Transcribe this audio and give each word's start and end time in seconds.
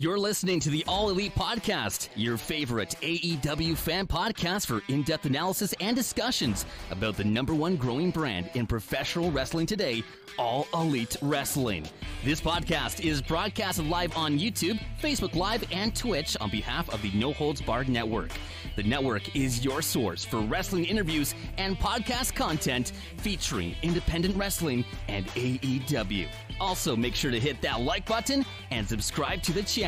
You're 0.00 0.18
listening 0.18 0.58
to 0.58 0.70
the 0.70 0.82
All 0.88 1.08
Elite 1.08 1.36
Podcast, 1.36 2.08
your 2.16 2.36
favorite 2.36 2.96
AEW 3.00 3.76
fan 3.76 4.08
podcast 4.08 4.66
for 4.66 4.82
in 4.92 5.04
depth 5.04 5.24
analysis 5.24 5.72
and 5.78 5.94
discussions 5.94 6.66
about 6.90 7.16
the 7.16 7.22
number 7.22 7.54
one 7.54 7.76
growing 7.76 8.10
brand 8.10 8.50
in 8.54 8.66
professional 8.66 9.30
wrestling 9.30 9.66
today, 9.66 10.02
All 10.36 10.66
Elite 10.74 11.16
Wrestling. 11.22 11.86
This 12.24 12.40
podcast 12.40 13.04
is 13.04 13.22
broadcasted 13.22 13.86
live 13.86 14.16
on 14.16 14.36
YouTube, 14.36 14.80
Facebook 15.00 15.36
Live, 15.36 15.62
and 15.70 15.94
Twitch 15.94 16.36
on 16.40 16.50
behalf 16.50 16.92
of 16.92 17.00
the 17.00 17.12
No 17.12 17.32
Holds 17.32 17.62
Barred 17.62 17.88
Network. 17.88 18.32
The 18.74 18.82
network 18.82 19.36
is 19.36 19.64
your 19.64 19.80
source 19.80 20.24
for 20.24 20.40
wrestling 20.40 20.86
interviews 20.86 21.36
and 21.56 21.78
podcast 21.78 22.34
content 22.34 22.90
featuring 23.18 23.76
independent 23.82 24.34
wrestling 24.34 24.84
and 25.06 25.24
AEW. 25.28 26.26
Also, 26.60 26.96
make 26.96 27.14
sure 27.14 27.30
to 27.30 27.38
hit 27.38 27.60
that 27.62 27.80
like 27.80 28.06
button 28.06 28.44
and 28.72 28.88
subscribe 28.88 29.40
to 29.42 29.52
the 29.52 29.62
channel. 29.62 29.83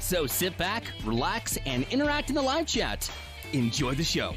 So 0.00 0.26
sit 0.26 0.56
back, 0.56 0.84
relax, 1.04 1.58
and 1.66 1.86
interact 1.90 2.30
in 2.30 2.34
the 2.34 2.40
live 2.40 2.66
chat. 2.66 3.10
Enjoy 3.52 3.94
the 3.94 4.02
show. 4.02 4.34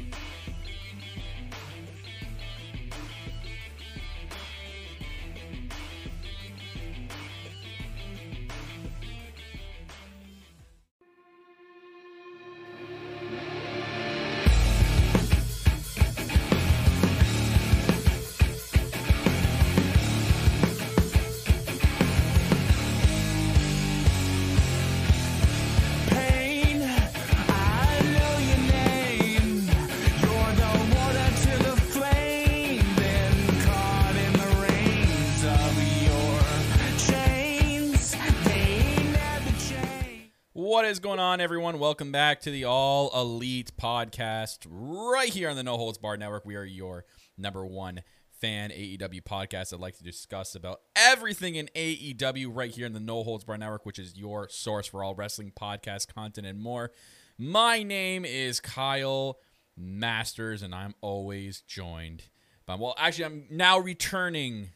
Is 40.92 41.00
going 41.00 41.20
on, 41.20 41.40
everyone? 41.40 41.78
Welcome 41.78 42.12
back 42.12 42.42
to 42.42 42.50
the 42.50 42.66
All 42.66 43.10
Elite 43.18 43.72
Podcast, 43.80 44.66
right 44.68 45.30
here 45.30 45.48
on 45.48 45.56
the 45.56 45.62
No 45.62 45.78
Holds 45.78 45.96
Barred 45.96 46.20
Network. 46.20 46.44
We 46.44 46.54
are 46.54 46.66
your 46.66 47.06
number 47.38 47.64
one 47.64 48.02
fan 48.42 48.68
AEW 48.68 49.22
podcast. 49.22 49.72
I'd 49.72 49.80
like 49.80 49.96
to 49.96 50.04
discuss 50.04 50.54
about 50.54 50.82
everything 50.94 51.54
in 51.54 51.70
AEW 51.74 52.54
right 52.54 52.70
here 52.70 52.84
in 52.84 52.92
the 52.92 53.00
No 53.00 53.24
Holds 53.24 53.42
Barred 53.42 53.60
Network, 53.60 53.86
which 53.86 53.98
is 53.98 54.18
your 54.18 54.50
source 54.50 54.86
for 54.86 55.02
all 55.02 55.14
wrestling 55.14 55.50
podcast 55.58 56.14
content 56.14 56.46
and 56.46 56.60
more. 56.60 56.90
My 57.38 57.82
name 57.82 58.26
is 58.26 58.60
Kyle 58.60 59.38
Masters, 59.74 60.60
and 60.60 60.74
I'm 60.74 60.94
always 61.00 61.62
joined 61.62 62.24
by 62.66 62.74
well, 62.74 62.94
actually, 62.98 63.24
I'm 63.24 63.46
now 63.48 63.78
returning 63.78 64.68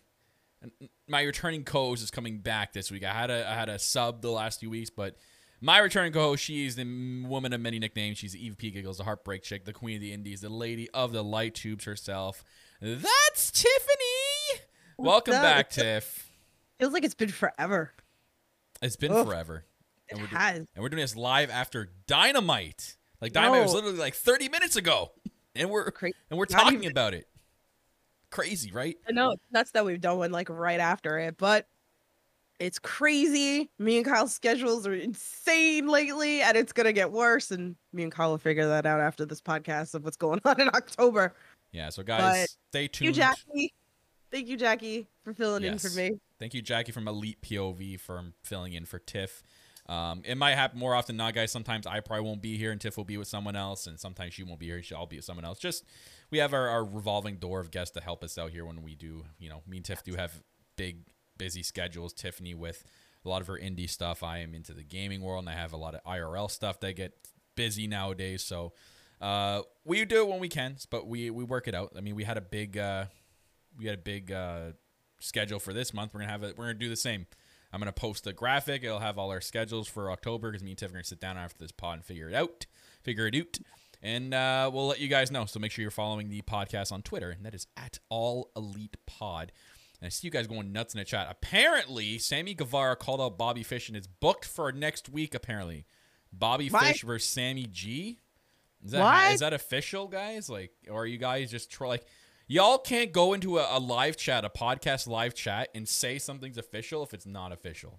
my 1.06 1.20
returning 1.20 1.62
co-host 1.62 2.02
is 2.02 2.10
coming 2.10 2.38
back 2.38 2.72
this 2.72 2.90
week. 2.90 3.04
I 3.04 3.12
had 3.12 3.30
a 3.30 3.46
I 3.46 3.52
had 3.52 3.68
a 3.68 3.78
sub 3.78 4.22
the 4.22 4.30
last 4.30 4.60
few 4.60 4.70
weeks, 4.70 4.88
but 4.88 5.18
my 5.66 5.78
returning 5.78 6.12
co-host, 6.12 6.44
she 6.44 6.64
is 6.64 6.76
the 6.76 6.84
woman 7.26 7.52
of 7.52 7.60
many 7.60 7.78
nicknames. 7.80 8.18
She's 8.18 8.36
Eve 8.36 8.56
P. 8.56 8.70
Giggles, 8.70 8.98
the 8.98 9.04
Heartbreak 9.04 9.42
Chick, 9.42 9.64
the 9.64 9.72
Queen 9.72 9.96
of 9.96 10.00
the 10.00 10.12
Indies, 10.12 10.40
the 10.40 10.48
Lady 10.48 10.88
of 10.90 11.12
the 11.12 11.24
Light 11.24 11.54
Tubes 11.56 11.84
herself. 11.84 12.44
That's 12.80 13.50
Tiffany. 13.50 14.62
Welcome 14.96 15.34
up? 15.34 15.42
back, 15.42 15.66
It's 15.66 15.76
Tiff. 15.76 16.30
Feels 16.78 16.92
like 16.92 17.04
it's 17.04 17.14
been 17.14 17.30
forever. 17.30 17.92
It's 18.80 18.96
been 18.96 19.12
forever. 19.24 19.64
It 20.08 20.12
And 20.12 20.20
we're, 20.22 20.28
do- 20.28 20.36
has. 20.36 20.56
and 20.74 20.82
we're 20.82 20.88
doing 20.88 21.00
this 21.02 21.16
live 21.16 21.50
after 21.50 21.90
Dynamite. 22.06 22.96
Like 23.20 23.32
Dynamite 23.32 23.62
was 23.64 23.74
literally 23.74 23.98
like 23.98 24.14
30 24.14 24.48
minutes 24.48 24.76
ago, 24.76 25.10
and 25.56 25.68
we're 25.70 25.90
Cra- 25.90 26.12
and 26.30 26.38
we're 26.38 26.46
talking 26.46 26.78
even- 26.84 26.90
about 26.92 27.12
it. 27.12 27.26
Crazy, 28.30 28.70
right? 28.70 28.96
I 29.08 29.12
know 29.12 29.34
nuts 29.50 29.70
that 29.72 29.84
we've 29.84 30.00
done 30.00 30.18
one 30.18 30.30
like 30.32 30.48
right 30.48 30.78
after 30.80 31.18
it, 31.18 31.36
but 31.38 31.66
it's 32.58 32.78
crazy. 32.78 33.70
Me 33.78 33.96
and 33.96 34.06
Kyle's 34.06 34.32
schedules 34.32 34.86
are 34.86 34.94
insane 34.94 35.86
lately, 35.88 36.42
and 36.42 36.56
it's 36.56 36.72
gonna 36.72 36.92
get 36.92 37.12
worse. 37.12 37.50
And 37.50 37.76
me 37.92 38.02
and 38.02 38.12
Kyle 38.12 38.30
will 38.30 38.38
figure 38.38 38.68
that 38.68 38.86
out 38.86 39.00
after 39.00 39.24
this 39.24 39.40
podcast 39.40 39.94
of 39.94 40.04
what's 40.04 40.16
going 40.16 40.40
on 40.44 40.60
in 40.60 40.68
October. 40.68 41.34
Yeah. 41.72 41.90
So 41.90 42.02
guys, 42.02 42.20
But 42.42 42.48
stay 42.70 42.88
tuned. 42.88 43.14
Thank 43.14 43.16
you. 43.16 43.22
Jackie. 43.22 43.74
Thank 44.30 44.48
you, 44.48 44.56
Jackie, 44.56 45.06
for 45.24 45.32
filling 45.32 45.62
in 45.62 45.78
for 45.78 45.88
me. 45.90 46.18
Thank 46.38 46.52
you, 46.52 46.60
Jackie 46.60 46.92
from 46.92 47.06
Elite 47.06 47.40
POV 47.42 47.98
for 48.00 48.22
filling 48.42 48.72
in 48.72 48.84
for 48.84 48.98
Tiff. 48.98 49.42
Um, 49.88 50.22
it 50.24 50.36
might 50.36 50.56
happen 50.56 50.78
more 50.78 50.94
often 50.94 51.16
than 51.16 51.24
not, 51.24 51.34
guys. 51.34 51.52
Sometimes 51.52 51.86
I 51.86 52.00
probably 52.00 52.24
won't 52.24 52.42
be 52.42 52.58
here 52.58 52.72
and 52.72 52.80
Tiff 52.80 52.96
will 52.96 53.04
be 53.04 53.16
with 53.16 53.28
someone 53.28 53.54
else, 53.54 53.86
and 53.86 54.00
sometimes 54.00 54.34
she 54.34 54.42
won't 54.42 54.58
be 54.58 54.66
here. 54.66 54.82
I'll 54.96 55.06
be 55.06 55.16
with 55.16 55.24
someone 55.24 55.44
else. 55.44 55.58
Just 55.58 55.84
we 56.30 56.38
have 56.38 56.52
our, 56.52 56.68
our 56.68 56.84
revolving 56.84 57.36
door 57.36 57.60
of 57.60 57.70
guests 57.70 57.94
to 57.94 58.00
help 58.00 58.24
us 58.24 58.36
out 58.36 58.50
here 58.50 58.66
when 58.66 58.82
we 58.82 58.94
do. 58.94 59.24
You 59.38 59.48
know, 59.48 59.62
me 59.66 59.76
and 59.76 59.86
Tiff 59.86 60.02
do 60.02 60.16
have 60.16 60.42
big, 60.76 60.98
busy 61.38 61.62
schedules. 61.62 62.12
Tiffany 62.12 62.54
with 62.54 62.84
a 63.24 63.28
lot 63.28 63.40
of 63.42 63.48
her 63.48 63.58
indie 63.58 63.88
stuff. 63.88 64.22
I 64.22 64.38
am 64.38 64.54
into 64.54 64.72
the 64.72 64.82
gaming 64.82 65.20
world, 65.20 65.44
and 65.44 65.50
I 65.50 65.60
have 65.60 65.72
a 65.72 65.76
lot 65.76 65.94
of 65.94 66.04
IRL 66.04 66.50
stuff 66.50 66.80
that 66.80 66.96
get 66.96 67.12
busy 67.54 67.86
nowadays. 67.86 68.42
So 68.42 68.72
uh, 69.20 69.62
we 69.84 70.04
do 70.04 70.22
it 70.22 70.28
when 70.28 70.40
we 70.40 70.48
can, 70.48 70.76
but 70.90 71.06
we 71.06 71.30
we 71.30 71.44
work 71.44 71.68
it 71.68 71.74
out. 71.74 71.92
I 71.96 72.00
mean, 72.00 72.14
we 72.14 72.24
had 72.24 72.36
a 72.36 72.42
big 72.42 72.78
uh, 72.78 73.06
we 73.78 73.86
had 73.86 73.94
a 73.94 74.02
big 74.02 74.30
uh, 74.32 74.72
schedule 75.20 75.58
for 75.58 75.72
this 75.72 75.92
month. 75.92 76.14
We're 76.14 76.20
gonna 76.20 76.32
have 76.32 76.42
it. 76.42 76.56
We're 76.56 76.66
gonna 76.66 76.78
do 76.78 76.88
the 76.88 76.96
same. 76.96 77.26
I'm 77.72 77.80
gonna 77.80 77.92
post 77.92 78.26
a 78.26 78.32
graphic. 78.32 78.84
It'll 78.84 79.00
have 79.00 79.18
all 79.18 79.30
our 79.30 79.40
schedules 79.40 79.88
for 79.88 80.10
October 80.10 80.50
because 80.50 80.62
me 80.62 80.70
and 80.70 80.78
Tiff 80.78 80.90
are 80.90 80.94
gonna 80.94 81.04
sit 81.04 81.20
down 81.20 81.36
after 81.36 81.58
this 81.58 81.72
pod 81.72 81.96
and 81.96 82.04
figure 82.04 82.28
it 82.28 82.34
out, 82.34 82.66
figure 83.02 83.26
it 83.26 83.34
out, 83.34 83.58
and 84.02 84.34
uh, 84.34 84.70
we'll 84.72 84.86
let 84.86 85.00
you 85.00 85.08
guys 85.08 85.30
know. 85.30 85.46
So 85.46 85.58
make 85.58 85.72
sure 85.72 85.82
you're 85.82 85.90
following 85.90 86.28
the 86.28 86.42
podcast 86.42 86.92
on 86.92 87.02
Twitter, 87.02 87.30
and 87.30 87.44
that 87.44 87.54
is 87.54 87.66
at 87.76 87.98
All 88.08 88.50
Elite 88.54 88.96
Pod. 89.06 89.52
And 90.00 90.06
I 90.06 90.08
see 90.10 90.26
you 90.26 90.30
guys 90.30 90.46
going 90.46 90.72
nuts 90.72 90.94
in 90.94 90.98
the 90.98 91.04
chat. 91.04 91.26
Apparently, 91.30 92.18
Sammy 92.18 92.54
Guevara 92.54 92.96
called 92.96 93.20
out 93.20 93.38
Bobby 93.38 93.62
Fish 93.62 93.88
and 93.88 93.96
it's 93.96 94.06
booked 94.06 94.44
for 94.44 94.70
next 94.72 95.08
week. 95.08 95.34
Apparently, 95.34 95.86
Bobby? 96.32 96.68
Fish 96.68 97.02
versus 97.02 97.28
Sammy 97.28 97.66
G. 97.70 98.18
Is 98.84 98.90
that 98.92 99.00
What? 99.02 99.32
is 99.32 99.40
that 99.40 99.52
official, 99.54 100.06
guys? 100.06 100.48
Like, 100.50 100.72
or 100.90 101.02
are 101.02 101.06
you 101.06 101.18
guys 101.18 101.50
just 101.50 101.70
tro- 101.70 101.88
like? 101.88 102.04
Y'all 102.48 102.78
can't 102.78 103.10
go 103.10 103.32
into 103.32 103.58
a, 103.58 103.66
a 103.76 103.80
live 103.80 104.16
chat, 104.16 104.44
a 104.44 104.48
podcast 104.50 105.08
live 105.08 105.34
chat, 105.34 105.68
and 105.74 105.88
say 105.88 106.18
something's 106.18 106.58
official 106.58 107.02
if 107.02 107.12
it's 107.12 107.26
not 107.26 107.50
official. 107.50 107.98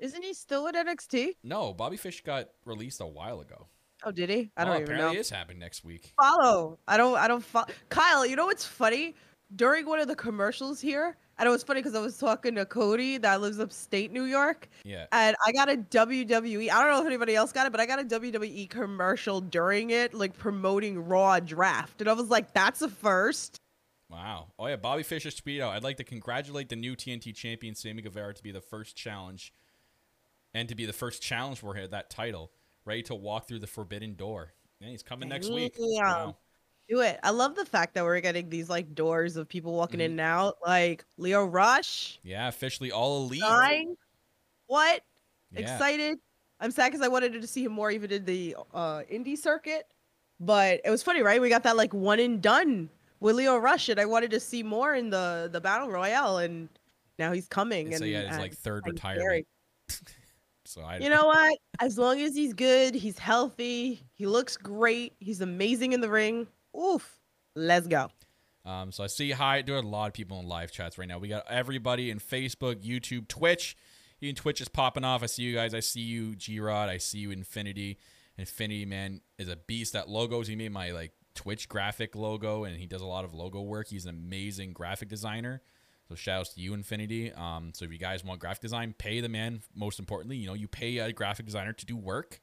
Isn't 0.00 0.22
he 0.24 0.34
still 0.34 0.66
at 0.66 0.74
NXT? 0.74 1.36
No, 1.44 1.72
Bobby 1.72 1.96
Fish 1.96 2.22
got 2.24 2.48
released 2.64 3.00
a 3.00 3.06
while 3.06 3.40
ago. 3.40 3.68
Oh, 4.04 4.10
did 4.10 4.30
he? 4.30 4.50
I 4.56 4.62
Oh, 4.62 4.64
don't 4.64 4.74
even 4.74 4.82
apparently 4.84 5.12
know. 5.14 5.18
it 5.18 5.20
is 5.20 5.30
happening 5.30 5.60
next 5.60 5.84
week. 5.84 6.12
follow. 6.20 6.80
I 6.88 6.96
don't. 6.96 7.16
I 7.16 7.28
don't 7.28 7.44
follow. 7.44 7.66
Kyle, 7.88 8.26
you 8.26 8.34
know 8.34 8.46
what's 8.46 8.64
funny? 8.64 9.14
During 9.54 9.86
one 9.86 10.00
of 10.00 10.08
the 10.08 10.14
commercials 10.16 10.80
here, 10.80 11.16
and 11.38 11.46
it 11.46 11.50
was 11.50 11.62
funny 11.62 11.80
because 11.80 11.94
I 11.94 12.00
was 12.00 12.16
talking 12.16 12.54
to 12.54 12.64
Cody 12.64 13.18
that 13.18 13.40
lives 13.40 13.58
upstate 13.58 14.10
New 14.12 14.24
York, 14.24 14.68
Yeah. 14.84 15.06
and 15.12 15.36
I 15.44 15.52
got 15.52 15.68
a 15.68 15.76
WWE. 15.76 16.70
I 16.70 16.80
don't 16.82 16.90
know 16.90 17.00
if 17.00 17.06
anybody 17.06 17.34
else 17.34 17.52
got 17.52 17.66
it, 17.66 17.72
but 17.72 17.80
I 17.80 17.86
got 17.86 18.00
a 18.00 18.04
WWE 18.04 18.66
commercial 18.68 19.40
during 19.40 19.90
it, 19.90 20.14
like 20.14 20.36
promoting 20.38 21.04
Raw 21.04 21.38
Draft, 21.40 22.00
and 22.00 22.08
I 22.08 22.14
was 22.14 22.28
like, 22.30 22.54
"That's 22.54 22.80
a 22.82 22.88
first. 22.88 23.58
Wow. 24.08 24.52
Oh 24.58 24.66
yeah, 24.66 24.76
Bobby 24.76 25.02
tweeted 25.02 25.60
out. 25.60 25.74
I'd 25.74 25.82
like 25.82 25.96
to 25.96 26.04
congratulate 26.04 26.68
the 26.68 26.76
new 26.76 26.94
TNT 26.94 27.32
champion 27.34 27.74
Sammy 27.74 28.02
Guevara 28.02 28.34
to 28.34 28.42
be 28.42 28.52
the 28.52 28.60
first 28.60 28.94
challenge, 28.96 29.52
and 30.54 30.68
to 30.68 30.74
be 30.74 30.86
the 30.86 30.92
first 30.92 31.22
challenge 31.22 31.58
for 31.60 31.74
that 31.86 32.10
title, 32.10 32.52
ready 32.84 33.02
to 33.04 33.14
walk 33.14 33.48
through 33.48 33.60
the 33.60 33.66
forbidden 33.66 34.14
door. 34.14 34.52
Yeah, 34.80 34.88
he's 34.88 35.02
coming 35.02 35.28
next 35.28 35.50
week. 35.50 35.76
Damn. 35.76 35.86
Wow. 36.04 36.36
Do 36.92 37.00
it." 37.00 37.18
I 37.22 37.30
love 37.30 37.54
the 37.54 37.64
fact 37.64 37.94
that 37.94 38.04
we're 38.04 38.20
getting 38.20 38.50
these 38.50 38.68
like 38.68 38.94
doors 38.94 39.36
of 39.36 39.48
people 39.48 39.72
walking 39.74 40.00
in 40.00 40.12
Mm-hmm. 40.12 40.20
and 40.20 40.20
out, 40.20 40.58
like 40.66 41.04
Lio 41.16 41.44
Rush. 41.44 42.18
Yeah, 42.22 42.48
officially 42.48 42.92
all 42.92 43.24
elite. 43.24 43.40
Nine. 43.40 43.96
What? 44.66 45.02
Yeah. 45.52 45.60
excited. 45.60 46.18
I'm 46.60 46.70
sad 46.70 46.92
because 46.92 47.04
I 47.04 47.08
wanted 47.08 47.32
to 47.40 47.46
see 47.46 47.64
him 47.64 47.72
more 47.72 47.90
even 47.90 48.10
in 48.12 48.24
the 48.24 48.56
uh, 48.72 49.02
indie 49.12 49.36
circuit. 49.36 49.86
But 50.38 50.80
it 50.84 50.90
was 50.90 51.02
funny, 51.02 51.22
right? 51.22 51.40
We 51.40 51.48
got 51.48 51.62
that 51.64 51.76
like 51.76 51.92
one 51.92 52.18
and 52.20 52.40
done 52.42 52.88
with 53.20 53.36
Lio 53.36 53.56
Rush, 53.56 53.88
and 53.88 54.00
I 54.00 54.04
wanted 54.04 54.30
to 54.32 54.40
see 54.40 54.62
more 54.62 54.94
in 54.94 55.10
the 55.10 55.48
the 55.52 55.60
battle 55.60 55.90
royale, 55.90 56.38
and 56.38 56.68
now 57.18 57.32
he's 57.32 57.48
coming. 57.48 57.90
So 57.96 58.02
and, 58.04 58.12
yeah, 58.12 58.20
it's 58.22 58.38
like 58.38 58.54
third 58.54 58.82
I'm 58.86 58.92
retirement. 58.92 59.46
So 60.64 60.80
I 60.80 60.98
You 60.98 61.10
know 61.10 61.26
what? 61.26 61.58
As 61.80 61.98
long 61.98 62.20
as 62.20 62.34
he's 62.34 62.54
good, 62.54 62.94
he's 62.94 63.18
healthy, 63.18 64.00
he 64.14 64.26
looks 64.26 64.56
great, 64.56 65.12
he's 65.18 65.40
amazing 65.40 65.92
in 65.92 66.00
the 66.00 66.08
ring. 66.08 66.46
Oof, 66.76 67.20
let's 67.54 67.86
go. 67.86 68.08
Um, 68.64 68.92
so 68.92 69.02
I 69.04 69.08
see 69.08 69.32
hi. 69.32 69.62
There 69.62 69.74
are 69.74 69.78
a 69.78 69.82
lot 69.82 70.06
of 70.06 70.12
people 70.12 70.38
in 70.40 70.46
live 70.46 70.70
chats 70.70 70.98
right 70.98 71.08
now. 71.08 71.18
We 71.18 71.28
got 71.28 71.44
everybody 71.48 72.10
in 72.10 72.20
Facebook, 72.20 72.76
YouTube, 72.76 73.28
Twitch. 73.28 73.76
Even 74.20 74.36
Twitch 74.36 74.60
is 74.60 74.68
popping 74.68 75.04
off. 75.04 75.22
I 75.22 75.26
see 75.26 75.42
you 75.42 75.54
guys. 75.54 75.74
I 75.74 75.80
see 75.80 76.00
you, 76.00 76.36
G 76.36 76.60
Rod. 76.60 76.88
I 76.88 76.98
see 76.98 77.18
you, 77.18 77.32
Infinity. 77.32 77.98
Infinity 78.38 78.86
man 78.86 79.20
is 79.38 79.48
a 79.48 79.56
beast 79.56 79.96
at 79.96 80.08
logos. 80.08 80.46
He 80.46 80.54
made 80.54 80.72
my 80.72 80.92
like 80.92 81.12
Twitch 81.34 81.68
graphic 81.68 82.14
logo, 82.14 82.64
and 82.64 82.76
he 82.76 82.86
does 82.86 83.02
a 83.02 83.06
lot 83.06 83.24
of 83.24 83.34
logo 83.34 83.60
work. 83.62 83.88
He's 83.88 84.06
an 84.06 84.10
amazing 84.10 84.74
graphic 84.74 85.08
designer. 85.08 85.62
So 86.08 86.14
shout 86.14 86.40
outs 86.40 86.54
to 86.54 86.60
you, 86.60 86.74
Infinity. 86.74 87.32
Um, 87.32 87.72
so 87.74 87.84
if 87.84 87.92
you 87.92 87.98
guys 87.98 88.22
want 88.22 88.38
graphic 88.38 88.60
design, 88.60 88.94
pay 88.96 89.20
the 89.20 89.28
man. 89.28 89.62
Most 89.74 89.98
importantly, 89.98 90.36
you 90.36 90.46
know, 90.46 90.54
you 90.54 90.68
pay 90.68 90.98
a 90.98 91.12
graphic 91.12 91.46
designer 91.46 91.72
to 91.72 91.86
do 91.86 91.96
work, 91.96 92.41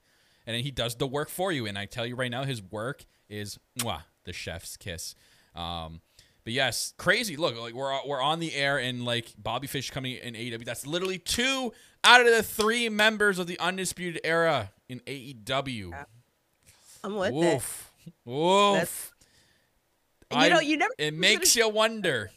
and 0.49 0.55
then 0.55 0.63
he 0.63 0.71
does 0.71 0.95
the 0.95 1.05
work 1.05 1.29
for 1.29 1.51
you. 1.51 1.67
And 1.67 1.77
I 1.77 1.85
tell 1.85 2.07
you 2.07 2.15
right 2.15 2.31
now, 2.31 2.43
his 2.43 2.59
work 2.59 3.05
is 3.29 3.59
mwah, 3.77 4.01
the 4.23 4.33
chef's 4.33 4.77
kiss. 4.77 5.13
Um, 5.53 6.01
but 6.43 6.53
yes, 6.53 6.95
crazy. 6.97 7.37
Look, 7.37 7.55
like 7.55 7.75
we're 7.75 7.95
we're 8.07 8.19
on 8.19 8.39
the 8.39 8.55
air, 8.55 8.79
and 8.79 9.05
like 9.05 9.27
Bobby 9.37 9.67
Fish 9.67 9.91
coming 9.91 10.15
in 10.15 10.33
AEW. 10.33 10.65
That's 10.65 10.87
literally 10.87 11.19
two 11.19 11.71
out 12.03 12.21
of 12.21 12.25
the 12.33 12.41
three 12.41 12.89
members 12.89 13.37
of 13.37 13.45
the 13.45 13.59
Undisputed 13.59 14.21
Era 14.23 14.71
in 14.87 15.01
AEW. 15.01 15.93
I'm 17.03 17.15
with 17.15 17.29
it. 17.29 17.35
Woof, 17.35 17.91
woof. 18.25 19.13
You 20.31 20.49
know, 20.49 20.59
you 20.61 20.77
never. 20.77 20.93
It 20.97 21.13
makes 21.13 21.55
you 21.55 21.69
wonder. 21.69 22.31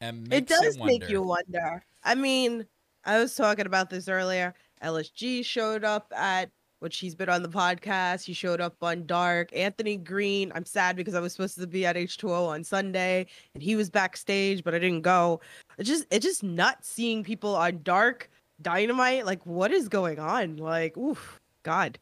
It, 0.00 0.32
It 0.32 0.48
does 0.48 0.78
make 0.78 1.02
wonder. 1.02 1.08
you 1.08 1.22
wonder. 1.22 1.84
I 2.02 2.16
mean, 2.16 2.66
I 3.04 3.20
was 3.20 3.36
talking 3.36 3.66
about 3.66 3.88
this 3.88 4.08
earlier. 4.08 4.52
LSG 4.82 5.44
showed 5.44 5.84
up 5.84 6.12
at 6.16 6.50
which 6.80 6.98
he's 6.98 7.14
been 7.14 7.28
on 7.28 7.42
the 7.42 7.48
podcast. 7.48 8.24
He 8.24 8.32
showed 8.32 8.60
up 8.60 8.76
on 8.82 9.06
Dark. 9.06 9.54
Anthony 9.54 9.96
Green. 9.96 10.52
I'm 10.54 10.64
sad 10.64 10.96
because 10.96 11.14
I 11.14 11.20
was 11.20 11.32
supposed 11.32 11.58
to 11.58 11.66
be 11.66 11.86
at 11.86 11.96
H2O 11.96 12.48
on 12.48 12.64
Sunday 12.64 13.26
and 13.54 13.62
he 13.62 13.76
was 13.76 13.90
backstage, 13.90 14.62
but 14.62 14.74
I 14.74 14.78
didn't 14.78 15.02
go. 15.02 15.40
It's 15.78 15.88
just 15.88 16.06
it's 16.10 16.24
just 16.24 16.42
nuts 16.42 16.88
seeing 16.88 17.24
people 17.24 17.54
on 17.54 17.82
Dark 17.82 18.30
Dynamite. 18.60 19.26
Like, 19.26 19.44
what 19.46 19.72
is 19.72 19.88
going 19.88 20.18
on? 20.18 20.56
Like, 20.56 20.96
oof, 20.96 21.40
God. 21.62 21.98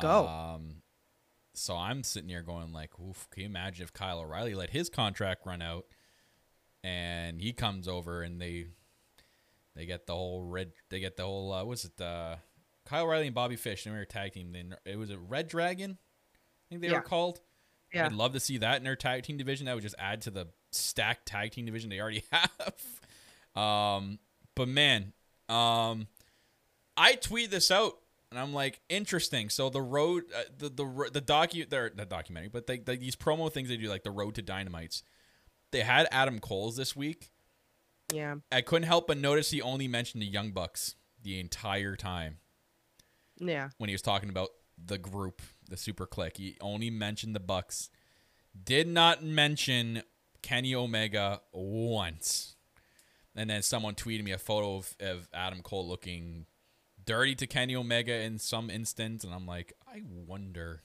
Go. 0.00 0.26
Um, 0.26 0.82
so 1.54 1.76
I'm 1.76 2.02
sitting 2.02 2.28
here 2.28 2.42
going 2.42 2.72
like, 2.72 2.90
oof, 2.98 3.28
can 3.30 3.42
you 3.42 3.48
imagine 3.48 3.84
if 3.84 3.92
Kyle 3.92 4.20
O'Reilly 4.20 4.54
let 4.54 4.70
his 4.70 4.88
contract 4.88 5.46
run 5.46 5.62
out 5.62 5.86
and 6.82 7.40
he 7.40 7.52
comes 7.52 7.88
over 7.88 8.22
and 8.22 8.40
they 8.40 8.66
they 9.74 9.86
get 9.86 10.06
the 10.06 10.14
whole 10.14 10.42
red 10.42 10.72
they 10.90 11.00
get 11.00 11.16
the 11.16 11.24
whole 11.24 11.52
uh, 11.52 11.64
what's 11.64 11.84
it 11.84 12.00
uh 12.00 12.36
Kyle 12.86 13.04
O'Reilly 13.04 13.26
and 13.26 13.34
Bobby 13.34 13.56
Fish, 13.56 13.84
they 13.84 13.90
were 13.90 14.00
a 14.00 14.06
tag 14.06 14.32
team. 14.32 14.52
Then 14.52 14.76
it 14.84 14.96
was 14.96 15.10
a 15.10 15.16
reDRagon, 15.16 15.92
I 15.92 16.68
think 16.68 16.80
they 16.82 16.88
Yeah. 16.88 16.94
were 16.94 17.00
called. 17.02 17.40
Yeah. 17.92 18.06
I'd 18.06 18.12
love 18.12 18.32
to 18.32 18.40
see 18.40 18.58
that 18.58 18.76
in 18.78 18.84
their 18.84 18.96
tag 18.96 19.22
team 19.22 19.36
division. 19.36 19.66
That 19.66 19.74
would 19.74 19.82
just 19.82 19.94
add 19.98 20.22
to 20.22 20.30
the 20.30 20.48
stacked 20.72 21.26
tag 21.26 21.52
team 21.52 21.64
division 21.64 21.90
they 21.90 22.00
already 22.00 22.24
have. 22.32 23.62
Um, 23.62 24.18
but 24.56 24.68
man, 24.68 25.12
um, 25.48 26.08
I 26.96 27.14
tweet 27.14 27.50
this 27.50 27.70
out 27.70 27.94
and 28.30 28.38
I'm 28.40 28.52
like, 28.52 28.80
interesting. 28.88 29.48
So 29.48 29.70
the 29.70 29.80
road, 29.82 30.24
uh, 30.36 30.42
the 30.58 30.68
the 30.70 31.10
the 31.12 31.20
docu, 31.22 31.68
the, 31.68 31.92
the 31.94 32.04
documentary, 32.04 32.48
but 32.48 32.66
they, 32.66 32.78
they, 32.78 32.96
these 32.96 33.14
promo 33.16 33.52
things 33.52 33.68
they 33.68 33.76
do, 33.76 33.88
like 33.88 34.02
the 34.02 34.10
Road 34.10 34.34
to 34.34 34.42
Dynamites. 34.42 35.02
They 35.70 35.80
had 35.82 36.08
Adam 36.10 36.40
Cole's 36.40 36.76
this 36.76 36.96
week. 36.96 37.30
Yeah. 38.12 38.36
I 38.52 38.60
couldn't 38.60 38.86
help 38.88 39.06
but 39.06 39.18
notice 39.18 39.50
he 39.50 39.62
only 39.62 39.86
mentioned 39.88 40.20
the 40.22 40.26
Young 40.26 40.50
Bucks 40.50 40.96
the 41.22 41.38
entire 41.40 41.94
time 41.96 42.38
Yeah. 43.46 43.70
when 43.78 43.88
he 43.88 43.94
was 43.94 44.02
talking 44.02 44.28
about 44.28 44.50
the 44.82 44.98
group, 44.98 45.42
the 45.68 45.76
Super 45.76 46.06
Clique. 46.06 46.36
He 46.36 46.56
only 46.60 46.90
mentioned 46.90 47.34
the 47.34 47.40
Bucks. 47.40 47.90
Did 48.64 48.86
not 48.88 49.22
mention 49.22 50.02
Kenny 50.42 50.74
Omega 50.74 51.40
once. 51.52 52.56
And 53.36 53.50
then 53.50 53.62
someone 53.62 53.94
tweeted 53.94 54.22
me 54.22 54.30
a 54.32 54.38
photo 54.38 54.76
of, 54.76 54.94
of 55.00 55.28
Adam 55.34 55.60
Cole 55.62 55.86
looking 55.88 56.46
dirty 57.04 57.34
to 57.36 57.46
Kenny 57.46 57.74
Omega 57.76 58.14
in 58.20 58.38
some 58.38 58.70
instance, 58.70 59.24
and 59.24 59.34
I'm 59.34 59.46
like, 59.46 59.72
I 59.86 60.02
wonder, 60.06 60.82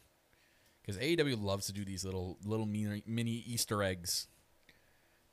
because 0.81 0.97
AEW 1.01 1.41
loves 1.41 1.67
to 1.67 1.73
do 1.73 1.85
these 1.85 2.03
little 2.03 2.37
little 2.43 2.65
mini, 2.65 3.03
mini 3.05 3.43
Easter 3.45 3.83
eggs, 3.83 4.27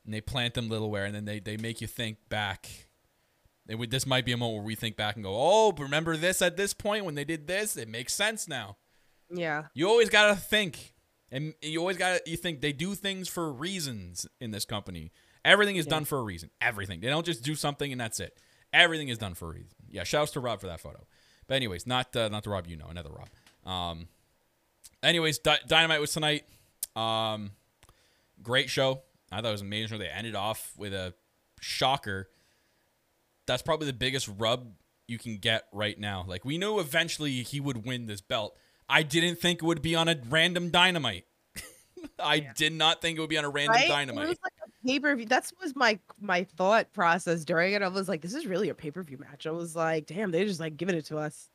and 0.04 0.12
they 0.12 0.21
plant 0.21 0.54
them 0.54 0.68
little 0.68 0.90
where, 0.90 1.04
and 1.04 1.14
then 1.14 1.25
they 1.25 1.40
they 1.40 1.56
make 1.56 1.80
you 1.80 1.87
think 1.87 2.18
back. 2.28 2.86
It 3.68 3.75
would, 3.76 3.90
this 3.90 4.06
might 4.06 4.25
be 4.25 4.32
a 4.32 4.37
moment 4.37 4.58
where 4.58 4.66
we 4.66 4.75
think 4.75 4.96
back 4.96 5.16
and 5.16 5.25
go, 5.25 5.32
oh, 5.35 5.73
but 5.73 5.82
remember 5.82 6.16
this 6.16 6.40
at 6.40 6.56
this 6.56 6.73
point 6.73 7.04
when 7.04 7.14
they 7.14 7.25
did 7.25 7.46
this? 7.46 7.76
It 7.76 7.88
makes 7.88 8.14
sense 8.14 8.46
now. 8.46 8.76
Yeah. 9.30 9.64
You 9.75 9.88
always 9.88 10.08
gotta 10.08 10.37
think, 10.37 10.94
and 11.32 11.54
you 11.61 11.80
always 11.80 11.96
gotta 11.96 12.20
you 12.26 12.37
think 12.37 12.61
they 12.61 12.73
do 12.73 12.94
things 12.94 13.28
for 13.28 13.52
reasons 13.52 14.26
in 14.40 14.52
this 14.52 14.64
company. 14.64 15.11
Everything 15.44 15.76
is 15.76 15.87
done 15.87 16.04
for 16.04 16.18
a 16.18 16.23
reason. 16.23 16.50
Everything. 16.61 17.00
They 17.00 17.08
don't 17.08 17.26
just 17.26 17.42
do 17.42 17.54
something 17.54 17.90
and 17.90 18.00
that's 18.00 18.20
it. 18.20 18.38
Everything 18.73 19.08
is 19.08 19.18
done 19.18 19.35
for 19.35 19.46
a 19.46 19.52
reason. 19.52 19.75
Yeah. 19.90 20.04
Shouts 20.04 20.32
to 20.32 20.40
Rob 20.40 20.61
for 20.61 20.66
that 20.68 20.80
photo. 20.80 21.06
But 21.49 21.54
anyways, 21.54 21.87
not 21.87 22.14
uh, 22.14 22.28
not 22.28 22.44
the 22.44 22.50
Rob 22.50 22.66
you 22.66 22.76
know, 22.76 22.87
another 22.88 23.11
Rob. 23.11 23.28
Um. 23.64 24.08
Anyways, 25.02 25.38
Di- 25.38 25.61
Dynamite 25.68 26.00
was 26.00 26.12
tonight. 26.12 26.44
Um, 26.96 27.52
great 28.42 28.70
show. 28.70 29.02
I 29.30 29.37
thought 29.37 29.49
it 29.49 29.52
was 29.52 29.61
amazing. 29.61 29.99
They 29.99 30.08
ended 30.08 30.35
off 30.35 30.73
with 30.76 30.94
a 30.94 31.14
shocker. 31.61 32.28
That's 33.47 33.62
probably 33.62 33.87
the 33.87 33.93
biggest 33.93 34.29
rub 34.38 34.75
you 35.07 35.19
can 35.19 35.38
get 35.38 35.65
right 35.73 35.99
now. 35.99 36.25
Like 36.26 36.45
we 36.45 36.59
knew 36.59 36.79
eventually 36.79 37.43
he 37.43 37.61
would 37.61 37.85
win 37.85 38.07
this 38.07 38.21
belt. 38.21 38.57
I 38.88 39.03
didn't 39.03 39.41
think 39.41 39.62
it 39.62 39.67
would 39.67 39.83
be 39.83 39.95
on 39.95 40.09
a 40.09 40.17
random 40.29 40.71
dynamite. 40.71 41.25
I 42.19 42.41
did 42.41 42.73
not 42.73 43.00
think 43.03 43.19
it 43.19 43.21
would 43.21 43.31
be 43.31 43.38
on 43.38 43.45
a 43.45 43.49
random 43.49 43.75
Right? 43.75 43.87
It 43.87 43.88
dynamite. 43.88 44.29
was 44.29 44.38
like 44.43 44.53
a 44.65 44.87
pay 44.87 45.00
per 45.00 45.15
view. 45.17 45.26
That's 45.26 45.53
was 45.62 45.75
my 45.75 45.99
my 46.21 46.45
thought 46.57 46.93
process 46.93 47.45
during 47.45 47.75
it. 47.75 47.83
I 47.83 47.88
was 47.88 48.09
like, 48.09 48.21
this 48.21 48.35
is 48.35 48.47
really 48.47 48.69
a 48.69 48.75
pay 48.75 48.91
per 48.91 49.03
view 49.03 49.19
match. 49.19 49.47
I 49.47 49.50
was 49.50 49.75
like, 49.75 50.07
damn, 50.07 50.31
they 50.31 50.45
just 50.45 50.61
like 50.61 50.76
giving 50.76 50.97
it 50.97 51.07
to 51.07 51.19
us. 51.19 51.49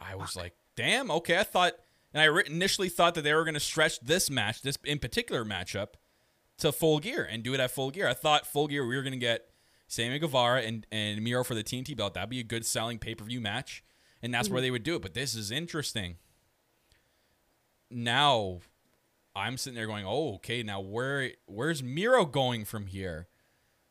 I 0.00 0.14
was 0.14 0.36
like, 0.36 0.54
damn, 0.76 1.10
okay. 1.10 1.38
I 1.38 1.42
thought, 1.42 1.72
and 2.14 2.22
I 2.22 2.40
initially 2.46 2.88
thought 2.88 3.14
that 3.16 3.22
they 3.22 3.34
were 3.34 3.44
going 3.44 3.54
to 3.54 3.60
stretch 3.60 3.98
this 4.00 4.30
match, 4.30 4.62
this 4.62 4.78
in 4.84 4.98
particular 5.00 5.44
matchup, 5.44 5.94
to 6.58 6.70
full 6.72 7.00
gear 7.00 7.26
and 7.28 7.42
do 7.42 7.52
it 7.52 7.60
at 7.60 7.70
full 7.72 7.90
gear. 7.90 8.08
I 8.08 8.14
thought 8.14 8.46
full 8.46 8.68
gear 8.68 8.86
we 8.86 8.96
were 8.96 9.02
going 9.02 9.12
to 9.12 9.18
get 9.18 9.47
Sammy 9.88 10.18
Guevara 10.18 10.60
and, 10.62 10.86
and 10.92 11.22
Miro 11.22 11.42
for 11.42 11.54
the 11.54 11.64
TNT 11.64 11.96
belt. 11.96 12.14
That'd 12.14 12.30
be 12.30 12.40
a 12.40 12.44
good 12.44 12.64
selling 12.64 12.98
pay 12.98 13.14
per 13.14 13.24
view 13.24 13.40
match. 13.40 13.82
And 14.22 14.32
that's 14.34 14.48
where 14.48 14.60
mm. 14.60 14.64
they 14.64 14.70
would 14.70 14.82
do 14.82 14.96
it. 14.96 15.02
But 15.02 15.14
this 15.14 15.34
is 15.34 15.50
interesting. 15.50 16.16
Now, 17.90 18.58
I'm 19.34 19.56
sitting 19.56 19.76
there 19.76 19.86
going, 19.86 20.04
oh, 20.06 20.34
okay, 20.34 20.62
now 20.62 20.80
where 20.80 21.30
where's 21.46 21.82
Miro 21.82 22.26
going 22.26 22.64
from 22.64 22.86
here? 22.86 23.28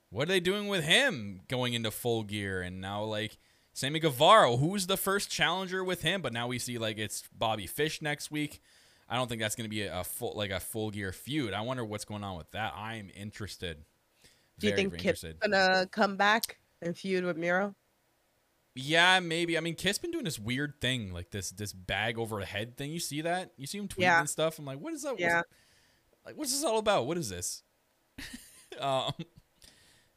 What 0.09 0.23
are 0.29 0.31
they 0.31 0.39
doing 0.39 0.67
with 0.67 0.83
him 0.83 1.41
going 1.47 1.73
into 1.73 1.91
full 1.91 2.23
gear? 2.23 2.61
And 2.61 2.79
now, 2.79 3.03
like, 3.03 3.37
Sammy 3.73 3.99
Guevara, 3.99 4.57
who's 4.57 4.87
the 4.87 4.97
first 4.97 5.29
challenger 5.29 5.83
with 5.83 6.01
him? 6.01 6.21
But 6.21 6.33
now 6.33 6.47
we 6.47 6.59
see 6.59 6.77
like 6.77 6.97
it's 6.97 7.23
Bobby 7.35 7.67
Fish 7.67 8.01
next 8.01 8.29
week. 8.29 8.61
I 9.09 9.15
don't 9.15 9.27
think 9.29 9.41
that's 9.41 9.55
going 9.55 9.65
to 9.65 9.69
be 9.69 9.83
a, 9.83 10.01
a 10.01 10.03
full 10.03 10.33
like 10.35 10.51
a 10.51 10.59
full 10.59 10.91
gear 10.91 11.11
feud. 11.11 11.53
I 11.53 11.61
wonder 11.61 11.83
what's 11.85 12.05
going 12.05 12.23
on 12.23 12.37
with 12.37 12.51
that. 12.51 12.73
I'm 12.75 13.09
interested. 13.15 13.85
Do 14.59 14.67
you 14.67 14.75
think 14.75 14.97
Kip's 14.97 15.23
gonna 15.39 15.87
come 15.91 16.17
back 16.17 16.57
and 16.81 16.97
feud 16.97 17.23
with 17.23 17.37
Miro? 17.37 17.75
Yeah, 18.75 19.19
maybe. 19.19 19.57
I 19.57 19.61
mean, 19.61 19.75
Kip's 19.75 19.97
been 19.97 20.11
doing 20.11 20.23
this 20.25 20.37
weird 20.37 20.79
thing, 20.79 21.11
like 21.11 21.31
this 21.31 21.49
this 21.51 21.73
bag 21.73 22.17
over 22.17 22.39
a 22.39 22.45
head 22.45 22.77
thing. 22.77 22.91
You 22.91 22.99
see 22.99 23.21
that? 23.21 23.51
You 23.57 23.65
see 23.67 23.77
him 23.79 23.87
tweeting 23.87 24.01
Yeah. 24.01 24.19
and 24.19 24.29
stuff. 24.29 24.59
I'm 24.59 24.65
like, 24.65 24.79
what 24.79 24.93
is 24.93 25.01
that? 25.03 25.13
What's- 25.13 25.21
Yeah. 25.21 25.41
like, 26.25 26.35
what's 26.37 26.51
this 26.51 26.63
all 26.63 26.77
about? 26.77 27.07
What 27.07 27.17
is 27.17 27.29
this? 27.29 27.63
um, 28.79 29.13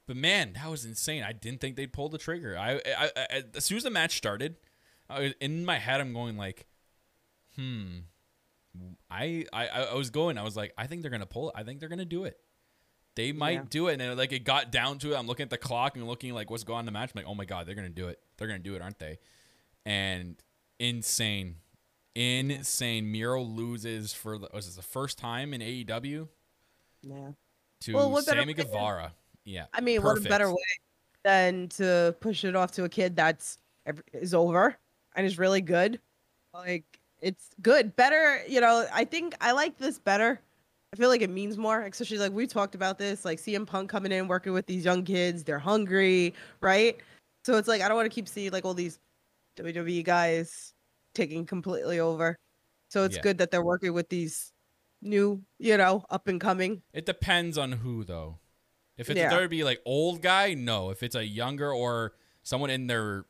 but 0.06 0.16
man, 0.16 0.54
that 0.54 0.68
was 0.68 0.84
insane. 0.84 1.22
I 1.22 1.32
didn't 1.32 1.60
think 1.60 1.76
they'd 1.76 1.92
pull 1.92 2.08
the 2.08 2.18
trigger. 2.18 2.58
I, 2.58 2.80
I, 2.98 3.10
I 3.16 3.44
as 3.54 3.64
soon 3.64 3.76
as 3.78 3.84
the 3.84 3.90
match 3.90 4.16
started, 4.16 4.56
I 5.08 5.20
was, 5.20 5.32
in 5.40 5.64
my 5.64 5.78
head, 5.78 6.00
I'm 6.00 6.12
going 6.12 6.36
like, 6.36 6.66
hmm. 7.56 8.00
I, 9.10 9.44
I, 9.52 9.68
I 9.68 9.94
was 9.94 10.10
going. 10.10 10.36
I 10.38 10.42
was 10.42 10.56
like, 10.56 10.72
I 10.78 10.86
think 10.86 11.02
they're 11.02 11.10
gonna 11.10 11.26
pull 11.26 11.50
it. 11.50 11.54
I 11.56 11.62
think 11.62 11.80
they're 11.80 11.88
gonna 11.88 12.04
do 12.04 12.24
it. 12.24 12.38
They 13.16 13.32
might 13.32 13.52
Yeah. 13.52 13.64
do 13.68 13.88
it, 13.88 13.92
and 13.94 14.00
then, 14.00 14.16
like 14.16 14.32
it 14.32 14.44
got 14.44 14.70
down 14.70 14.98
to 15.00 15.12
it. 15.12 15.16
I'm 15.18 15.26
looking 15.26 15.44
at 15.44 15.50
the 15.50 15.58
clock 15.58 15.96
and 15.96 16.06
looking 16.06 16.32
like 16.32 16.48
what's 16.50 16.64
going 16.64 16.76
on 16.78 16.80
in 16.82 16.86
the 16.86 16.92
match. 16.92 17.10
I'm 17.14 17.18
like, 17.22 17.26
oh 17.30 17.34
my 17.34 17.44
god, 17.44 17.66
they're 17.66 17.74
gonna 17.74 17.88
do 17.88 18.08
it. 18.08 18.20
They're 18.36 18.46
gonna 18.48 18.58
do 18.60 18.74
it, 18.76 18.82
aren't 18.82 18.98
they? 18.98 19.18
And 19.84 20.36
insane, 20.78 21.56
insane. 22.14 23.10
Miro 23.10 23.42
loses 23.42 24.12
for 24.12 24.38
the, 24.38 24.48
was 24.52 24.66
this 24.66 24.76
the 24.76 24.82
first 24.82 25.18
time 25.18 25.52
in 25.54 25.60
AEW 25.60 26.28
Yeah. 27.02 27.32
to 27.80 27.94
Well, 27.94 28.10
what 28.10 28.26
better 28.26 28.40
Sammy 28.40 28.54
way- 28.54 28.64
Guevara. 28.64 29.14
Yeah, 29.44 29.66
I 29.72 29.80
mean, 29.80 30.02
what 30.02 30.18
a 30.18 30.20
better 30.20 30.50
way 30.50 30.62
than 31.24 31.68
to 31.70 32.14
push 32.20 32.44
it 32.44 32.54
off 32.54 32.72
to 32.72 32.84
a 32.84 32.88
kid 32.88 33.16
that's 33.16 33.58
is 34.12 34.34
over 34.34 34.76
and 35.16 35.26
is 35.26 35.38
really 35.38 35.60
good. 35.62 36.00
Like 36.54 37.00
it's 37.20 37.50
good, 37.60 37.96
better. 37.96 38.42
You 38.46 38.60
know, 38.60 38.86
I 38.92 39.04
think 39.04 39.34
I 39.40 39.52
like 39.52 39.78
this 39.78 39.98
better. 39.98 40.40
I 40.92 40.96
feel 40.96 41.08
like 41.08 41.22
it 41.22 41.30
means 41.30 41.56
more, 41.56 41.82
especially 41.82 42.18
like 42.18 42.32
we 42.32 42.46
talked 42.48 42.74
about 42.74 42.98
this, 42.98 43.24
like 43.24 43.38
CM 43.38 43.64
Punk 43.64 43.88
coming 43.88 44.10
in, 44.10 44.26
working 44.26 44.52
with 44.52 44.66
these 44.66 44.84
young 44.84 45.04
kids. 45.04 45.44
They're 45.44 45.58
hungry, 45.58 46.34
right? 46.60 46.96
So 47.44 47.56
it's 47.56 47.68
like 47.68 47.80
I 47.80 47.86
don't 47.88 47.96
want 47.96 48.10
to 48.10 48.14
keep 48.14 48.26
seeing 48.26 48.50
like 48.50 48.64
all 48.64 48.74
these 48.74 48.98
WWE 49.56 50.04
guys 50.04 50.72
taking 51.14 51.46
completely 51.46 52.00
over. 52.00 52.36
So 52.88 53.04
it's 53.04 53.16
Yeah. 53.16 53.22
good 53.22 53.38
that 53.38 53.52
they're 53.52 53.62
working 53.64 53.92
with 53.92 54.08
these 54.08 54.52
new, 55.00 55.40
you 55.58 55.76
know, 55.76 56.04
up 56.10 56.26
and 56.26 56.40
coming. 56.40 56.82
It 56.92 57.06
depends 57.06 57.56
on 57.56 57.70
who 57.70 58.02
though. 58.02 58.38
If 58.96 59.10
it's 59.10 59.18
Yeah. 59.18 59.30
there 59.30 59.42
to 59.42 59.48
be 59.48 59.62
like 59.62 59.80
old 59.84 60.22
guy, 60.22 60.54
no. 60.54 60.90
If 60.90 61.04
it's 61.04 61.14
a 61.14 61.24
younger 61.24 61.72
or 61.72 62.14
someone 62.42 62.70
in 62.70 62.88
their 62.88 63.26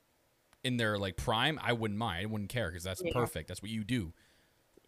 in 0.65 0.77
their 0.79 0.99
like 0.99 1.17
prime, 1.17 1.59
I 1.63 1.73
wouldn't 1.75 1.99
mind. 1.99 2.23
I 2.23 2.27
wouldn't 2.27 2.51
care 2.51 2.69
because 2.69 2.85
that's 2.85 3.03
Yeah. 3.05 3.13
perfect. 3.15 3.49
That's 3.49 3.61
what 3.63 3.71
you 3.71 3.85
do. 3.85 4.13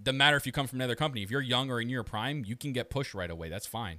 Doesn't 0.00 0.16
matter 0.18 0.36
if 0.36 0.46
you 0.46 0.52
come 0.52 0.66
from 0.66 0.78
another 0.78 0.94
company. 0.94 1.22
If 1.22 1.30
you're 1.30 1.40
young 1.40 1.70
or 1.70 1.80
in 1.80 1.88
your 1.88 2.02
prime, 2.04 2.44
you 2.46 2.56
can 2.56 2.72
get 2.72 2.90
pushed 2.90 3.14
right 3.14 3.30
away. 3.30 3.48
That's 3.48 3.66
fine. 3.66 3.98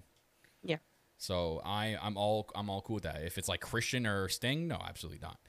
Yeah. 0.64 0.78
So 1.18 1.62
I 1.64 1.98
I'm 2.02 2.18
all 2.18 2.50
I'm 2.56 2.70
all 2.70 2.82
cool 2.82 2.96
with 2.96 3.04
that. 3.04 3.24
If 3.24 3.38
it's 3.38 3.48
like 3.48 3.62
Christian 3.62 4.06
or 4.06 4.28
Sting, 4.30 4.68
no, 4.68 4.76
absolutely 4.86 5.20
not. 5.22 5.40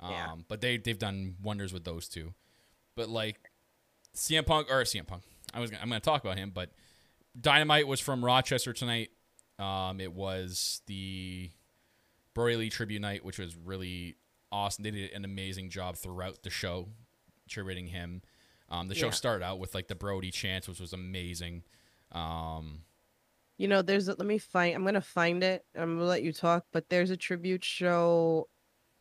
Um, 0.00 0.10
Yeah. 0.12 0.34
but 0.48 0.60
they 0.60 0.76
they've 0.78 0.98
done 0.98 1.36
wonders 1.42 1.72
with 1.72 1.84
those 1.84 2.08
two. 2.08 2.34
But 2.94 3.08
like 3.08 3.50
CM 4.16 4.46
Punk 4.46 4.68
or 4.70 4.82
CM 4.82 5.06
Punk, 5.06 5.22
I 5.54 5.60
was 5.60 5.70
gonna, 5.70 5.82
I'm 5.82 5.88
going 5.88 6.00
to 6.00 6.04
talk 6.04 6.24
about 6.24 6.38
him, 6.38 6.50
but 6.54 6.70
Dynamite 7.38 7.86
was 7.86 8.00
from 8.00 8.24
Rochester 8.24 8.72
tonight. 8.72 9.10
Um, 9.58 10.00
it 10.00 10.12
was 10.12 10.80
the 10.86 11.50
Brodie 12.34 12.56
Lee 12.56 12.70
tribute 12.70 13.00
night, 13.02 13.24
which 13.24 13.38
was 13.38 13.56
really 13.56 14.16
awesome. 14.50 14.82
They 14.84 14.90
did 14.90 15.12
an 15.12 15.24
amazing 15.24 15.70
job 15.70 15.96
throughout 15.96 16.42
the 16.42 16.50
show, 16.50 16.88
tributing 17.48 17.88
him. 17.88 18.22
Um, 18.70 18.88
the 18.88 18.94
show 18.94 19.06
Yeah. 19.06 19.12
started 19.12 19.44
out 19.44 19.58
with 19.58 19.74
like 19.74 19.88
the 19.88 19.94
Brodie 19.94 20.30
chance, 20.30 20.68
which 20.68 20.80
was 20.80 20.92
amazing. 20.92 21.62
Um, 22.12 22.84
You 23.58 23.66
know, 23.68 23.82
there's 23.82 24.06
a, 24.08 24.12
let 24.14 24.26
me 24.26 24.38
find. 24.38 24.74
I'm 24.76 24.84
gonna 24.84 25.00
find 25.00 25.42
it. 25.42 25.64
I'm 25.74 25.96
gonna 25.96 26.06
let 26.08 26.22
you 26.22 26.32
talk. 26.32 26.66
But 26.72 26.88
there's 26.90 27.10
a 27.10 27.16
tribute 27.16 27.64
show 27.64 28.48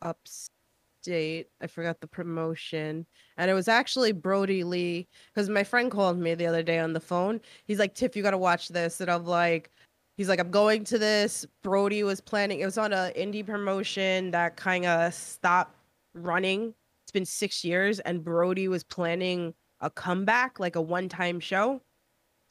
upstate. 0.01 1.49
I 1.61 1.67
forgot 1.67 1.99
the 2.01 2.07
promotion, 2.07 3.05
and 3.37 3.51
it 3.51 3.53
was 3.53 3.67
actually 3.67 4.11
Brodie 4.13 4.63
Lee. 4.63 5.07
Because 5.33 5.49
my 5.49 5.63
friend 5.63 5.91
called 5.91 6.17
me 6.17 6.33
the 6.35 6.47
other 6.47 6.63
day 6.63 6.79
on 6.79 6.93
the 6.93 6.99
phone. 6.99 7.39
He's 7.65 7.79
like, 7.79 7.93
"Tiff, 7.95 8.15
you 8.15 8.23
gotta 8.23 8.37
watch 8.37 8.69
this." 8.69 8.99
And 9.01 9.09
I'm 9.11 9.25
like, 9.25 9.71
"He's 10.17 10.27
like, 10.29 10.39
I'm 10.39 10.51
going 10.51 10.83
to 10.85 10.97
this." 10.97 11.45
Brodie 11.63 12.03
was 12.03 12.19
planning. 12.21 12.59
It 12.61 12.65
was 12.65 12.77
on 12.77 12.93
a 12.93 13.11
indie 13.15 13.45
promotion 13.45 14.31
that 14.31 14.57
kind 14.57 14.85
of 14.85 15.13
stopped 15.13 15.75
running. 16.13 16.73
It's 17.07 17.11
been 17.13 17.25
six 17.25 17.63
years, 17.63 17.99
and 18.01 18.21
Brodie 18.21 18.67
was 18.67 18.83
planning 18.83 19.53
a 19.79 19.89
comeback, 19.89 20.59
like 20.59 20.75
a 20.75 20.81
one-time 20.81 21.39
show 21.39 21.81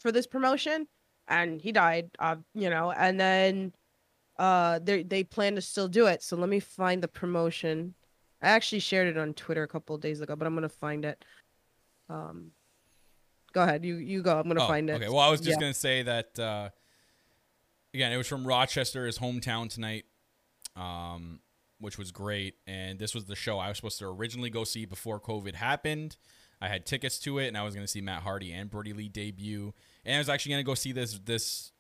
for 0.00 0.10
this 0.10 0.26
promotion 0.26 0.86
and 1.28 1.60
he 1.60 1.72
died 1.72 2.10
uh 2.18 2.36
you 2.54 2.70
know 2.70 2.92
and 2.92 3.18
then 3.18 3.72
uh 4.38 4.78
they 4.82 5.02
they 5.02 5.24
plan 5.24 5.54
to 5.54 5.60
still 5.60 5.88
do 5.88 6.06
it. 6.06 6.22
So 6.22 6.36
let 6.36 6.48
me 6.48 6.60
find 6.60 7.02
the 7.02 7.08
promotion. 7.08 7.94
I 8.42 8.48
actually 8.50 8.80
shared 8.80 9.08
it 9.08 9.18
on 9.18 9.34
twitter 9.34 9.62
a 9.62 9.68
couple 9.68 9.96
of 9.96 10.02
days 10.02 10.20
ago 10.20 10.36
but 10.36 10.46
i'm 10.46 10.54
gonna 10.54 10.68
find 10.68 11.04
it. 11.04 11.24
Um 12.08 12.52
go 13.52 13.62
ahead 13.62 13.84
you 13.84 13.96
you 13.96 14.22
go 14.22 14.38
i'm 14.38 14.46
gonna 14.46 14.62
oh, 14.62 14.66
find 14.66 14.90
it. 14.90 14.94
Okay, 14.94 15.08
well, 15.08 15.18
I 15.18 15.30
was 15.30 15.40
just 15.40 15.58
Yeah. 15.58 15.64
gonna 15.64 15.74
say 15.74 16.02
that 16.02 16.38
uh, 16.38 16.68
again. 17.94 18.12
It 18.12 18.16
was 18.16 18.28
from 18.28 18.46
Rochester, 18.46 19.06
his 19.06 19.18
hometown 19.18 19.68
tonight, 19.68 20.04
um, 20.76 21.40
which 21.78 21.98
was 21.98 22.10
great. 22.12 22.54
And 22.66 22.98
this 22.98 23.14
was 23.14 23.24
the 23.26 23.36
show 23.36 23.58
I 23.58 23.68
was 23.68 23.76
supposed 23.78 23.98
to 24.00 24.06
originally 24.06 24.50
go 24.50 24.64
see 24.64 24.84
before 24.84 25.20
COVID 25.20 25.54
happened. 25.54 26.16
I 26.60 26.68
had 26.68 26.86
tickets 26.86 27.18
to 27.20 27.38
it, 27.38 27.48
and 27.48 27.56
I 27.56 27.62
was 27.62 27.74
gonna 27.74 27.86
see 27.86 28.00
Matt 28.00 28.22
Hardy 28.22 28.52
and 28.52 28.70
Brodie 28.70 28.94
Lee 28.94 29.08
debut, 29.08 29.74
and 30.04 30.14
I 30.16 30.18
was 30.18 30.28
actually 30.28 30.52
gonna 30.52 30.62
go 30.64 30.74
see 30.74 30.92
this 30.92 31.18
this 31.24 31.72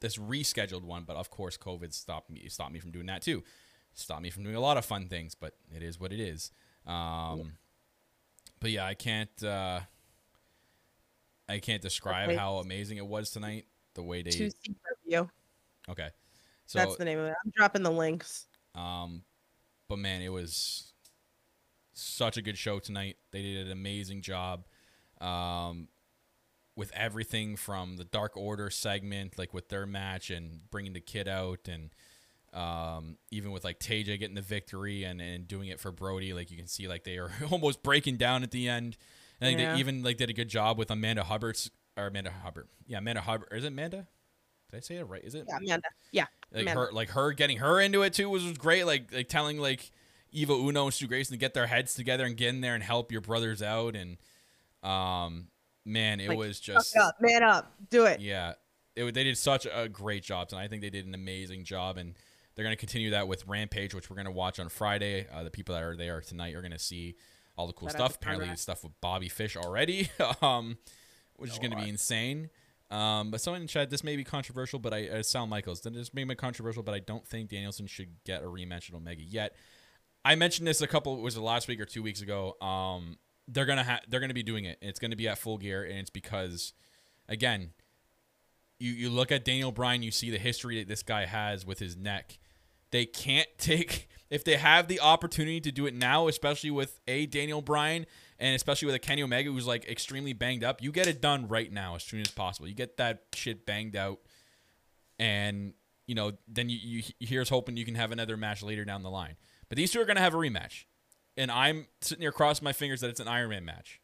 this 0.00 0.16
rescheduled 0.16 0.82
one, 0.82 1.04
but 1.04 1.16
of 1.16 1.30
course, 1.30 1.56
COVID 1.56 1.92
stopped 1.92 2.30
me 2.30 2.48
stopped 2.48 2.72
me 2.72 2.80
from 2.80 2.90
doing 2.90 3.06
that 3.06 3.22
too. 3.22 3.44
Stopped 3.94 4.22
me 4.22 4.30
from 4.30 4.42
doing 4.44 4.54
a 4.56 4.60
lot 4.60 4.76
of 4.76 4.84
fun 4.84 5.08
things, 5.08 5.34
but 5.34 5.54
it 5.74 5.82
is 5.82 5.98
what 6.00 6.12
it 6.12 6.20
is. 6.20 6.50
Um, 6.86 7.58
But 8.60 8.70
yeah, 8.72 8.86
I 8.86 8.94
can't. 8.94 9.42
Uh, 9.42 9.80
I 11.48 11.60
can't 11.60 11.80
describe 11.80 12.28
Okay. 12.28 12.36
how 12.36 12.56
amazing 12.58 12.98
it 12.98 13.06
was 13.06 13.30
tonight. 13.30 13.66
The 13.94 14.02
way 14.02 14.22
they 14.22 14.30
two 14.30 14.50
C 14.50 14.76
review 15.04 15.28
okay, 15.88 16.10
so 16.66 16.78
that's 16.78 16.96
the 16.96 17.04
name 17.04 17.18
of 17.18 17.26
it 17.26 17.34
i'm 17.44 17.50
dropping 17.56 17.82
the 17.82 17.90
links 17.90 18.46
um, 18.76 19.22
but 19.88 19.98
man, 19.98 20.22
it 20.22 20.28
was 20.30 20.92
such 21.92 22.36
a 22.36 22.42
good 22.42 22.58
show 22.58 22.78
tonight. 22.78 23.16
They 23.32 23.42
did 23.42 23.66
an 23.66 23.72
amazing 23.72 24.22
job. 24.22 24.64
Um, 25.20 25.88
with 26.76 26.92
everything 26.94 27.56
from 27.56 27.96
the 27.96 28.04
Dark 28.04 28.36
Order 28.36 28.70
segment, 28.70 29.36
like 29.36 29.52
with 29.52 29.68
their 29.68 29.84
match 29.84 30.30
and 30.30 30.60
bringing 30.70 30.92
the 30.92 31.00
kid 31.00 31.26
out, 31.26 31.66
and 31.68 31.90
um, 32.54 33.16
even 33.32 33.50
with 33.50 33.64
like 33.64 33.80
Tay 33.80 34.04
getting 34.04 34.34
the 34.36 34.42
victory 34.42 35.02
and, 35.02 35.20
and 35.20 35.48
doing 35.48 35.68
it 35.68 35.80
for 35.80 35.90
Brodie, 35.90 36.32
like 36.34 36.52
you 36.52 36.56
can 36.56 36.68
see 36.68 36.86
like 36.86 37.02
they 37.02 37.18
are 37.18 37.32
almost 37.50 37.82
breaking 37.82 38.16
down 38.16 38.44
at 38.44 38.52
the 38.52 38.68
end. 38.68 38.96
I 39.40 39.46
think 39.46 39.58
Yeah. 39.60 39.72
they 39.74 39.80
even 39.80 40.04
like 40.04 40.18
did 40.18 40.30
a 40.30 40.32
good 40.32 40.48
job 40.48 40.78
with 40.78 40.90
Amanda 40.92 41.24
Hubbard's 41.24 41.68
or 41.96 42.06
Amanda 42.06 42.30
Hubbard. 42.44 42.68
Yeah, 42.86 42.98
Amanda 42.98 43.22
Hubbard. 43.22 43.48
Is 43.50 43.64
it 43.64 43.68
Amanda? 43.68 44.06
Did 44.70 44.76
I 44.76 44.80
say 44.80 44.96
it 44.96 45.04
right? 45.04 45.24
Is 45.24 45.34
it? 45.34 45.46
yeah 45.48 45.56
amanda. 45.56 45.88
Yeah 46.12 46.26
like 46.52 46.62
Amanda. 46.62 46.80
her 46.80 46.92
like 46.92 47.10
her 47.10 47.32
getting 47.32 47.58
her 47.58 47.80
into 47.80 48.02
it 48.02 48.12
too 48.12 48.28
was, 48.28 48.44
was 48.44 48.56
great. 48.56 48.84
Like 48.84 49.12
like 49.12 49.28
telling 49.28 49.58
like 49.58 49.90
Evil 50.32 50.66
Uno 50.68 50.84
and 50.84 50.94
Stu 50.94 51.06
Grayson 51.06 51.34
to 51.34 51.38
get 51.38 51.54
their 51.54 51.66
heads 51.66 51.94
together 51.94 52.24
and 52.24 52.36
get 52.36 52.48
in 52.50 52.60
there 52.60 52.74
and 52.74 52.82
help 52.82 53.12
your 53.12 53.20
brothers 53.20 53.62
out. 53.62 53.96
And 53.96 54.16
um 54.82 55.48
man 55.84 56.20
it 56.20 56.28
Like, 56.28 56.38
was 56.38 56.60
just 56.60 56.96
up 56.96 57.16
man 57.20 57.42
up 57.42 57.72
do 57.90 58.04
it. 58.04 58.20
Yeah. 58.20 58.54
It, 58.96 59.14
they 59.14 59.24
did 59.24 59.38
such 59.38 59.66
a 59.72 59.88
great 59.88 60.22
job 60.22 60.48
and 60.50 60.60
I 60.60 60.68
think 60.68 60.82
they 60.82 60.90
did 60.90 61.06
an 61.06 61.14
amazing 61.14 61.64
job. 61.64 61.98
And 61.98 62.14
they're 62.54 62.64
going 62.64 62.76
to 62.76 62.80
continue 62.80 63.10
that 63.10 63.28
with 63.28 63.46
Rampage 63.46 63.94
which 63.94 64.10
we're 64.10 64.16
going 64.16 64.26
to 64.26 64.32
watch 64.32 64.58
on 64.58 64.68
Friday. 64.68 65.26
Uh, 65.32 65.44
the 65.44 65.50
people 65.50 65.74
that 65.74 65.84
are 65.84 65.96
there 65.96 66.20
tonight 66.20 66.54
are 66.54 66.60
going 66.60 66.72
to 66.72 66.78
see 66.78 67.14
all 67.56 67.66
the 67.66 67.72
cool 67.72 67.88
Shout 67.88 67.96
stuff. 67.96 68.16
apparently 68.16 68.54
stuff 68.56 68.82
with 68.84 68.92
Bobby 69.00 69.28
Fish 69.28 69.56
already. 69.56 70.10
Um 70.42 70.78
which 71.36 71.50
is 71.52 71.58
going 71.58 71.70
to 71.70 71.76
be 71.76 71.88
insane 71.88 72.50
um, 72.90 73.30
but 73.30 73.40
someone 73.40 73.62
in 73.62 73.68
chat, 73.68 73.90
this 73.90 74.02
may 74.02 74.16
be 74.16 74.24
controversial, 74.24 74.78
but 74.78 74.94
I 74.94 75.08
uh, 75.08 75.22
Sal 75.22 75.46
Michaels, 75.46 75.80
this 75.80 76.14
may 76.14 76.24
be 76.24 76.34
controversial, 76.34 76.82
but 76.82 76.94
I 76.94 77.00
don't 77.00 77.26
think 77.26 77.50
Danielson 77.50 77.86
should 77.86 78.08
get 78.24 78.42
a 78.42 78.46
rematch 78.46 78.88
at 78.88 78.94
Omega 78.94 79.22
yet. 79.22 79.54
I 80.24 80.34
mentioned 80.34 80.66
this 80.66 80.80
a 80.80 80.86
couple 80.86 81.20
was 81.20 81.36
it 81.36 81.40
last 81.40 81.68
week 81.68 81.80
or 81.80 81.84
two 81.84 82.02
weeks 82.02 82.22
ago. 82.22 82.56
Um, 82.60 83.18
they're 83.46 83.66
gonna 83.66 83.84
ha- 83.84 84.00
they're 84.08 84.20
gonna 84.20 84.34
be 84.34 84.42
doing 84.42 84.64
it. 84.64 84.78
It's 84.80 84.98
gonna 84.98 85.16
be 85.16 85.28
at 85.28 85.38
Full 85.38 85.58
Gear, 85.58 85.84
and 85.84 85.98
it's 85.98 86.10
because, 86.10 86.72
again, 87.28 87.70
you 88.78 88.92
you 88.92 89.10
look 89.10 89.30
at 89.32 89.44
Daniel 89.44 89.72
Bryan, 89.72 90.02
you 90.02 90.10
see 90.10 90.30
the 90.30 90.38
history 90.38 90.78
that 90.78 90.88
this 90.88 91.02
guy 91.02 91.26
has 91.26 91.66
with 91.66 91.78
his 91.78 91.96
neck. 91.96 92.38
They 92.90 93.04
can't 93.04 93.48
take 93.58 94.08
if 94.30 94.44
they 94.44 94.56
have 94.56 94.88
the 94.88 95.00
opportunity 95.00 95.60
to 95.60 95.72
do 95.72 95.86
it 95.86 95.94
now, 95.94 96.28
especially 96.28 96.70
with 96.70 97.00
a 97.06 97.26
Daniel 97.26 97.62
Bryan 97.62 98.06
and 98.38 98.54
especially 98.54 98.86
with 98.86 98.94
a 98.94 98.98
Kenny 98.98 99.22
Omega 99.22 99.50
who's 99.50 99.66
like 99.66 99.88
extremely 99.88 100.32
banged 100.32 100.62
up. 100.64 100.82
You 100.82 100.92
get 100.92 101.06
it 101.06 101.20
done 101.20 101.48
right 101.48 101.72
now 101.72 101.94
as 101.96 102.02
soon 102.04 102.20
as 102.20 102.30
possible. 102.30 102.68
You 102.68 102.74
get 102.74 102.96
that 102.98 103.24
shit 103.34 103.66
banged 103.66 103.96
out, 103.96 104.18
and 105.18 105.74
you 106.06 106.14
know 106.14 106.32
then 106.46 106.68
you, 106.68 106.78
you 106.80 107.02
here's 107.20 107.48
hoping 107.48 107.76
you 107.76 107.84
can 107.84 107.94
have 107.94 108.12
another 108.12 108.36
match 108.36 108.62
later 108.62 108.84
down 108.84 109.02
the 109.02 109.10
line. 109.10 109.36
But 109.68 109.76
these 109.76 109.90
two 109.90 110.00
are 110.00 110.04
gonna 110.04 110.20
have 110.20 110.34
a 110.34 110.38
rematch, 110.38 110.84
and 111.36 111.50
I'm 111.50 111.86
sitting 112.00 112.22
here 112.22 112.32
crossing 112.32 112.64
my 112.64 112.72
fingers 112.72 113.00
that 113.00 113.10
it's 113.10 113.20
an 113.20 113.28
Iron 113.28 113.50
Man 113.50 113.64
match 113.64 114.00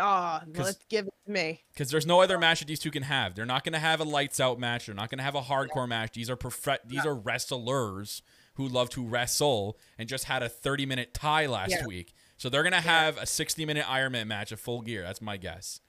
oh 0.00 0.40
'Cause- 0.54 0.66
let's 0.66 0.84
give 0.88 1.06
it 1.06 1.14
to 1.26 1.32
me 1.32 1.64
because 1.72 1.90
there's 1.90 2.06
no 2.06 2.20
other 2.20 2.38
match 2.38 2.60
that 2.60 2.68
these 2.68 2.78
two 2.78 2.90
can 2.90 3.02
have. 3.04 3.34
They're 3.34 3.46
not 3.46 3.64
going 3.64 3.72
to 3.72 3.78
have 3.80 3.98
a 4.00 4.04
lights 4.04 4.38
out 4.38 4.58
match. 4.60 4.86
They're 4.86 4.94
not 4.94 5.10
going 5.10 5.18
to 5.18 5.24
have 5.24 5.34
a 5.34 5.42
hardcore 5.42 5.88
match. 5.88 6.12
These 6.12 6.30
are 6.30 6.36
prof- 6.36 6.78
These 6.84 7.04
are 7.04 7.14
wrestlers 7.16 8.22
who 8.54 8.68
love 8.68 8.90
to 8.90 9.04
wrestle 9.04 9.76
and 9.98 10.08
just 10.08 10.24
had 10.24 10.42
a 10.42 10.48
30 10.48 10.86
minute 10.86 11.14
tie 11.14 11.46
last 11.46 11.70
Yeah. 11.70 11.86
week. 11.86 12.12
So 12.38 12.48
they're 12.48 12.62
going 12.62 12.72
to 12.72 12.80
have 12.80 13.18
a 13.18 13.26
60 13.26 13.66
minute 13.66 13.84
Iron 13.88 14.12
Man 14.12 14.28
match 14.28 14.50
at 14.52 14.58
full 14.58 14.80
gear. 14.80 15.02
That's 15.02 15.20
my 15.20 15.36
guess. 15.36 15.80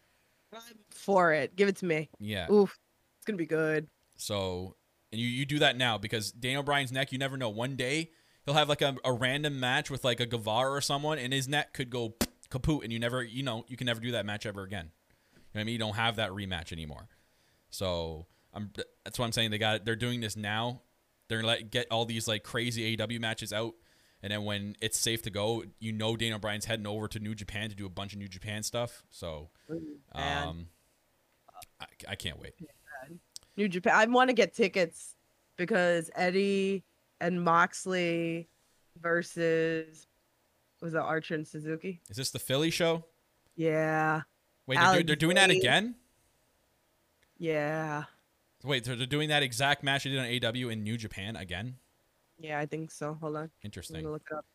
I'm 0.52 0.62
for 0.90 1.32
it 1.32 1.56
give 1.56 1.68
it 1.70 1.76
to 1.78 1.86
me 1.86 2.10
Yeah. 2.20 2.50
oof 2.52 2.76
it's 3.20 3.26
gonna 3.26 3.38
be 3.38 3.46
good 3.46 3.88
So 4.18 4.76
and 5.12 5.22
you 5.22 5.28
you 5.28 5.46
do 5.46 5.60
that 5.60 5.78
now 5.78 6.00
because 6.00 6.32
Daniel 6.32 6.64
Bryan's 6.64 6.92
neck. 6.92 7.12
You 7.12 7.18
never 7.20 7.38
know. 7.38 7.50
One 7.50 7.76
day 7.76 8.10
he'll 8.46 8.56
have 8.56 8.68
like 8.70 8.82
a, 8.82 8.96
a 9.06 9.14
random 9.14 9.60
match 9.60 9.90
with 9.92 10.04
like 10.04 10.20
a 10.20 10.26
Guevara 10.26 10.72
or 10.72 10.82
someone, 10.82 11.20
and 11.20 11.32
his 11.34 11.48
neck 11.48 11.74
could 11.74 11.90
go 11.92 12.16
kaput, 12.50 12.84
and 12.84 12.92
you 12.92 12.98
never 13.00 13.24
you 13.24 13.44
know 13.44 13.64
you 13.68 13.78
can 13.78 13.86
never 13.86 14.00
do 14.00 14.12
that 14.12 14.26
match 14.26 14.46
ever 14.48 14.64
again. 14.64 14.92
You 15.34 15.38
know 15.38 15.42
what 15.54 15.62
I 15.62 15.64
mean? 15.66 15.74
You 15.74 15.80
don't 15.80 15.96
have 15.96 16.16
that 16.18 16.32
rematch 16.32 16.72
anymore. 16.72 17.08
So 17.70 18.26
I'm 18.54 18.72
that's 19.04 19.18
what 19.20 19.26
I'm 19.26 19.32
saying. 19.32 19.52
They 19.52 19.58
got 19.60 19.86
they're 19.86 19.96
doing 19.96 20.20
this 20.20 20.36
now. 20.36 20.82
They're 21.28 21.40
gonna 21.40 21.48
let 21.48 21.70
get 21.72 21.88
all 21.92 22.06
these 22.06 22.28
like 22.28 22.44
crazy 22.44 22.98
AW 23.00 23.20
matches 23.20 23.54
out, 23.54 23.74
and 24.22 24.32
then 24.32 24.44
when 24.44 24.76
it's 24.82 24.98
safe 24.98 25.22
to 25.24 25.30
go, 25.30 25.64
you 25.80 25.92
know 25.92 26.16
Daniel 26.16 26.40
Bryan's 26.40 26.66
heading 26.66 26.88
over 26.88 27.08
to 27.08 27.20
New 27.20 27.36
Japan 27.36 27.70
to 27.70 27.76
do 27.76 27.86
a 27.86 27.90
bunch 27.90 28.14
of 28.14 28.20
New 28.20 28.28
Japan 28.28 28.64
stuff. 28.64 29.04
So 29.10 29.50
um, 30.14 30.68
I, 31.80 31.86
I 32.10 32.16
can't 32.16 32.40
wait. 32.40 32.54
New 33.56 33.68
Japan. 33.70 33.94
I 33.96 34.06
want 34.06 34.30
to 34.30 34.34
get 34.34 34.54
tickets 34.54 35.16
because 35.58 36.10
Eddie 36.16 36.84
and 37.22 37.44
Moxley 37.44 38.48
versus 39.02 40.08
was 40.82 40.94
it 40.94 40.98
Archer 41.00 41.36
and 41.36 41.48
Suzuki? 41.48 42.00
Is 42.10 42.18
this 42.18 42.32
the 42.32 42.40
Philly 42.40 42.70
show? 42.72 43.04
Yeah, 43.56 44.22
Wait, 44.66 44.80
they're, 44.80 44.98
do- 44.98 45.04
they're 45.04 45.16
doing 45.18 45.36
that 45.36 45.50
again? 45.50 45.96
yeah, 47.38 48.04
Wait, 48.64 48.84
they're, 48.84 48.96
they're 48.96 49.06
doing 49.08 49.30
that 49.30 49.44
exact 49.44 49.84
match 49.84 50.04
they 50.04 50.12
did 50.12 50.20
on 50.44 50.56
AW 50.56 50.70
in 50.70 50.84
New 50.84 50.98
Japan 50.98 51.36
again? 51.36 51.76
Yeah. 52.40 52.60
I 52.60 52.66
think 52.66 52.92
so. 52.92 53.18
Hold 53.22 53.36
on, 53.36 53.52
Interesting. 53.64 54.10
look 54.10 54.24
it 54.32 54.36
up. 54.36 54.46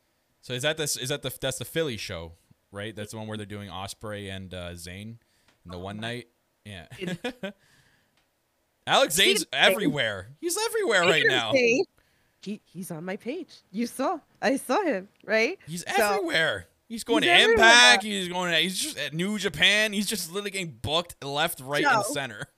So 0.40 0.52
is 0.52 0.62
that 0.62 0.76
this? 0.76 0.96
Is 0.96 1.08
that 1.10 1.22
the 1.22 1.32
that's 1.40 1.58
the 1.58 1.64
Philly 1.64 1.96
show, 1.96 2.32
right? 2.72 2.94
That's 2.94 3.12
the 3.12 3.18
one 3.18 3.26
where 3.26 3.36
they're 3.36 3.46
doing 3.46 3.68
Ospreay 3.70 4.30
and 4.34 4.52
uh, 4.52 4.74
Zayne 4.74 5.18
in 5.64 5.70
the 5.70 5.78
one 5.78 5.98
night. 5.98 6.28
Yeah. 6.64 6.86
Alex 8.86 9.14
Speaking 9.14 9.34
Zayne's 9.36 9.42
of 9.44 9.48
Zayne- 9.52 9.72
everywhere. 9.72 10.28
He's 10.40 10.56
everywhere 10.66 11.02
right 11.02 11.24
now. 11.26 11.52
He 11.52 11.84
he's 12.66 12.90
on 12.90 13.04
my 13.04 13.16
page. 13.16 13.48
You 13.70 13.86
saw. 13.86 14.18
I 14.42 14.56
saw 14.56 14.82
him, 14.82 15.08
right? 15.24 15.58
He's 15.66 15.82
So- 15.96 16.14
everywhere. 16.16 16.66
He's 16.86 17.02
going 17.02 17.22
He's 17.22 17.32
to 17.32 17.34
everywhere. 17.34 17.64
Impact. 17.66 18.02
He's 18.02 18.28
going. 18.28 18.52
To, 18.52 18.58
he's 18.58 18.78
just 18.78 18.98
at 18.98 19.14
New 19.14 19.38
Japan. 19.38 19.94
He's 19.94 20.06
just 20.06 20.28
literally 20.30 20.50
getting 20.50 20.78
booked 20.82 21.24
left, 21.24 21.60
right, 21.60 21.82
and 21.84 22.04
So- 22.04 22.12
center. 22.12 22.46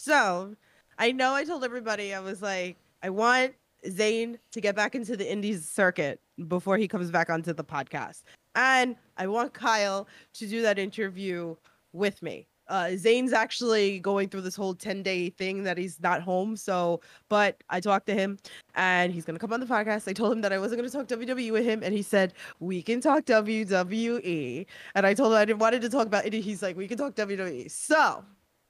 So, 0.00 0.54
I 0.96 1.10
know 1.10 1.34
I 1.34 1.42
told 1.44 1.64
everybody 1.64 2.14
I 2.14 2.20
was 2.20 2.40
like, 2.40 2.76
I 3.02 3.10
want 3.10 3.54
Zayne 3.86 4.38
to 4.52 4.60
get 4.60 4.74
back 4.74 4.94
into 4.94 5.16
the 5.16 5.30
Indies 5.30 5.68
circuit 5.68 6.20
before 6.46 6.78
he 6.78 6.88
comes 6.88 7.10
back 7.10 7.30
onto 7.30 7.52
the 7.52 7.64
podcast. 7.64 8.22
And 8.54 8.96
I 9.16 9.26
want 9.26 9.54
Kyle 9.54 10.08
to 10.34 10.46
do 10.46 10.62
that 10.62 10.78
interview 10.78 11.56
with 11.92 12.22
me. 12.22 12.46
Uh, 12.68 12.90
Zayne's 12.92 13.32
actually 13.32 13.98
going 13.98 14.28
through 14.28 14.42
this 14.42 14.54
whole 14.54 14.74
10 14.74 15.02
day 15.02 15.30
thing 15.30 15.62
that 15.62 15.78
he's 15.78 16.00
not 16.02 16.20
home. 16.20 16.54
So, 16.54 17.00
but 17.28 17.62
I 17.70 17.80
talked 17.80 18.06
to 18.06 18.14
him 18.14 18.38
and 18.74 19.12
he's 19.12 19.24
going 19.24 19.36
to 19.36 19.40
come 19.40 19.52
on 19.52 19.60
the 19.60 19.66
podcast. 19.66 20.06
I 20.06 20.12
told 20.12 20.32
him 20.32 20.42
that 20.42 20.52
I 20.52 20.58
wasn't 20.58 20.80
going 20.80 20.90
to 20.90 20.96
talk 20.96 21.06
WWE 21.06 21.52
with 21.52 21.64
him. 21.64 21.82
And 21.82 21.94
he 21.94 22.02
said, 22.02 22.34
we 22.60 22.82
can 22.82 23.00
talk 23.00 23.24
WWE. 23.24 24.66
And 24.94 25.06
I 25.06 25.14
told 25.14 25.32
him 25.32 25.38
I 25.38 25.44
didn't 25.46 25.60
wanted 25.60 25.80
to 25.82 25.88
talk 25.88 26.06
about 26.06 26.26
it. 26.26 26.34
He's 26.34 26.62
like, 26.62 26.76
we 26.76 26.86
can 26.86 26.98
talk 26.98 27.14
WWE. 27.14 27.70
So 27.70 28.22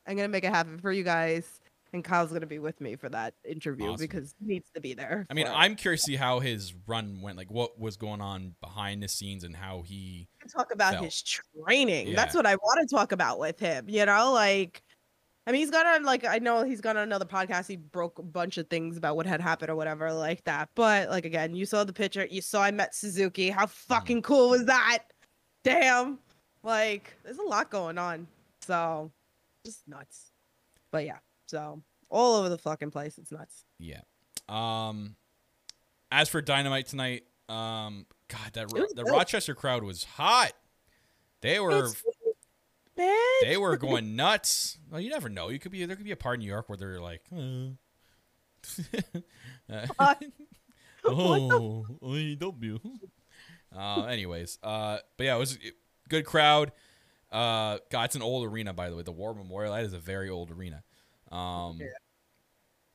I'm 0.06 0.16
going 0.16 0.28
to 0.28 0.32
make 0.32 0.44
it 0.44 0.54
happen 0.54 0.78
for 0.78 0.92
you 0.92 1.02
guys. 1.02 1.57
And 1.92 2.04
Kyle's 2.04 2.28
going 2.28 2.42
to 2.42 2.46
be 2.46 2.58
with 2.58 2.80
me 2.80 2.96
for 2.96 3.08
that 3.08 3.34
interview 3.44 3.86
Awesome. 3.86 4.04
because 4.04 4.34
he 4.38 4.46
needs 4.46 4.70
to 4.74 4.80
be 4.80 4.92
there. 4.92 5.26
I 5.30 5.34
mean, 5.34 5.46
it. 5.46 5.52
I'm 5.54 5.74
curious 5.74 6.02
to 6.02 6.06
see 6.06 6.16
how 6.16 6.40
his 6.40 6.74
run 6.86 7.22
went, 7.22 7.38
like 7.38 7.50
what 7.50 7.78
was 7.80 7.96
going 7.96 8.20
on 8.20 8.54
behind 8.60 9.02
the 9.02 9.08
scenes 9.08 9.42
and 9.42 9.56
how 9.56 9.82
he. 9.82 10.28
talk 10.54 10.72
about 10.72 10.94
felt. 10.94 11.04
his 11.06 11.22
training. 11.22 12.14
That's 12.14 12.34
what 12.34 12.46
I 12.46 12.56
want 12.56 12.86
to 12.86 12.94
talk 12.94 13.12
about 13.12 13.38
with 13.38 13.58
him. 13.58 13.88
You 13.88 14.04
know, 14.04 14.32
like 14.32 14.82
I 15.48 15.50
mean, 15.50 15.60
he's 15.62 15.70
gone 15.70 15.86
on 15.86 16.02
like 16.02 16.26
I 16.26 16.38
know 16.40 16.62
he's 16.62 16.82
gone 16.82 16.98
on 16.98 17.04
another 17.04 17.24
podcast. 17.24 17.68
He 17.68 17.76
broke 17.76 18.18
a 18.18 18.22
bunch 18.22 18.58
of 18.58 18.68
things 18.68 18.98
about 18.98 19.16
what 19.16 19.24
had 19.24 19.40
happened 19.40 19.70
or 19.70 19.76
whatever 19.76 20.12
like 20.12 20.44
that. 20.44 20.68
But 20.74 21.08
like 21.08 21.24
again, 21.24 21.54
you 21.54 21.64
saw 21.64 21.84
the 21.84 21.92
picture. 21.92 22.26
You 22.30 22.42
saw 22.42 22.62
I 22.62 22.70
met 22.70 22.94
Suzuki. 22.94 23.48
How 23.48 23.64
mm-hmm. 23.64 23.94
fucking 23.94 24.20
cool 24.20 24.50
was 24.50 24.66
that? 24.66 25.04
Damn. 25.64 26.18
Like 26.62 27.16
there's 27.24 27.38
a 27.38 27.44
lot 27.44 27.70
going 27.70 27.96
on. 27.96 28.26
So 28.60 29.10
just 29.64 29.88
nuts. 29.88 30.32
But 30.90 31.06
yeah, 31.06 31.16
so 31.48 31.82
all 32.10 32.36
over 32.36 32.48
the 32.48 32.58
fucking 32.58 32.90
place. 32.90 33.18
It's 33.18 33.32
nuts. 33.32 33.64
Yeah. 33.78 34.00
Um. 34.48 35.16
As 36.10 36.28
for 36.28 36.40
Dynamite 36.40 36.86
tonight, 36.86 37.24
um, 37.48 38.06
God, 38.28 38.52
that 38.54 38.68
the. 38.94 39.04
Rochester 39.04 39.54
crowd 39.54 39.82
was 39.82 40.04
hot. 40.04 40.52
They 41.40 41.60
were 41.60 41.90
they 43.42 43.56
were 43.56 43.76
going 43.78 44.16
nuts. 44.16 44.78
Well, 44.90 45.00
you 45.00 45.10
never 45.10 45.28
know. 45.28 45.48
You 45.48 45.58
could 45.58 45.72
be 45.72 45.84
there 45.84 45.96
could 45.96 46.04
be 46.04 46.12
a 46.12 46.16
part 46.16 46.34
in 46.36 46.40
New 46.40 46.46
York 46.46 46.68
where 46.68 46.76
they're 46.76 47.00
like, 47.00 47.22
uh, 47.32 47.70
What? 49.96 50.22
oh, 51.04 51.86
AEW. 52.02 52.80
Uh, 53.76 54.04
anyways, 54.04 54.58
uh, 54.62 54.98
but 55.16 55.24
yeah, 55.24 55.36
it 55.36 55.38
was 55.38 55.54
a 55.56 55.72
good 56.08 56.24
crowd. 56.24 56.72
Uh, 57.30 57.78
God, 57.90 58.04
it's 58.06 58.16
an 58.16 58.22
old 58.22 58.46
arena, 58.46 58.72
by 58.72 58.88
the 58.88 58.96
way. 58.96 59.02
The 59.02 59.12
War 59.12 59.34
Memorial. 59.34 59.74
That 59.74 59.84
is 59.84 59.92
a 59.92 59.98
very 59.98 60.30
old 60.30 60.50
arena. 60.50 60.82
Um, 61.30 61.78
Yeah. 61.80 61.86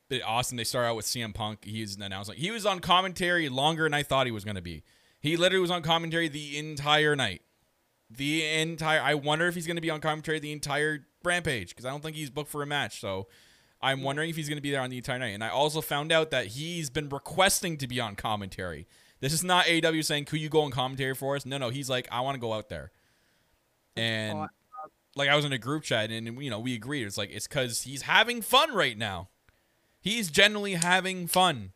but 0.08 0.22
Austin, 0.22 0.56
they 0.56 0.64
start 0.64 0.86
out 0.86 0.96
with 0.96 1.06
CM 1.06 1.32
Punk. 1.34 1.64
He's 1.64 1.96
announced 1.96 2.28
like 2.28 2.38
he 2.38 2.50
was 2.50 2.66
on 2.66 2.80
commentary 2.80 3.48
longer 3.48 3.84
than 3.84 3.94
I 3.94 4.02
thought 4.02 4.26
he 4.26 4.32
was 4.32 4.44
going 4.44 4.56
to 4.56 4.62
be. 4.62 4.82
He 5.20 5.36
literally 5.36 5.62
was 5.62 5.70
on 5.70 5.82
commentary 5.82 6.28
the 6.28 6.58
entire 6.58 7.16
night. 7.16 7.42
The 8.10 8.44
entire. 8.44 9.00
I 9.00 9.14
wonder 9.14 9.46
if 9.46 9.54
he's 9.54 9.66
going 9.66 9.76
to 9.76 9.80
be 9.82 9.90
on 9.90 10.00
commentary 10.00 10.38
the 10.38 10.52
entire 10.52 11.06
Rampage 11.24 11.70
because 11.70 11.86
I 11.86 11.90
don't 11.90 12.02
think 12.02 12.16
he's 12.16 12.28
booked 12.30 12.50
for 12.50 12.62
a 12.62 12.66
match. 12.66 13.00
So 13.00 13.28
I'm 13.80 14.02
wondering 14.02 14.28
if 14.30 14.36
he's 14.36 14.48
going 14.48 14.58
to 14.58 14.62
be 14.62 14.70
there 14.70 14.82
on 14.82 14.90
the 14.90 14.98
entire 14.98 15.18
night. 15.18 15.28
And 15.34 15.42
I 15.42 15.48
also 15.48 15.80
found 15.80 16.12
out 16.12 16.30
that 16.30 16.48
he's 16.48 16.90
been 16.90 17.08
requesting 17.08 17.78
to 17.78 17.88
be 17.88 17.98
on 18.00 18.14
commentary. 18.14 18.86
This 19.20 19.32
is 19.32 19.42
not 19.42 19.66
AW 19.68 20.02
saying, 20.02 20.26
"Could 20.26 20.40
you 20.40 20.50
go 20.50 20.60
on 20.62 20.70
commentary 20.70 21.14
for 21.14 21.34
us?" 21.34 21.46
No, 21.46 21.56
no. 21.56 21.70
He's 21.70 21.88
like, 21.88 22.06
"I 22.12 22.20
want 22.20 22.34
to 22.34 22.40
go 22.40 22.52
out 22.52 22.68
there." 22.68 22.92
And 23.96 24.48
like 25.16 25.28
I 25.28 25.36
was 25.36 25.44
in 25.44 25.52
a 25.52 25.58
group 25.58 25.84
chat 25.84 26.10
and 26.10 26.42
you 26.42 26.50
know 26.50 26.58
we 26.58 26.74
agreed. 26.74 27.06
It's 27.06 27.18
like 27.18 27.30
it's 27.30 27.46
because 27.46 27.82
he's 27.82 28.02
having 28.02 28.42
fun 28.42 28.74
right 28.74 28.96
now. 28.96 29.28
He's 30.00 30.30
genuinely 30.30 30.74
having 30.74 31.26
fun, 31.26 31.72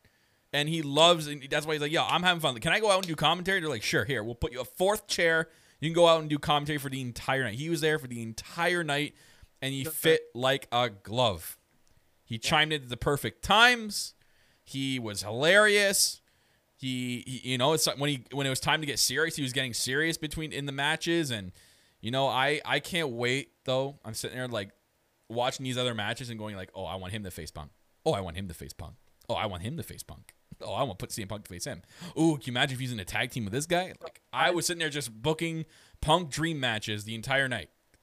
and 0.53 0.69
he 0.69 0.83
loves. 0.83 1.27
And 1.27 1.47
that's 1.51 1.67
why 1.67 1.75
he's 1.75 1.83
like, 1.83 1.93
"Yo, 1.93 2.05
I'm 2.05 2.23
having 2.23 2.41
fun. 2.41 2.59
Can 2.59 2.73
I 2.73 2.81
go 2.81 2.91
out 2.91 2.99
and 2.99 3.07
do 3.07 3.17
commentary?" 3.17 3.61
They're 3.61 3.71
like, 3.71 3.83
"Sure. 3.83 4.05
Here, 4.05 4.23
we'll 4.23 4.35
put 4.35 4.53
you 4.53 4.61
a 4.61 4.65
fourth 4.65 5.07
chair. 5.07 5.49
You 5.81 5.89
can 5.89 5.95
go 5.95 6.07
out 6.07 6.21
and 6.21 6.29
do 6.29 6.39
commentary 6.39 6.79
for 6.79 6.91
the 6.91 7.01
entire 7.01 7.45
night." 7.45 7.55
He 7.55 7.71
was 7.71 7.81
there 7.81 7.99
for 7.99 8.07
the 8.07 8.23
entire 8.23 8.85
night, 8.85 9.15
and 9.63 9.73
he 9.73 9.85
fit 9.85 10.23
like 10.35 10.69
a 10.71 10.91
glove. 10.91 11.57
He 12.25 12.39
chimed 12.39 12.73
in 12.73 12.83
at 12.83 12.89
the 12.91 12.97
perfect 12.99 13.43
times. 13.43 14.15
He 14.63 14.99
was 14.99 15.23
hilarious. 15.23 16.21
He, 16.77 17.25
he, 17.27 17.53
you 17.53 17.59
know, 17.59 17.73
it's 17.73 17.87
like 17.87 17.99
when 17.99 18.11
he 18.11 18.25
when 18.33 18.47
it 18.47 18.51
was 18.51 18.61
time 18.61 18.81
to 18.83 18.87
get 18.87 18.99
serious, 18.99 19.37
he 19.37 19.43
was 19.43 19.55
getting 19.55 19.73
serious 19.73 20.19
between 20.19 20.53
in 20.53 20.67
the 20.67 20.73
matches, 20.73 21.31
and 21.31 21.53
you 22.01 22.11
know, 22.11 22.29
I 22.29 22.61
I 22.65 22.81
can't 22.81 23.11
wait 23.11 23.53
though. 23.65 23.99
I'm 24.05 24.15
sitting 24.15 24.37
there 24.37 24.49
like 24.49 24.71
watching 25.29 25.65
these 25.65 25.79
other 25.79 25.95
matches 25.95 26.31
and 26.31 26.39
going 26.39 26.57
like, 26.57 26.71
oh, 26.75 26.85
I 26.85 26.97
want 26.97 27.13
him 27.13 27.25
to 27.25 27.31
face 27.31 27.51
Punk. 27.51 27.71
Oh, 28.07 28.13
I 28.13 28.21
want 28.21 28.37
him 28.37 28.49
to 28.49 28.55
face 28.55 28.73
Punk. 28.73 28.95
Oh, 29.29 29.35
I 29.35 29.47
want 29.47 29.63
him 29.63 29.77
to 29.77 29.83
face 29.83 30.03
Punk. 30.03 30.33
Oh, 30.61 30.73
I 30.73 30.83
want 30.83 30.99
to 30.99 31.07
put 31.07 31.11
CM 31.11 31.29
Punk 31.29 31.45
to 31.45 31.49
face 31.49 31.65
him. 31.65 31.83
Ooh, 32.19 32.37
can 32.37 32.47
you 32.47 32.53
imagine 32.53 32.75
if 32.75 32.81
he's 32.81 32.93
in 32.93 32.99
a 32.99 33.05
tag 33.05 33.31
team 33.31 33.45
with 33.45 33.53
this 33.53 33.67
guy? 33.67 33.93
Like 34.03 34.21
I 34.33 34.51
was 34.51 34.67
sitting 34.67 34.81
there 34.81 34.89
just 34.89 35.13
booking 35.23 35.67
Punk 36.01 36.31
dream 36.31 36.59
matches 36.61 37.05
the 37.05 37.15
entire 37.15 37.49
night, 37.49 37.71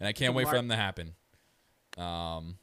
and 0.00 0.08
I 0.08 0.12
can't 0.12 0.34
wait 0.34 0.48
for 0.48 0.54
them 0.54 0.68
to 0.68 0.76
happen. 0.76 1.14
Um, 1.96 2.58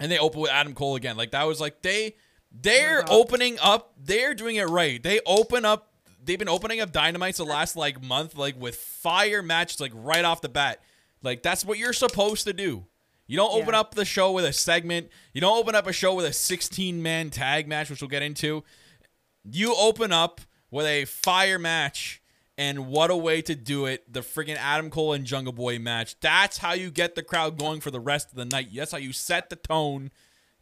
and 0.00 0.10
they 0.10 0.18
open 0.18 0.40
with 0.40 0.50
Adam 0.50 0.74
Cole 0.74 0.96
again. 0.96 1.16
Like 1.16 1.32
that 1.32 1.44
was 1.44 1.60
like 1.60 1.82
they 1.82 2.16
they're 2.52 3.04
opening 3.10 3.58
up. 3.60 3.94
They're 3.98 4.34
doing 4.34 4.56
it 4.56 4.68
right. 4.68 5.02
They 5.02 5.20
open 5.26 5.64
up. 5.64 5.87
They've 6.28 6.38
been 6.38 6.46
opening 6.48 6.80
up 6.82 6.92
Dynamites 6.92 7.38
the 7.38 7.44
last 7.46 7.74
like 7.74 8.02
month, 8.02 8.36
like 8.36 8.60
with 8.60 8.76
fire 8.76 9.42
matches, 9.42 9.80
like 9.80 9.92
right 9.94 10.26
off 10.26 10.42
the 10.42 10.50
bat. 10.50 10.82
Like 11.22 11.42
that's 11.42 11.64
what 11.64 11.78
you're 11.78 11.94
supposed 11.94 12.44
to 12.44 12.52
do. 12.52 12.84
You 13.26 13.38
don't 13.38 13.50
open 13.54 13.72
Yeah. 13.72 13.80
up 13.80 13.94
the 13.94 14.04
show 14.04 14.32
with 14.32 14.44
a 14.44 14.52
segment. 14.52 15.08
You 15.32 15.40
don't 15.40 15.56
open 15.58 15.74
up 15.74 15.86
a 15.86 15.92
show 15.92 16.12
with 16.12 16.26
a 16.26 16.32
16 16.34 17.02
man 17.02 17.30
tag 17.30 17.66
match, 17.66 17.88
which 17.88 18.02
we'll 18.02 18.10
get 18.10 18.22
into. 18.22 18.62
You 19.50 19.74
open 19.74 20.12
up 20.12 20.42
with 20.70 20.84
a 20.84 21.06
fire 21.06 21.58
match, 21.58 22.20
and 22.58 22.88
what 22.88 23.10
a 23.10 23.16
way 23.16 23.40
to 23.40 23.54
do 23.54 23.86
it! 23.86 24.12
The 24.12 24.20
freaking 24.20 24.56
Adam 24.56 24.90
Cole 24.90 25.14
and 25.14 25.24
Jungle 25.24 25.54
Boy 25.54 25.78
match. 25.78 26.20
That's 26.20 26.58
how 26.58 26.74
you 26.74 26.90
get 26.90 27.14
the 27.14 27.22
crowd 27.22 27.58
going 27.58 27.80
for 27.80 27.90
the 27.90 28.00
rest 28.00 28.28
of 28.28 28.34
the 28.34 28.44
night. 28.44 28.68
That's 28.74 28.92
how 28.92 28.98
you 28.98 29.14
set 29.14 29.48
the 29.48 29.56
tone. 29.56 30.10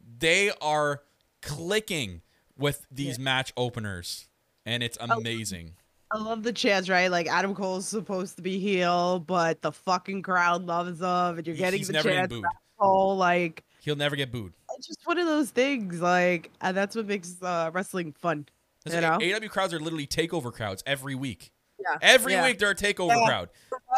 They 0.01 0.53
are 0.61 1.03
clicking 1.43 2.23
with 2.57 2.87
these 2.89 3.19
match 3.19 3.53
openers, 3.57 4.29
and 4.67 4.83
it's 4.83 4.99
amazing. 5.01 5.73
I 6.13 6.19
love 6.19 6.43
the 6.43 6.53
chance, 6.53 6.89
right? 6.89 7.11
Like 7.11 7.27
Adam 7.29 7.55
Cole's 7.55 7.89
supposed 7.89 8.37
to 8.37 8.43
be 8.43 8.59
heel, 8.59 9.19
but 9.21 9.63
the 9.63 9.73
fucking 9.73 10.23
crowd 10.23 10.65
loves 10.67 11.01
him, 11.01 11.39
and 11.39 11.47
you're 11.47 11.57
getting 11.57 11.79
He's 11.79 11.87
the 11.89 11.95
never 11.95 12.11
chance. 12.11 12.29
booed. 12.29 12.45
Cole, 12.79 13.17
like 13.17 13.65
He'll 13.81 13.97
never 13.97 14.17
get 14.17 14.31
booed. 14.31 14.53
it's 14.77 14.87
just 14.87 15.01
one 15.05 15.19
of 15.19 15.27
those 15.27 15.51
things, 15.51 16.01
like, 16.01 16.51
and 16.61 16.77
that's 16.77 16.95
what 16.95 17.07
makes 17.07 17.41
uh, 17.43 17.71
wrestling 17.73 18.13
fun. 18.13 18.47
You 18.85 18.93
like, 19.01 19.01
know? 19.21 19.35
AW 19.37 19.49
crowds 19.49 19.73
are 19.73 19.81
literally 19.81 20.07
takeover 20.07 20.53
crowds 20.53 20.83
every 20.87 21.15
week. 21.15 21.53
Yeah, 21.81 21.99
Every 22.03 22.33
yeah. 22.35 22.45
week 22.47 22.59
they're 22.59 22.71
a 22.71 22.75
takeover 22.75 23.17
Yeah. 23.17 23.27
crowd. 23.27 23.49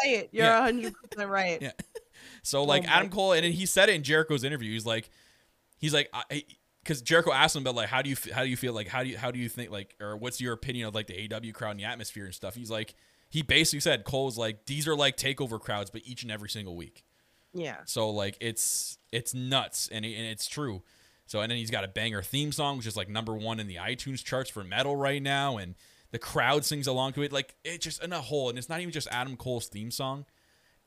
right. 0.03 0.29
You're 0.31 0.45
Yeah. 0.45 0.61
hundred 0.61 0.93
percent 1.11 1.29
right. 1.29 1.61
Yeah. 1.61 1.71
So 2.43 2.63
like 2.63 2.83
Oh 2.85 2.89
Adam 2.91 3.09
Cole, 3.09 3.33
and 3.33 3.45
he 3.45 3.65
said 3.65 3.89
it 3.89 3.95
in 3.95 4.03
Jericho's 4.03 4.43
interview. 4.43 4.71
He's 4.71 4.85
like, 4.85 5.09
he's 5.77 5.93
like, 5.93 6.09
because 6.89 7.03
Jericho 7.03 7.31
asked 7.31 7.55
him 7.55 7.61
about 7.61 7.75
like 7.75 7.87
how 7.89 8.01
do 8.01 8.09
you 8.09 8.15
how 8.33 8.41
do 8.43 8.49
you 8.49 8.57
feel 8.57 8.73
like 8.73 8.87
how 8.87 9.03
do 9.03 9.09
you 9.09 9.17
how 9.17 9.29
do 9.29 9.37
you 9.37 9.47
think 9.47 9.69
like 9.69 9.95
or 10.01 10.17
what's 10.17 10.41
your 10.41 10.53
opinion 10.53 10.87
of 10.87 10.95
like 10.95 11.05
the 11.05 11.31
AW 11.31 11.51
crowd 11.53 11.71
and 11.71 11.79
the 11.79 11.83
atmosphere 11.83 12.25
and 12.25 12.33
stuff. 12.33 12.55
He's 12.55 12.71
like, 12.71 12.95
he 13.29 13.43
basically 13.43 13.81
said 13.81 14.03
Cole's 14.05 14.37
like 14.39 14.65
these 14.65 14.87
are 14.87 14.95
like 14.95 15.15
takeover 15.15 15.59
crowds, 15.59 15.91
but 15.91 16.01
each 16.05 16.23
and 16.23 16.31
every 16.31 16.49
single 16.49 16.75
week. 16.75 17.03
Yeah. 17.53 17.77
So 17.85 18.09
like 18.09 18.37
it's 18.41 18.97
it's 19.11 19.35
nuts 19.35 19.87
and 19.91 20.03
it- 20.03 20.15
and 20.15 20.25
it's 20.25 20.47
true. 20.47 20.81
So 21.27 21.41
and 21.41 21.51
then 21.51 21.59
he's 21.59 21.69
got 21.69 21.83
a 21.83 21.87
banger 21.87 22.23
theme 22.23 22.51
song, 22.51 22.77
which 22.77 22.87
is 22.87 22.97
like 22.97 23.07
number 23.07 23.33
one 23.35 23.59
in 23.59 23.67
the 23.67 23.75
iTunes 23.75 24.23
charts 24.23 24.49
for 24.49 24.63
metal 24.63 24.95
right 24.95 25.21
now, 25.21 25.57
and 25.57 25.75
the 26.09 26.17
crowd 26.17 26.65
sings 26.65 26.87
along 26.87 27.13
to 27.13 27.21
it. 27.21 27.31
Like 27.31 27.53
it 27.63 27.81
just 27.81 28.03
in 28.03 28.11
a 28.13 28.19
whole, 28.21 28.49
and 28.49 28.57
it's 28.57 28.67
not 28.69 28.79
even 28.81 28.91
just 28.91 29.07
Adam 29.11 29.37
Cole's 29.37 29.67
theme 29.67 29.91
song. 29.91 30.25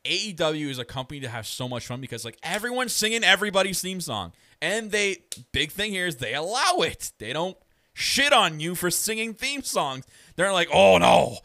AEW 0.05 0.69
is 0.69 0.79
a 0.79 0.85
company 0.85 1.21
to 1.21 1.29
have 1.29 1.47
so 1.47 1.69
much 1.69 1.87
fun 1.87 2.01
because 2.01 2.25
like 2.25 2.39
everyone's 2.43 2.93
singing 2.93 3.23
everybody's 3.25 3.81
theme 3.81 4.01
song, 4.01 4.33
and 4.61 4.91
they 4.91 5.19
big 5.53 5.71
thing 5.73 5.93
here 5.93 6.07
is 6.07 6.17
they 6.17 6.35
allow 6.35 6.79
it. 6.81 7.13
They 7.19 7.33
don't 7.33 7.57
shit 7.95 8.33
on 8.33 8.59
you 8.61 8.75
for 8.75 8.91
singing 8.91 9.35
theme 9.35 9.63
songs. 9.63 10.05
They're 10.37 10.53
like, 10.53 10.69
oh 10.73 10.99
no, 10.99 11.39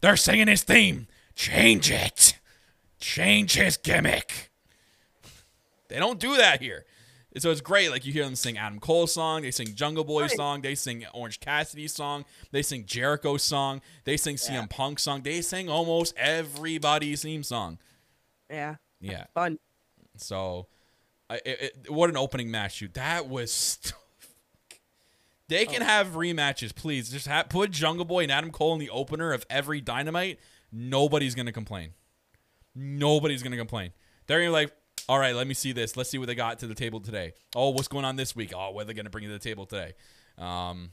they're 0.00 0.16
singing 0.16 0.48
his 0.48 0.62
theme. 0.62 1.06
Change 1.34 1.90
it. 1.90 2.38
Change 3.00 3.54
his 3.54 3.76
gimmick. 3.76 4.50
They 5.88 5.98
don't 5.98 6.20
do 6.20 6.36
that 6.36 6.60
here. 6.62 6.84
And 7.32 7.42
So 7.42 7.50
it's 7.50 7.60
great. 7.60 7.90
Like 7.90 8.06
you 8.06 8.12
hear 8.12 8.24
them 8.24 8.36
sing 8.36 8.56
Adam 8.56 8.78
Cole 8.78 9.06
song, 9.06 9.42
they 9.42 9.50
sing 9.50 9.74
Jungle 9.74 10.04
Boy's 10.04 10.30
Right. 10.30 10.36
song, 10.36 10.60
they 10.62 10.74
sing 10.74 11.04
Orange 11.12 11.40
Cassidy's 11.40 11.92
song, 11.92 12.24
they 12.52 12.62
sing 12.62 12.84
Jericho's 12.86 13.42
song, 13.42 13.80
they 14.04 14.16
sing 14.16 14.36
CM 14.36 14.70
Punk's 14.70 15.02
song, 15.02 15.22
they 15.22 15.40
sing 15.42 15.68
almost 15.68 16.14
everybody's 16.16 17.22
theme 17.22 17.42
song. 17.42 17.78
Yeah. 18.50 18.76
Yeah. 19.00 19.24
Fun. 19.34 19.58
So, 20.16 20.66
I, 21.28 21.36
it, 21.44 21.74
it- 21.84 21.90
what 21.90 22.10
an 22.10 22.16
opening 22.16 22.50
match, 22.50 22.78
dude. 22.78 22.94
That 22.94 23.28
was. 23.28 23.52
st- 23.52 23.94
they 25.48 25.66
can 25.66 25.82
have 25.82 26.08
rematches, 26.08 26.74
please. 26.74 27.10
Just 27.10 27.28
ha- 27.28 27.44
put 27.48 27.70
Jungle 27.70 28.04
Boy 28.06 28.22
and 28.22 28.32
Adam 28.32 28.50
Cole 28.50 28.72
in 28.72 28.78
the 28.80 28.90
opener 28.90 29.32
of 29.32 29.44
every 29.50 29.80
Dynamite. 29.80 30.38
Nobody's 30.72 31.34
gonna 31.34 31.52
complain. 31.52 31.90
Nobody's 32.74 33.42
gonna 33.42 33.56
complain. 33.56 33.92
They're 34.26 34.38
gonna 34.38 34.48
be 34.48 34.52
like, 34.52 34.72
All 35.08 35.18
right, 35.18 35.34
let 35.34 35.46
me 35.46 35.54
see 35.54 35.72
this. 35.72 35.96
Let's 35.96 36.08
see 36.10 36.18
what 36.18 36.26
they 36.28 36.34
got 36.34 36.58
to 36.60 36.66
the 36.66 36.74
table 36.74 36.98
today. 37.00 37.34
Oh, 37.54 37.70
what's 37.70 37.88
going 37.88 38.04
on 38.06 38.16
this 38.16 38.34
week? 38.34 38.52
Oh, 38.56 38.70
what 38.70 38.82
are 38.82 38.84
they 38.86 38.94
going 38.94 39.04
to 39.04 39.10
bring 39.10 39.24
to 39.24 39.30
the 39.30 39.38
table 39.38 39.66
today? 39.66 39.92
Um, 40.38 40.90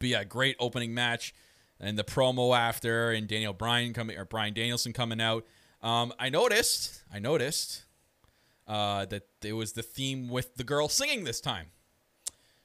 but 0.00 0.08
yeah, 0.08 0.24
great 0.24 0.56
opening 0.58 0.92
match, 0.92 1.32
and 1.78 1.96
the 1.96 2.02
promo 2.04 2.56
after, 2.58 3.12
and 3.12 3.28
Daniel 3.28 3.52
Bryan 3.52 3.92
coming 3.92 4.18
or 4.18 4.24
Brian 4.24 4.52
Danielson 4.54 4.92
coming 4.92 5.20
out. 5.20 5.46
Um, 5.82 6.12
I 6.18 6.28
noticed, 6.28 7.02
I 7.12 7.18
noticed 7.18 7.82
uh, 8.68 9.04
that 9.06 9.24
it 9.42 9.54
was 9.54 9.72
the 9.72 9.82
theme 9.82 10.28
with 10.28 10.54
the 10.56 10.64
girl 10.64 10.88
singing 10.88 11.24
this 11.24 11.40
time. 11.40 11.66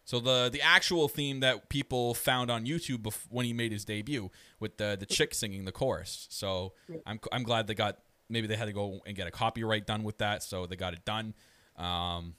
So 0.05 0.21
the 0.21 0.49
the 0.49 0.61
actual 0.61 1.09
theme 1.09 1.41
that 1.41 1.67
people 1.67 2.13
found 2.13 2.49
on 2.49 2.65
YouTube 2.65 2.99
bef- 2.99 3.25
when 3.29 3.45
he 3.45 3.51
made 3.51 3.73
his 3.73 3.83
debut 3.83 4.31
with 4.57 4.77
the 4.77 4.95
the 4.97 5.05
chick 5.05 5.33
singing 5.33 5.65
the 5.65 5.73
chorus. 5.73 6.27
So 6.29 6.73
I'm 7.05 7.19
I'm 7.31 7.43
glad 7.43 7.67
they 7.67 7.73
got 7.73 7.97
maybe 8.29 8.47
they 8.47 8.55
had 8.55 8.65
to 8.65 8.73
go 8.73 9.01
and 9.05 9.17
get 9.17 9.27
a 9.27 9.31
copyright 9.31 9.85
done 9.85 10.03
with 10.03 10.19
that, 10.19 10.43
so 10.43 10.65
they 10.65 10.77
got 10.77 10.93
it 10.93 11.03
done. 11.03 11.33
Um, 11.75 12.35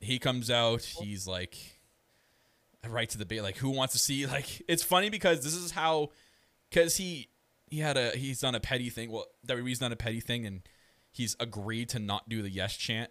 he 0.00 0.18
comes 0.18 0.50
out, 0.50 0.82
he's 0.82 1.26
like 1.26 1.56
right 2.88 3.08
to 3.10 3.18
the 3.18 3.26
bait, 3.26 3.42
like 3.42 3.56
who 3.56 3.70
wants 3.70 3.92
to 3.92 3.98
see? 3.98 4.26
Like 4.26 4.62
it's 4.68 4.82
funny 4.82 5.10
because 5.10 5.42
this 5.42 5.54
is 5.54 5.72
how, 5.72 6.10
because 6.70 6.96
he 6.96 7.28
he 7.66 7.78
had 7.78 7.96
a 7.96 8.10
he's 8.10 8.40
done 8.40 8.54
a 8.54 8.60
petty 8.60 8.90
thing. 8.90 9.10
Well, 9.10 9.26
WWE's 9.46 9.78
done 9.78 9.92
a 9.92 9.96
petty 9.96 10.20
thing, 10.20 10.46
and 10.46 10.62
he's 11.10 11.36
agreed 11.40 11.88
to 11.90 11.98
not 11.98 12.28
do 12.28 12.42
the 12.42 12.50
yes 12.50 12.76
chant. 12.76 13.10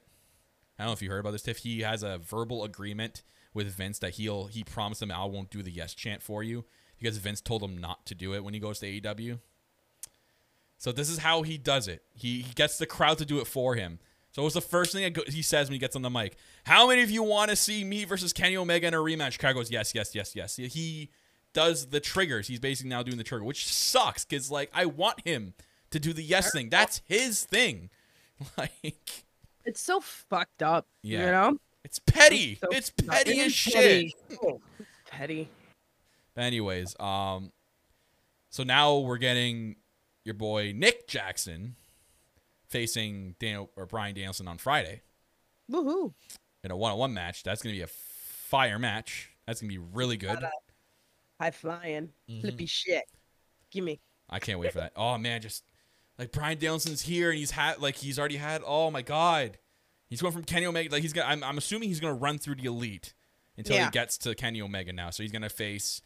I 0.78 0.84
don't 0.84 0.90
know 0.90 0.94
if 0.94 1.02
you 1.02 1.10
heard 1.10 1.20
about 1.20 1.32
this, 1.32 1.44
Tiff. 1.44 1.60
He 1.60 1.82
has 1.82 2.04
a 2.04 2.18
verbal 2.18 2.64
agreement 2.64 3.24
with 3.54 3.68
Vince 3.68 4.00
that 4.00 4.16
he'll 4.16 4.48
he 4.48 4.64
promised 4.64 5.02
him 5.02 5.12
I 5.12 5.26
won't 5.26 5.50
do 5.50 5.64
the 5.64 5.72
yes 5.72 5.94
chant 5.94 6.22
for 6.22 6.44
you 6.44 6.66
because 7.00 7.18
Vince 7.18 7.42
told 7.42 7.64
him 7.64 7.78
not 7.78 8.06
to 8.08 8.16
do 8.16 8.34
it 8.34 8.44
when 8.44 8.54
he 8.54 8.60
goes 8.60 8.80
to 8.80 9.02
AEW. 9.02 9.40
So 10.78 10.92
this 10.92 11.10
is 11.10 11.20
how 11.20 11.42
he 11.44 11.58
does 11.58 11.88
it. 11.88 12.04
He, 12.14 12.42
he 12.42 12.54
gets 12.54 12.78
the 12.78 12.86
crowd 12.86 13.18
to 13.20 13.26
do 13.26 13.40
it 13.40 13.48
for 13.48 13.76
him. 13.76 14.00
So 14.32 14.42
it 14.42 14.46
was 14.46 14.54
the 14.54 14.62
first 14.62 14.92
thing 14.92 15.12
go- 15.14 15.24
he 15.28 15.42
says 15.42 15.68
when 15.68 15.74
he 15.74 15.80
gets 15.80 15.96
on 15.96 16.02
the 16.02 16.10
mic. 16.10 16.36
How 16.66 16.90
many 16.90 17.02
of 17.02 17.10
you 17.10 17.24
want 17.24 17.50
to 17.50 17.56
see 17.56 17.84
me 17.84 18.04
versus 18.04 18.34
Kenny 18.34 18.58
Omega 18.58 18.88
in 18.88 18.94
a 18.94 18.98
rematch? 18.98 19.40
Crowd 19.40 19.54
goes 19.54 19.72
yes, 19.72 19.96
yes, 19.96 20.14
yes, 20.14 20.36
yes. 20.36 20.58
He 20.58 21.10
does 21.56 21.88
the 21.88 22.00
triggers. 22.00 22.48
He's 22.48 22.60
basically 22.60 22.92
now 22.92 23.02
doing 23.02 23.18
the 23.18 23.24
trigger, 23.24 23.44
which 23.44 23.66
sucks 23.66 24.24
because 24.26 24.52
like 24.52 24.70
I 24.74 24.86
want 24.86 25.26
him 25.26 25.56
to 25.90 26.00
do 26.00 26.14
the 26.14 26.22
yes 26.22 26.52
thing. 26.52 26.70
That's 26.70 27.02
his 27.06 27.44
thing. 27.46 27.90
Like 28.58 29.26
It's 29.64 29.80
so 29.82 30.02
fucked 30.02 30.62
up. 30.62 30.86
Yeah. 31.02 31.20
You 31.26 31.32
know? 31.32 31.58
it's 31.86 32.00
petty. 32.00 32.56
So 32.62 32.68
It's 32.70 32.90
fucked 32.90 33.08
up. 33.10 33.16
petty 33.16 33.40
It 33.40 33.46
as 33.48 33.54
shit. 33.54 33.74
petty. 33.74 34.16
Oh, 34.44 34.60
petty. 35.10 35.50
But 36.36 36.44
anyways, 36.44 37.00
um, 37.00 37.54
so 38.50 38.64
now 38.64 38.98
we're 38.98 39.18
getting 39.18 39.78
your 40.26 40.34
boy 40.34 40.74
Nick 40.76 41.08
Jackson 41.08 41.76
facing 42.68 43.36
Daniel 43.40 43.70
or 43.78 43.86
Brian 43.86 44.14
Danielson 44.14 44.50
on 44.50 44.58
Friday 44.58 45.02
Woohoo. 45.72 46.14
in 46.62 46.72
a 46.72 46.76
one-on-one 46.76 47.14
match. 47.14 47.44
That's 47.44 47.62
gonna 47.62 47.74
be 47.76 47.82
a 47.84 47.88
fire 47.88 48.78
match. 48.80 49.30
That's 49.48 49.62
gonna 49.62 49.72
be 49.72 49.78
really 49.78 50.18
good. 50.18 50.44
High 51.40 51.52
flying. 51.52 52.10
Mm-hmm. 52.30 52.42
Flippy 52.42 52.66
shit. 52.66 53.04
Gimme. 53.72 54.00
I 54.30 54.40
can't 54.40 54.60
wait 54.60 54.72
for 54.72 54.80
that. 54.80 54.94
Oh 54.96 55.18
man, 55.18 55.42
just 55.42 55.64
like 56.18 56.32
Brian 56.32 56.58
Danielson's 56.58 57.02
here 57.02 57.30
and 57.30 57.38
he's 57.38 57.52
had 57.52 57.82
like 57.82 57.96
he's 57.96 58.18
already 58.18 58.38
had. 58.38 58.62
Oh 58.66 58.90
my 58.90 59.02
god, 59.02 59.58
he's 60.08 60.22
going 60.22 60.34
from 60.34 60.44
Kenny 60.44 60.66
Omega. 60.66 60.92
Like 60.92 61.02
he's 61.02 61.14
gonna. 61.14 61.28
I'm, 61.28 61.44
I'm 61.44 61.58
assuming 61.58 61.90
he's 61.90 62.00
gonna 62.00 62.14
run 62.14 62.38
through 62.38 62.56
the 62.56 62.66
elite 62.66 63.14
until 63.58 63.84
he 63.84 63.90
gets 63.92 64.18
to 64.20 64.34
Kenny 64.36 64.62
Omega 64.62 64.94
now. 64.94 65.10
So 65.10 65.24
he's 65.24 65.32
gonna 65.32 65.50
face 65.50 66.02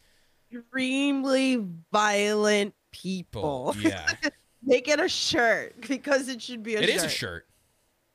Extremely 0.52 1.64
violent 1.92 2.74
people. 2.90 3.72
people. 3.72 3.90
Yeah, 3.90 4.06
Make 4.62 4.88
it 4.88 4.98
a 5.00 5.08
shirt 5.08 5.80
because 5.88 6.28
it 6.28 6.42
should 6.42 6.62
be 6.62 6.74
a 6.74 6.80
it 6.80 6.86
shirt. 6.88 6.96
is 6.96 7.04
a 7.04 7.08
shirt. 7.08 7.46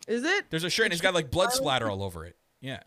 Is 0.08 0.24
it? 0.24 0.46
There's 0.50 0.64
a 0.66 0.70
shirt 0.70 0.86
and 0.88 0.94
it's 0.94 1.02
got 1.02 1.14
like 1.14 1.32
blood 1.32 1.52
splatter 1.54 1.90
all 1.90 2.04
over 2.04 2.26
it. 2.26 2.36
Yeah. 2.62 2.82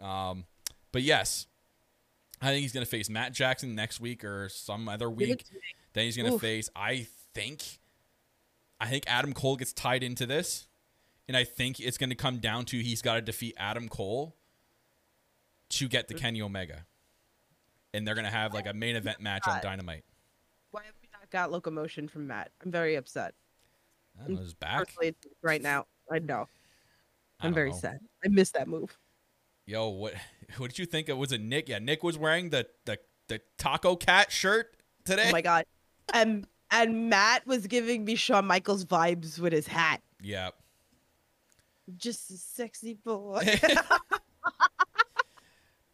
Um, 0.00 0.44
but 0.92 1.02
yes, 1.02 1.46
I 2.42 2.46
think 2.46 2.62
he's 2.62 2.72
gonna 2.72 2.84
face 2.86 3.08
Matt 3.08 3.32
Jackson 3.32 3.76
next 3.76 4.00
week 4.00 4.24
or 4.24 4.48
some 4.48 4.88
other 4.88 5.08
week. 5.08 5.44
Then 5.92 6.04
he's 6.04 6.16
gonna 6.16 6.38
face. 6.38 6.68
I 6.74 7.06
think. 7.34 7.78
I 8.80 8.86
think 8.86 9.04
Adam 9.06 9.32
Cole 9.32 9.54
gets 9.56 9.72
tied 9.72 10.02
into 10.02 10.26
this, 10.26 10.66
and 11.28 11.36
I 11.36 11.44
think 11.44 11.78
it's 11.78 11.96
gonna 11.96 12.16
come 12.16 12.38
down 12.38 12.64
to 12.66 12.82
he's 12.82 13.00
got 13.00 13.14
to 13.14 13.20
defeat 13.20 13.54
Adam 13.56 13.88
Cole 13.88 14.34
to 15.68 15.86
get 15.86 16.08
to 16.08 16.14
Kenny 16.14 16.42
Omega, 16.42 16.84
and 17.94 18.06
they're 18.06 18.16
gonna 18.16 18.28
have 18.28 18.52
like 18.52 18.66
a 18.66 18.74
main 18.74 18.96
event 18.96 19.20
match 19.20 19.46
on 19.46 19.60
Dynamite. 19.62 20.04
Why 20.72 20.82
have 20.82 20.94
we 21.00 21.08
not 21.12 21.30
got 21.30 21.52
locomotion 21.52 22.08
from 22.08 22.26
Matt? 22.26 22.50
I'm 22.64 22.72
very 22.72 22.96
upset. 22.96 23.34
I 24.18 24.26
don't 24.26 24.34
know, 24.34 24.40
his 24.40 24.52
back. 24.52 24.88
Right 25.42 25.62
now, 25.62 25.86
I 26.10 26.18
know. 26.18 26.48
I'm 27.40 27.54
very 27.54 27.70
know. 27.70 27.76
sad. 27.76 28.00
I 28.24 28.28
missed 28.28 28.54
that 28.54 28.66
move. 28.66 28.98
Yo, 29.66 29.88
what 29.88 30.14
what 30.56 30.70
did 30.70 30.78
you 30.78 30.86
think? 30.86 31.08
It 31.08 31.16
was 31.16 31.32
a 31.32 31.38
Nick? 31.38 31.68
Yeah, 31.68 31.78
Nick 31.78 32.02
was 32.02 32.18
wearing 32.18 32.50
the 32.50 32.66
the 32.84 32.98
the 33.28 33.40
Taco 33.58 33.96
Cat 33.96 34.32
shirt 34.32 34.76
today. 35.04 35.26
Oh 35.28 35.32
my 35.32 35.42
god. 35.42 35.64
And 36.12 36.46
and 36.70 37.10
Matt 37.10 37.46
was 37.46 37.66
giving 37.66 38.04
me 38.04 38.14
Shawn 38.14 38.46
Michaels 38.46 38.84
vibes 38.84 39.38
with 39.38 39.52
his 39.52 39.66
hat. 39.66 40.00
Yeah. 40.22 40.50
Just 41.96 42.30
a 42.30 42.36
sexy 42.36 42.94
boy. 42.94 43.44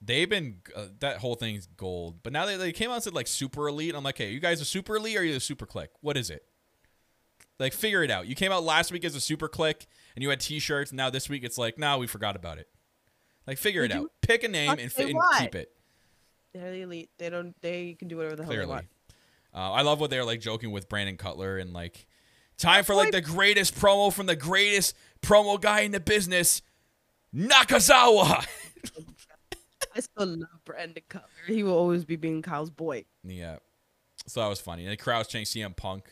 They've 0.00 0.28
been 0.28 0.58
uh, 0.74 0.86
that 1.00 1.18
whole 1.18 1.34
thing's 1.34 1.66
gold, 1.66 2.22
but 2.22 2.32
now 2.32 2.46
they, 2.46 2.56
they 2.56 2.72
came 2.72 2.90
out 2.90 2.94
and 2.94 3.02
said 3.02 3.14
like 3.14 3.26
super 3.26 3.68
elite. 3.68 3.94
I'm 3.94 4.04
like, 4.04 4.18
hey, 4.18 4.30
you 4.30 4.40
guys 4.40 4.60
are 4.60 4.64
super 4.64 4.96
elite 4.96 5.16
or 5.16 5.20
are 5.20 5.24
you 5.24 5.34
the 5.34 5.40
super 5.40 5.66
clique? 5.66 5.90
What 6.00 6.16
is 6.16 6.30
it? 6.30 6.44
Like, 7.58 7.72
figure 7.72 8.04
it 8.04 8.10
out. 8.10 8.28
You 8.28 8.36
came 8.36 8.52
out 8.52 8.62
last 8.62 8.92
week 8.92 9.04
as 9.04 9.16
a 9.16 9.20
super 9.20 9.48
clique 9.48 9.86
and 10.14 10.22
you 10.22 10.30
had 10.30 10.38
T-shirts. 10.38 10.92
Now 10.92 11.10
this 11.10 11.28
week 11.28 11.42
it's 11.42 11.58
like, 11.58 11.76
now 11.76 11.98
we 11.98 12.06
forgot 12.06 12.36
about 12.36 12.58
it. 12.58 12.68
Like, 13.48 13.56
figure 13.56 13.82
it 13.82 13.92
out. 13.92 14.12
Pick 14.20 14.44
a 14.44 14.48
name 14.48 14.72
and, 14.72 14.80
and 14.80 14.92
keep 15.38 15.54
it. 15.54 15.70
They're 16.52 16.70
the 16.70 16.82
elite. 16.82 17.08
They 17.16 17.30
don't. 17.30 17.54
They 17.62 17.94
can 17.94 18.06
do 18.08 18.18
whatever 18.18 18.36
the 18.36 18.44
hell 18.44 18.52
they 18.52 18.66
want. 18.66 18.88
uh, 19.54 19.72
I 19.72 19.80
love 19.80 20.00
what 20.00 20.10
they're 20.10 20.24
like 20.24 20.42
joking 20.42 20.70
with 20.70 20.86
Brandon 20.90 21.16
Cutler 21.16 21.56
and 21.56 21.72
like 21.72 22.06
time 22.58 22.84
for 22.84 22.94
like 22.94 23.10
the 23.10 23.22
greatest 23.22 23.74
promo 23.74 24.12
from 24.12 24.26
the 24.26 24.36
greatest 24.36 24.94
promo 25.22 25.58
guy 25.58 25.80
in 25.80 25.92
the 25.92 26.00
business, 26.00 26.60
Nakazawa. 27.34 28.46
I 29.96 30.00
still 30.00 30.26
love 30.26 30.64
Brandon 30.66 31.02
Cutler. 31.08 31.28
He 31.46 31.62
will 31.62 31.72
always 31.72 32.04
be 32.04 32.16
being 32.16 32.42
Kyle's 32.42 32.70
boy. 32.70 33.06
Yeah. 33.24 33.56
So 34.26 34.40
that 34.40 34.48
was 34.48 34.60
funny. 34.60 34.82
And 34.82 34.92
the 34.92 34.98
crowd's 34.98 35.28
chanting 35.28 35.46
CM 35.46 35.74
Punk, 35.74 36.04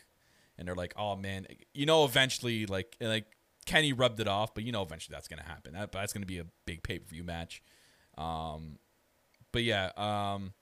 and 0.57 0.67
they're 0.67 0.75
like, 0.75 0.95
"Oh 0.97 1.17
man, 1.17 1.47
you 1.75 1.85
know, 1.85 2.07
eventually, 2.07 2.65
like, 2.65 2.97
like 2.99 3.27
Kenny 3.67 3.93
rubbed 3.93 4.21
it 4.21 4.29
off, 4.29 4.55
but 4.55 4.65
you 4.65 4.73
know, 4.73 4.83
eventually 4.83 5.15
that's 5.15 5.29
gonna 5.29 5.43
happen. 5.43 5.75
That, 5.75 5.93
that's 5.93 6.13
gonna 6.13 6.27
be 6.27 6.39
a 6.39 6.47
big 6.65 6.83
pay 6.83 6.99
per 6.99 7.07
view 7.07 7.25
match." 7.25 7.63
Um, 8.17 8.79
but 9.53 9.65
yeah. 9.65 9.91
Um, 9.97 10.53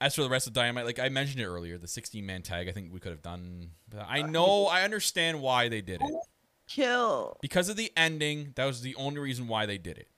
as 0.00 0.14
for 0.14 0.22
the 0.22 0.28
rest 0.28 0.46
of 0.46 0.52
Dynamite, 0.52 0.84
like 0.84 0.98
I 0.98 1.08
mentioned 1.08 1.40
it 1.40 1.46
earlier, 1.46 1.78
the 1.78 1.88
16 1.88 2.24
man 2.24 2.42
tag, 2.42 2.68
I 2.68 2.72
think 2.72 2.92
we 2.92 3.00
could 3.00 3.12
have 3.12 3.22
done. 3.22 3.70
I 3.98 4.22
know, 4.22 4.66
I 4.66 4.82
understand 4.82 5.40
why 5.40 5.68
they 5.68 5.80
did 5.80 6.02
it 6.02 6.14
Kill. 6.68 7.36
because 7.40 7.68
of 7.68 7.76
the 7.76 7.90
ending. 7.96 8.52
That 8.56 8.66
was 8.66 8.82
the 8.82 8.94
only 8.96 9.20
reason 9.20 9.48
why 9.48 9.66
they 9.66 9.78
did 9.78 9.98
it, 9.98 10.08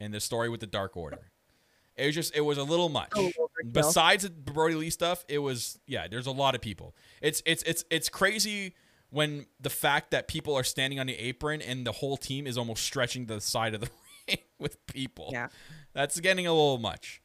and 0.00 0.14
the 0.14 0.20
story 0.20 0.48
with 0.48 0.60
the 0.60 0.66
Dark 0.66 0.96
Order. 0.96 1.30
It 1.96 2.06
was 2.06 2.14
just, 2.14 2.36
it 2.36 2.42
was 2.42 2.58
a 2.58 2.62
little 2.62 2.90
much. 2.90 3.12
Oh. 3.14 3.30
Besides 3.72 4.24
the 4.24 4.30
Brodie 4.30 4.74
Lee 4.74 4.90
stuff, 4.90 5.24
it 5.28 5.38
was 5.38 5.78
yeah. 5.86 6.08
There's 6.08 6.26
a 6.26 6.32
lot 6.32 6.54
of 6.54 6.60
people. 6.60 6.94
It's 7.22 7.42
it's 7.46 7.62
it's 7.62 7.84
it's 7.90 8.08
crazy 8.10 8.74
when 9.10 9.46
the 9.60 9.70
fact 9.70 10.10
that 10.10 10.28
people 10.28 10.54
are 10.54 10.64
standing 10.64 10.98
on 11.00 11.06
the 11.06 11.14
apron 11.14 11.62
and 11.62 11.86
the 11.86 11.92
whole 11.92 12.16
team 12.16 12.46
is 12.46 12.58
almost 12.58 12.82
stretching 12.84 13.26
the 13.26 13.40
side 13.40 13.74
of 13.74 13.80
the 13.80 13.90
ring 14.28 14.38
with 14.58 14.84
people. 14.86 15.28
Yeah. 15.32 15.48
that's 15.92 16.18
getting 16.20 16.46
a 16.46 16.52
little 16.52 16.78
much. 16.78 17.22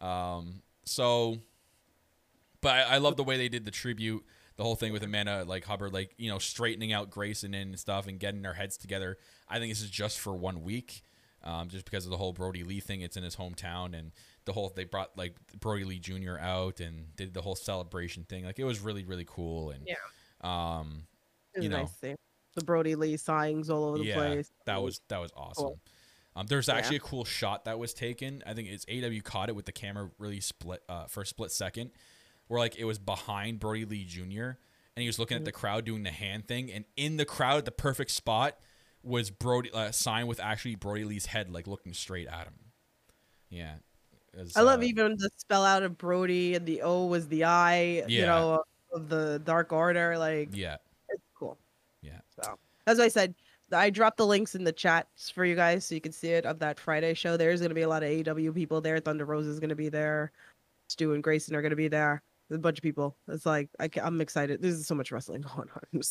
Um, 0.00 0.62
so, 0.84 1.38
but 2.60 2.70
I, 2.72 2.82
I 2.94 2.98
love 2.98 3.16
the 3.16 3.24
way 3.24 3.36
they 3.36 3.48
did 3.48 3.64
the 3.64 3.70
tribute, 3.70 4.24
the 4.56 4.62
whole 4.62 4.76
thing 4.76 4.92
with 4.92 5.02
Amanda 5.02 5.44
like 5.46 5.64
Hubbard, 5.64 5.92
like 5.92 6.14
you 6.18 6.30
know 6.30 6.38
straightening 6.38 6.92
out 6.92 7.10
Grayson 7.10 7.54
and 7.54 7.78
stuff 7.78 8.06
and 8.06 8.18
getting 8.18 8.42
their 8.42 8.54
heads 8.54 8.76
together. 8.76 9.18
I 9.48 9.58
think 9.58 9.72
this 9.72 9.82
is 9.82 9.90
just 9.90 10.18
for 10.20 10.32
one 10.34 10.62
week, 10.62 11.02
um, 11.42 11.68
just 11.68 11.84
because 11.84 12.04
of 12.04 12.10
the 12.10 12.16
whole 12.16 12.32
Brodie 12.32 12.64
Lee 12.64 12.80
thing. 12.80 13.00
It's 13.00 13.16
in 13.16 13.22
his 13.24 13.36
hometown 13.36 13.98
and 13.98 14.12
the 14.44 14.52
whole 14.52 14.72
they 14.74 14.84
brought 14.84 15.16
like 15.16 15.34
Brodie 15.58 15.84
Lee 15.84 15.98
Jr. 15.98 16.38
out 16.38 16.80
and 16.80 17.14
did 17.16 17.34
the 17.34 17.42
whole 17.42 17.56
celebration 17.56 18.24
thing. 18.24 18.44
Like 18.44 18.58
it 18.58 18.64
was 18.64 18.80
really 18.80 19.04
really 19.04 19.26
cool 19.26 19.70
and 19.70 19.86
Yeah. 19.86 19.94
um, 20.42 21.04
you 21.62 21.68
know. 21.68 21.82
nice. 22.02 22.16
The 22.56 22.64
Brodie 22.64 22.94
Lee 22.94 23.16
signs 23.16 23.68
all 23.68 23.84
over 23.84 23.98
the 23.98 24.04
yeah, 24.04 24.14
place. 24.14 24.50
that 24.66 24.80
was 24.82 25.00
that 25.08 25.18
was 25.18 25.32
awesome. 25.36 25.74
Um, 26.36 26.46
there's 26.46 26.68
Yeah. 26.68 26.74
actually 26.74 26.96
a 26.96 27.00
cool 27.00 27.24
shot 27.24 27.64
that 27.64 27.78
was 27.78 27.94
taken. 27.94 28.42
I 28.46 28.54
think 28.54 28.68
it's 28.68 28.84
AW 28.88 29.20
caught 29.22 29.48
it 29.48 29.56
with 29.56 29.66
the 29.66 29.72
camera 29.72 30.10
really 30.18 30.40
split 30.40 30.82
uh, 30.88 31.06
for 31.06 31.22
a 31.22 31.26
split 31.26 31.50
second, 31.50 31.90
where 32.46 32.60
like 32.60 32.76
it 32.76 32.84
was 32.84 32.98
behind 32.98 33.58
Brodie 33.60 33.84
Lee 33.84 34.04
Jr. 34.04 34.56
and 34.96 35.02
he 35.02 35.06
was 35.06 35.18
looking 35.18 35.36
at 35.36 35.44
the 35.44 35.52
crowd 35.52 35.84
doing 35.84 36.02
the 36.04 36.10
hand 36.12 36.46
thing, 36.46 36.70
and 36.70 36.84
in 36.96 37.16
the 37.16 37.24
crowd 37.24 37.58
at 37.58 37.64
the 37.64 37.72
perfect 37.72 38.10
spot 38.12 38.56
was 39.02 39.30
Brodie 39.30 39.70
uh, 39.72 39.90
sign 39.90 40.26
with 40.28 40.38
actually 40.40 40.76
Brodie 40.76 41.04
Lee's 41.04 41.26
head 41.26 41.50
like 41.50 41.66
looking 41.66 41.92
straight 41.92 42.26
at 42.28 42.44
him. 42.46 42.54
Yeah, 43.50 43.74
was, 44.36 44.56
I 44.56 44.62
love 44.62 44.80
uh, 44.80 44.84
even 44.84 45.16
the 45.16 45.30
spell 45.36 45.64
out 45.64 45.82
of 45.82 45.98
Brodie 45.98 46.54
and 46.54 46.66
the 46.66 46.82
O 46.82 47.06
was 47.06 47.28
the 47.28 47.44
I, 47.44 48.04
you 48.08 48.22
know, 48.22 48.62
of 48.92 49.08
the 49.08 49.40
Dark 49.44 49.72
Order. 49.72 50.18
Like 50.18 50.50
Yeah, 50.52 50.52
cool. 50.52 50.58
yeah. 50.60 50.76
So 52.42 52.58
as 52.86 53.00
I 53.00 53.08
said, 53.08 53.34
I 53.72 53.90
dropped 53.90 54.18
the 54.18 54.26
links 54.26 54.54
in 54.54 54.64
the 54.64 54.72
chats 54.72 55.30
for 55.30 55.44
you 55.44 55.56
guys 55.56 55.84
so 55.84 55.94
you 55.94 56.00
can 56.00 56.12
see 56.12 56.28
it 56.28 56.44
of 56.44 56.58
that 56.60 56.78
Friday 56.78 57.14
show. 57.14 57.36
There's 57.36 57.60
gonna 57.60 57.74
be 57.74 57.82
a 57.82 57.88
lot 57.88 58.02
of 58.02 58.08
AEW 58.08 58.54
people 58.54 58.80
there. 58.80 59.00
Thunder 59.00 59.24
Rosa 59.24 59.50
is 59.50 59.60
gonna 59.60 59.74
be 59.74 59.88
there. 59.88 60.32
Stu 60.88 61.12
and 61.14 61.22
Grayson 61.22 61.56
are 61.56 61.62
gonna 61.62 61.76
be 61.76 61.88
there. 61.88 62.22
There's 62.48 62.58
a 62.58 62.62
bunch 62.62 62.78
of 62.78 62.82
people. 62.82 63.16
It's 63.28 63.46
like 63.46 63.68
I 63.80 63.88
am 63.96 64.20
excited. 64.20 64.60
There's 64.60 64.86
so 64.86 64.94
much 64.94 65.10
wrestling 65.10 65.44
going 65.56 65.68
on. 65.74 66.02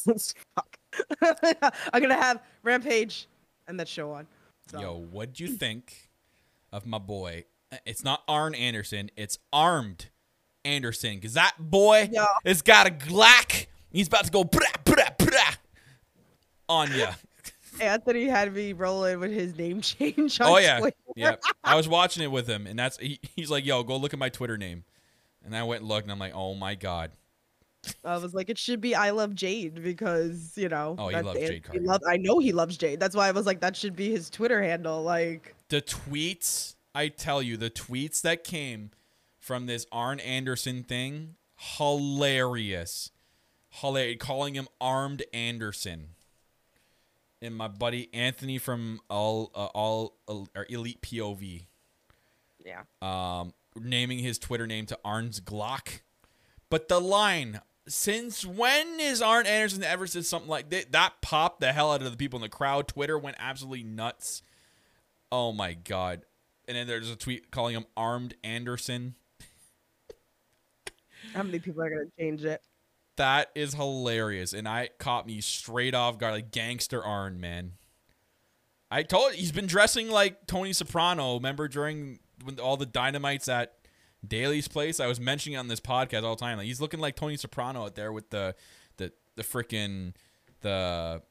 Fuck. 0.55 0.77
I'm 1.93 2.01
gonna 2.01 2.15
have 2.15 2.41
Rampage 2.63 3.27
and 3.67 3.79
that 3.79 3.87
show 3.87 4.11
on. 4.11 4.27
So. 4.67 4.79
Yo, 4.79 5.07
what 5.11 5.33
do 5.33 5.43
you 5.43 5.51
think 5.51 6.09
of 6.71 6.85
my 6.85 6.97
boy? 6.97 7.45
Uh, 7.71 7.77
it's 7.85 8.03
not 8.03 8.23
Arn 8.27 8.55
Anderson, 8.55 9.11
it's 9.15 9.37
Armed 9.51 10.09
Anderson. 10.65 11.19
Cause 11.21 11.33
that 11.33 11.55
boy 11.59 12.09
Yo. 12.11 12.25
has 12.45 12.61
got 12.61 12.87
a 12.87 12.91
Glock. 12.91 13.67
He's 13.91 14.07
about 14.07 14.25
to 14.25 14.31
go 14.31 14.43
brah, 14.43 14.83
brah, 14.83 15.15
brah 15.17 15.57
on 16.69 16.93
ya. 16.93 17.13
Anthony 17.81 18.25
had 18.25 18.53
me 18.53 18.73
rolling 18.73 19.19
with 19.19 19.31
his 19.31 19.57
name 19.57 19.81
change. 19.81 20.39
Oh 20.39 20.57
yeah, 20.57 20.79
Twitter. 20.79 20.97
yeah. 21.15 21.35
I 21.63 21.75
was 21.75 21.87
watching 21.87 22.23
it 22.23 22.31
with 22.31 22.47
him, 22.47 22.67
and 22.67 22.77
that's 22.77 22.97
he, 22.97 23.19
he's 23.35 23.49
like, 23.49 23.65
"Yo, 23.65 23.83
go 23.83 23.97
look 23.97 24.13
at 24.13 24.19
my 24.19 24.29
Twitter 24.29 24.57
name," 24.57 24.83
and 25.43 25.55
I 25.55 25.63
went 25.63 25.81
and 25.81 25.89
looked, 25.89 26.03
and 26.03 26.11
I'm 26.11 26.19
like, 26.19 26.35
"Oh 26.35 26.53
my 26.53 26.75
god." 26.75 27.11
I 28.05 28.15
was 28.15 28.33
like, 28.33 28.49
it 28.49 28.57
should 28.57 28.79
be 28.79 28.95
I 28.95 29.09
love 29.09 29.35
Jade 29.35 29.83
because 29.83 30.53
you 30.55 30.69
know. 30.69 30.95
Oh, 30.97 31.09
he 31.09 31.19
loves 31.19 31.37
Jade 31.37 31.65
love, 31.81 31.99
I 32.07 32.15
know 32.15 32.39
he 32.39 32.53
loves 32.53 32.77
Jade. 32.77 32.97
That's 32.97 33.13
why 33.13 33.27
I 33.27 33.31
was 33.31 33.45
like, 33.45 33.59
that 33.59 33.75
should 33.75 33.93
be 33.93 34.09
his 34.09 34.29
Twitter 34.29 34.63
handle. 34.63 35.03
Like, 35.03 35.53
the 35.73 35.81
tweets 35.81 36.75
i 36.93 37.07
tell 37.07 37.41
you 37.41 37.57
the 37.57 37.69
tweets 37.69 38.21
that 38.21 38.43
came 38.43 38.91
from 39.39 39.65
this 39.65 39.87
arn 39.91 40.19
anderson 40.19 40.83
thing 40.83 41.35
hilarious 41.55 43.09
hilarious 43.69 44.17
calling 44.19 44.53
him 44.53 44.67
armed 44.79 45.23
anderson 45.33 46.09
and 47.43 47.55
my 47.55 47.67
buddy 47.67 48.09
anthony 48.13 48.57
from 48.57 48.99
all 49.09 49.51
uh, 49.53 49.65
all 49.67 50.17
uh, 50.27 50.45
or 50.55 50.65
elite 50.69 51.01
pov 51.01 51.65
yeah. 52.65 52.81
um 53.01 53.53
naming 53.79 54.19
his 54.19 54.39
twitter 54.39 54.65
name 54.65 54.85
to 54.85 54.97
arn's 55.03 55.39
glock 55.39 56.01
but 56.69 56.87
the 56.87 56.99
line 56.99 57.61
since 57.87 58.45
when 58.45 58.99
is 58.99 59.21
Arn 59.21 59.45
Anderson 59.45 59.83
ever 59.83 60.07
said 60.07 60.25
something 60.25 60.49
like 60.49 60.69
that? 60.69 60.91
That 60.91 61.13
popped 61.21 61.59
the 61.59 61.73
hell 61.73 61.91
out 61.91 62.01
of 62.01 62.11
the 62.11 62.17
people 62.17 62.37
in 62.37 62.41
the 62.41 62.49
crowd. 62.49 62.87
Twitter 62.87 63.17
went 63.17 63.37
absolutely 63.39 63.83
nuts. 63.83 64.41
Oh 65.31 65.51
my 65.51 65.73
god! 65.73 66.25
And 66.67 66.77
then 66.77 66.87
there's 66.87 67.09
a 67.09 67.15
tweet 67.15 67.51
calling 67.51 67.75
him 67.75 67.85
Armed 67.97 68.35
Anderson. 68.43 69.15
How 71.33 71.43
many 71.43 71.59
people 71.59 71.81
are 71.81 71.89
gonna 71.89 72.09
change 72.17 72.45
it? 72.45 72.61
That 73.17 73.51
is 73.53 73.75
hilarious, 73.75 74.53
and 74.53 74.67
I 74.67 74.89
caught 74.97 75.27
me 75.27 75.39
straight 75.41 75.93
off 75.93 76.17
guard, 76.17 76.33
like 76.33 76.51
gangster 76.51 77.03
Arn, 77.03 77.39
man. 77.39 77.73
I 78.89 79.03
told 79.03 79.33
he's 79.33 79.51
been 79.51 79.67
dressing 79.67 80.09
like 80.09 80.47
Tony 80.47 80.73
Soprano. 80.73 81.35
Remember 81.35 81.67
during 81.67 82.19
when 82.43 82.59
all 82.59 82.77
the 82.77 82.85
dynamites 82.85 83.47
at 83.47 83.73
Daily's 84.27 84.67
place? 84.67 84.99
I 84.99 85.07
was 85.07 85.19
mentioning 85.19 85.55
it 85.55 85.59
on 85.59 85.67
this 85.67 85.79
podcast 85.79 86.23
all 86.23 86.35
the 86.35 86.39
time. 86.39 86.57
Like 86.57 86.67
he's 86.67 86.81
looking 86.81 86.99
like 86.99 87.15
Tony 87.15 87.37
Soprano 87.37 87.85
out 87.85 87.95
there 87.95 88.11
with 88.11 88.29
the 88.29 88.55
the 88.97 89.11
the 89.35 89.43
freaking 89.43 90.13
the 90.61 91.21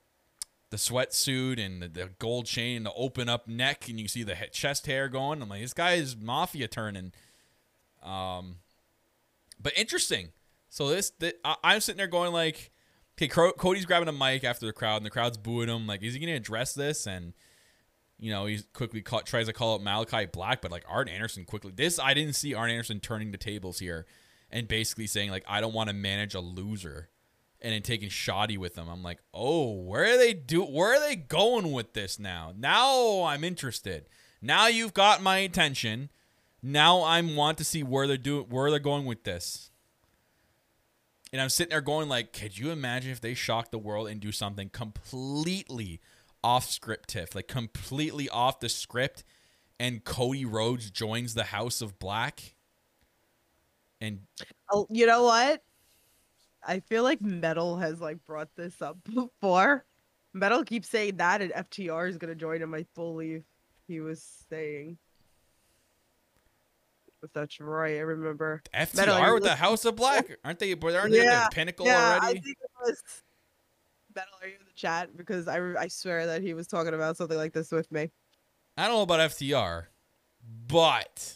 the 0.71 0.77
sweatsuit 0.77 1.65
and 1.65 1.83
the, 1.83 1.89
the 1.89 2.11
gold 2.19 2.47
chain 2.47 2.79
and 2.79 2.87
the 2.87 2.93
open 2.95 3.29
up 3.29 3.47
neck, 3.47 3.89
and 3.89 4.01
you 4.01 4.09
see 4.09 4.23
the 4.23 4.35
he- 4.35 4.49
chest 4.49 4.87
hair 4.87 5.09
going. 5.09 5.43
I'm 5.43 5.49
like, 5.49 5.63
this 5.63 5.75
guy 5.75 5.93
is 5.93 6.17
mafia 6.17 6.67
turning. 6.67 7.13
Um, 8.03 8.57
but 9.61 9.73
interesting. 9.77 10.31
So 10.73 10.89
this, 10.89 11.11
th- 11.11 11.37
I, 11.45 11.57
I'm 11.63 11.81
sitting 11.81 11.99
there 11.99 12.07
going 12.07 12.33
like, 12.33 12.71
okay, 13.19 13.29
Cody's 13.29 13.85
grabbing 13.85 14.09
a 14.09 14.13
mic 14.13 14.43
after 14.43 14.65
the 14.65 14.73
crowd, 14.73 14.97
and 14.97 15.05
the 15.05 15.11
crowd's 15.11 15.37
booing 15.37 15.69
him. 15.69 15.87
Like, 15.87 16.03
is 16.03 16.15
he 16.15 16.21
gonna 16.21 16.33
address 16.33 16.73
this? 16.73 17.07
And 17.07 17.35
you 18.19 18.31
know, 18.31 18.47
he 18.47 18.59
quickly 18.73 19.03
tries 19.03 19.49
to 19.49 19.53
call 19.53 19.75
out 19.75 19.83
Malakai 19.83 20.33
Black, 20.33 20.63
but 20.63 20.71
like 20.71 20.87
Arn 20.89 21.09
Anderson 21.09 21.45
quickly. 21.45 21.73
This 21.77 21.99
I 21.99 22.15
didn't 22.15 22.37
see 22.37 22.55
Arn 22.55 22.71
Anderson 22.71 23.01
turning 23.01 23.33
the 23.33 23.37
tables 23.37 23.81
here, 23.81 24.07
and 24.51 24.67
basically 24.67 25.07
saying 25.07 25.31
like, 25.31 25.45
I 25.47 25.61
don't 25.61 25.75
want 25.75 25.91
to 25.91 25.95
manage 25.95 26.35
a 26.35 26.41
loser, 26.41 27.11
and 27.61 27.75
then 27.75 27.83
taking 27.83 28.09
shoddy 28.09 28.57
with 28.57 28.75
them. 28.75 28.89
I'm 28.89 29.03
like, 29.03 29.19
oh, 29.35 29.73
where 29.75 30.15
are 30.15 30.17
they 30.17 30.33
do? 30.33 30.63
Where 30.63 30.95
are 30.95 31.07
they 31.07 31.17
going 31.17 31.71
with 31.73 31.93
this 31.93 32.19
now? 32.19 32.55
Now 32.57 33.25
I'm 33.25 33.45
interested. 33.45 34.07
Now 34.41 34.69
you've 34.69 34.95
got 34.95 35.21
my 35.23 35.37
attention. 35.37 36.09
Now 36.63 37.01
I 37.01 37.21
want 37.21 37.59
to 37.59 37.65
see 37.65 37.83
where 37.83 38.07
they're 38.07 38.17
doing, 38.17 38.47
where 38.49 38.71
they're 38.71 38.79
going 38.79 39.05
with 39.05 39.25
this. 39.25 39.69
And 41.33 41.41
I'm 41.41 41.49
sitting 41.49 41.71
there 41.71 41.81
going 41.81 42.09
like, 42.09 42.33
could 42.33 42.59
you 42.59 42.71
imagine 42.71 43.11
if 43.11 43.21
they 43.21 43.35
shock 43.35 43.71
the 43.71 43.79
world 43.79 44.09
and 44.09 44.21
do 44.21 44.33
something 44.33 44.69
completely 44.69 46.01
off 46.45 46.69
script, 46.69 47.11
Tiff, 47.11 47.35
like 47.35 47.49
completely 47.49 48.29
off 48.29 48.61
the 48.61 48.69
script, 48.69 49.25
and 49.81 50.05
Cody 50.05 50.45
Rhodes 50.45 50.91
joins 50.91 51.35
the 51.35 51.45
House 51.45 51.81
of 51.81 51.99
Black, 51.99 52.55
and 54.01 54.21
Oh, 54.71 54.87
you 54.91 55.07
know 55.07 55.23
what? 55.23 55.63
I 56.67 56.81
feel 56.81 57.03
like 57.03 57.23
Metal 57.23 57.79
has 57.79 58.01
like 58.01 58.25
brought 58.25 58.55
this 58.57 58.83
up 58.83 58.99
before. 59.15 59.85
Metal 60.35 60.65
keeps 60.65 60.89
saying 60.89 61.17
that, 61.17 61.41
and 61.41 61.53
FTR 61.53 62.09
is 62.09 62.19
gonna 62.19 62.35
join 62.35 62.61
him. 62.61 62.75
I 62.75 62.85
believe 62.95 63.45
he 63.87 64.01
was 64.01 64.23
saying. 64.51 64.99
That's 67.35 67.61
right, 67.61 67.97
I 67.97 68.01
remember. 68.01 68.63
FTR 68.75 68.97
Metal, 68.97 69.35
with 69.35 69.43
the? 69.45 69.55
House 69.55 69.85
of 69.85 69.97
Black, 69.97 70.39
aren't 70.45 70.59
they? 70.59 70.73
Aren't 70.75 71.13
they 71.13 71.21
at 71.21 71.25
Yeah, 71.25 71.49
the 71.49 71.55
pinnacle 71.55 71.87
yeah, 71.87 72.19
I 72.23 72.33
think 72.33 72.47
it 72.47 72.71
was. 72.85 73.03
Metal, 74.15 74.33
are 74.43 74.47
you 74.49 74.55
in 74.55 74.65
the 74.67 74.73
chat? 74.75 75.17
Because 75.17 75.49
I 75.49 75.59
I 75.79 75.89
swear 75.89 76.27
that 76.27 76.43
he 76.43 76.55
was 76.55 76.67
talking 76.67 76.95
about 76.95 77.17
something 77.17 77.37
like 77.39 77.53
this 77.53 77.71
with 77.71 77.91
me. 77.91 78.11
I 78.77 78.87
don't 78.87 78.97
know 78.97 79.03
about 79.03 79.21
FTR, 79.31 79.85
but 80.69 81.35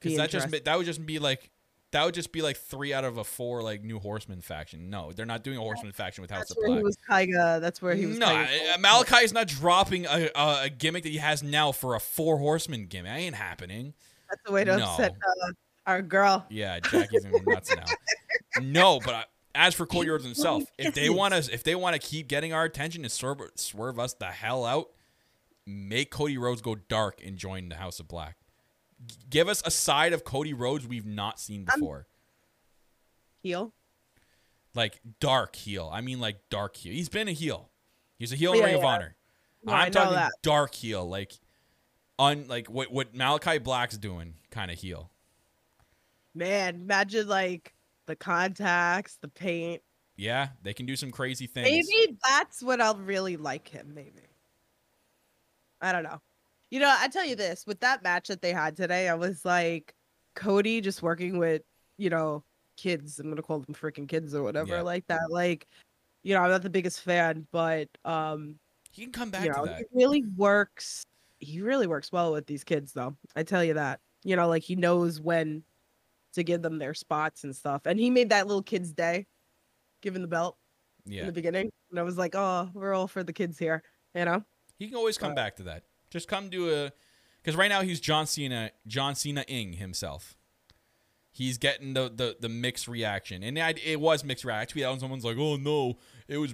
Be 0.00 0.10
because 0.10 0.16
that 0.18 0.30
just 0.30 0.64
that 0.64 0.76
would 0.76 0.86
just 0.86 1.04
be 1.06 1.18
like 1.18 1.50
that 1.90 2.04
would 2.04 2.14
just 2.14 2.32
be 2.32 2.42
like 2.42 2.56
three 2.58 2.92
out 2.92 3.04
of 3.04 3.16
a 3.16 3.24
four 3.24 3.62
like 3.62 3.82
new 3.82 3.98
Horseman 3.98 4.42
faction. 4.42 4.90
No, 4.90 5.12
they're 5.12 5.24
not 5.26 5.42
doing 5.42 5.56
a 5.56 5.60
Horseman 5.60 5.92
faction 5.92 6.20
with 6.22 6.30
House 6.30 6.40
That's 6.40 6.50
of 6.52 6.56
where 6.58 6.68
Black. 6.68 6.78
he 6.78 6.84
was 6.84 6.96
Kaiga. 7.08 7.60
That's 7.60 7.80
where 7.80 7.94
he 7.94 8.04
was. 8.06 8.18
no, 8.18 8.26
Kaiga. 8.26 8.74
uh, 8.74 8.78
Malakai 8.78 9.24
is 9.24 9.32
not 9.32 9.46
dropping 9.48 10.04
a, 10.04 10.28
a, 10.34 10.62
a 10.64 10.70
gimmick 10.70 11.04
that 11.04 11.08
he 11.10 11.18
has 11.18 11.42
now 11.42 11.72
for 11.72 11.94
a 11.94 12.00
four 12.00 12.36
horseman 12.38 12.86
gimmick. 12.86 13.10
That 13.10 13.18
ain't 13.18 13.36
happening. 13.36 13.94
That's 14.28 14.42
the 14.46 14.52
way 14.52 14.64
to 14.64 14.76
No. 14.76 14.84
upset 14.84 15.12
uh, 15.12 15.52
our 15.86 16.02
girl. 16.02 16.44
Yeah, 16.50 16.80
Jackie's 16.80 17.24
going 17.24 17.44
nuts 17.46 17.74
now. 17.74 17.84
No, 18.62 18.98
but 19.00 19.14
I, 19.14 19.24
as 19.54 19.74
for 19.74 19.86
Cody 19.86 20.10
Rhodes 20.10 20.24
himself, 20.24 20.64
if 20.78 20.94
they 20.94 21.08
want 21.10 21.32
to, 21.34 21.52
if 21.52 21.62
they 21.62 21.74
want 21.74 21.94
to 21.94 21.98
keep 22.00 22.28
getting 22.28 22.52
our 22.52 22.64
attention 22.64 23.02
and 23.04 23.12
swerve, 23.12 23.38
swerve 23.54 23.98
us 23.98 24.14
the 24.14 24.26
hell 24.26 24.64
out, 24.64 24.88
make 25.66 26.10
Cody 26.10 26.36
Rhodes 26.38 26.60
go 26.60 26.74
dark 26.74 27.20
and 27.24 27.36
join 27.36 27.68
the 27.68 27.76
House 27.76 28.00
of 28.00 28.08
Black. 28.08 28.36
G- 29.06 29.16
give 29.30 29.48
us 29.48 29.62
a 29.64 29.70
side 29.70 30.12
of 30.12 30.24
Cody 30.24 30.52
Rhodes 30.52 30.86
we've 30.88 31.06
not 31.06 31.38
seen 31.38 31.64
before, 31.64 32.06
Heel. 33.42 33.72
like 34.74 35.00
dark 35.20 35.54
heel. 35.56 35.88
I 35.92 36.00
mean, 36.00 36.20
like 36.20 36.40
dark 36.50 36.76
heel. 36.76 36.92
He's 36.92 37.08
been 37.08 37.28
a 37.28 37.32
heel. 37.32 37.70
He's 38.18 38.32
a 38.32 38.36
heel 38.36 38.50
Oh, 38.50 38.54
in 38.54 38.60
yeah, 38.60 38.64
Ring 38.66 38.74
of. 38.76 38.84
Honor. 38.84 39.14
No, 39.64 39.72
I'm 39.72 39.92
talking 39.92 40.14
that. 40.14 40.32
dark 40.42 40.74
heel, 40.74 41.08
like 41.08 41.32
un 42.18 42.46
like 42.48 42.68
what 42.68 42.90
what 42.92 43.14
Malakai 43.14 43.62
Black's 43.62 43.96
doing, 43.98 44.34
kind 44.50 44.70
of 44.70 44.78
heel. 44.78 45.10
Man, 46.34 46.76
imagine 46.76 47.26
like 47.28 47.74
the 48.06 48.16
contacts, 48.16 49.16
the 49.20 49.28
paint. 49.28 49.82
Yeah, 50.16 50.48
they 50.62 50.74
can 50.74 50.86
do 50.86 50.96
some 50.96 51.10
crazy 51.10 51.46
things. 51.46 51.68
Maybe 51.68 52.18
that's 52.28 52.62
what 52.62 52.80
I'll 52.80 52.96
really 52.96 53.36
like 53.36 53.68
him. 53.68 53.92
Maybe. 53.94 54.22
I 55.80 55.92
don't 55.92 56.02
know. 56.02 56.20
You 56.70 56.80
know, 56.80 56.94
I 56.98 57.08
tell 57.08 57.24
you 57.24 57.36
this 57.36 57.64
with 57.66 57.80
that 57.80 58.02
match 58.02 58.28
that 58.28 58.42
they 58.42 58.52
had 58.52 58.76
today, 58.76 59.08
I 59.08 59.14
was 59.14 59.44
like, 59.44 59.94
Cody 60.34 60.80
just 60.80 61.02
working 61.02 61.38
with, 61.38 61.62
you 61.98 62.10
know, 62.10 62.42
kids. 62.76 63.18
I'm 63.20 63.28
gonna 63.28 63.42
call 63.42 63.60
them 63.60 63.74
freaking 63.74 64.08
kids 64.08 64.34
or 64.34 64.42
whatever, 64.42 64.76
Yeah. 64.76 64.82
like 64.82 65.06
that. 65.06 65.30
Like, 65.30 65.66
you 66.24 66.34
know, 66.34 66.42
I'm 66.42 66.50
not 66.50 66.62
the 66.62 66.70
biggest 66.70 67.00
fan, 67.02 67.46
but 67.52 67.88
um, 68.04 68.58
He 68.90 69.02
can 69.04 69.12
come 69.12 69.30
back 69.30 69.44
you 69.44 69.52
know, 69.52 69.64
to 69.64 69.70
that. 69.70 69.78
he 69.78 69.84
really 69.92 70.24
works. 70.36 71.04
He 71.38 71.60
really 71.60 71.86
works 71.86 72.10
well 72.10 72.32
with 72.32 72.46
these 72.46 72.64
kids, 72.64 72.92
though. 72.92 73.16
I 73.36 73.42
tell 73.42 73.62
you 73.62 73.74
that. 73.74 74.00
You 74.24 74.36
know, 74.36 74.48
like 74.48 74.62
he 74.64 74.74
knows 74.76 75.20
when 75.20 75.62
to 76.34 76.42
give 76.42 76.62
them 76.62 76.78
their 76.78 76.94
spots 76.94 77.44
and 77.44 77.54
stuff. 77.54 77.82
And 77.86 77.98
he 77.98 78.10
made 78.10 78.30
that 78.30 78.46
little 78.46 78.62
kid's 78.62 78.92
day, 78.92 79.26
giving 80.02 80.22
the 80.22 80.28
belt 80.28 80.56
in 81.20 81.26
the 81.26 81.32
beginning. 81.32 81.70
And 81.90 81.98
I 81.98 82.02
was 82.02 82.18
like, 82.18 82.34
oh, 82.34 82.68
we're 82.74 82.92
all 82.92 83.06
for 83.08 83.22
the 83.22 83.32
kids 83.32 83.58
here. 83.58 83.82
You 84.14 84.24
know? 84.24 84.44
he 84.78 84.86
can 84.88 84.96
always 84.96 85.18
come 85.18 85.32
Uh, 85.32 85.36
back 85.36 85.56
to 85.56 85.62
that. 85.64 85.84
Just 86.10 86.28
come 86.28 86.50
to 86.50 86.74
a, 86.74 86.92
because 87.42 87.56
right 87.56 87.68
now 87.68 87.82
he's 87.82 88.00
John 88.00 88.26
Cena, 88.26 88.70
John 88.86 89.14
Cena 89.14 89.44
ing 89.48 89.74
himself. 89.74 90.36
He's 91.30 91.58
getting 91.58 91.94
the 91.94 92.08
the, 92.08 92.36
the 92.40 92.48
mixed 92.48 92.88
reaction, 92.88 93.44
and 93.44 93.56
I, 93.58 93.74
it 93.84 94.00
was 94.00 94.24
mixed 94.24 94.44
reaction. 94.44 94.82
And 94.82 95.00
someone's 95.00 95.24
like, 95.24 95.36
"Oh 95.38 95.56
no, 95.56 95.98
it 96.26 96.38
was 96.38 96.52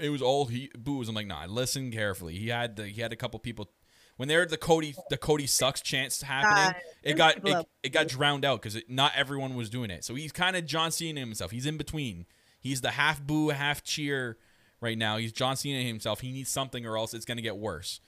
it 0.00 0.10
was 0.10 0.22
all 0.22 0.44
he 0.44 0.70
booze." 0.78 1.08
I'm 1.08 1.14
like, 1.14 1.26
"Nah, 1.26 1.46
listen 1.48 1.90
carefully." 1.90 2.36
He 2.36 2.48
had 2.48 2.76
the, 2.76 2.86
he 2.86 3.00
had 3.00 3.12
a 3.12 3.16
couple 3.16 3.40
people 3.40 3.72
when 4.16 4.28
they're 4.28 4.46
the 4.46 4.56
Cody 4.56 4.94
the 5.10 5.16
Cody 5.16 5.46
sucks 5.46 5.80
chance 5.80 6.22
happening. 6.22 6.74
Uh, 6.76 6.78
it 7.02 7.16
got 7.16 7.46
it, 7.46 7.66
it 7.82 7.88
got 7.90 8.08
drowned 8.08 8.44
out 8.44 8.62
because 8.62 8.80
not 8.88 9.12
everyone 9.16 9.54
was 9.54 9.70
doing 9.70 9.90
it. 9.90 10.04
So 10.04 10.14
he's 10.14 10.32
kind 10.32 10.56
of 10.56 10.66
John 10.66 10.90
Cena 10.90 11.20
himself. 11.20 11.50
He's 11.50 11.66
in 11.66 11.76
between. 11.76 12.26
He's 12.60 12.80
the 12.80 12.92
half 12.92 13.20
boo, 13.22 13.48
half 13.48 13.82
cheer 13.82 14.38
right 14.80 14.96
now. 14.96 15.16
He's 15.16 15.32
John 15.32 15.56
Cena 15.56 15.82
himself. 15.82 16.20
He 16.20 16.30
needs 16.30 16.50
something, 16.50 16.86
or 16.86 16.96
else 16.96 17.14
it's 17.14 17.24
going 17.24 17.38
to 17.38 17.42
get 17.42 17.56
worse. 17.56 18.00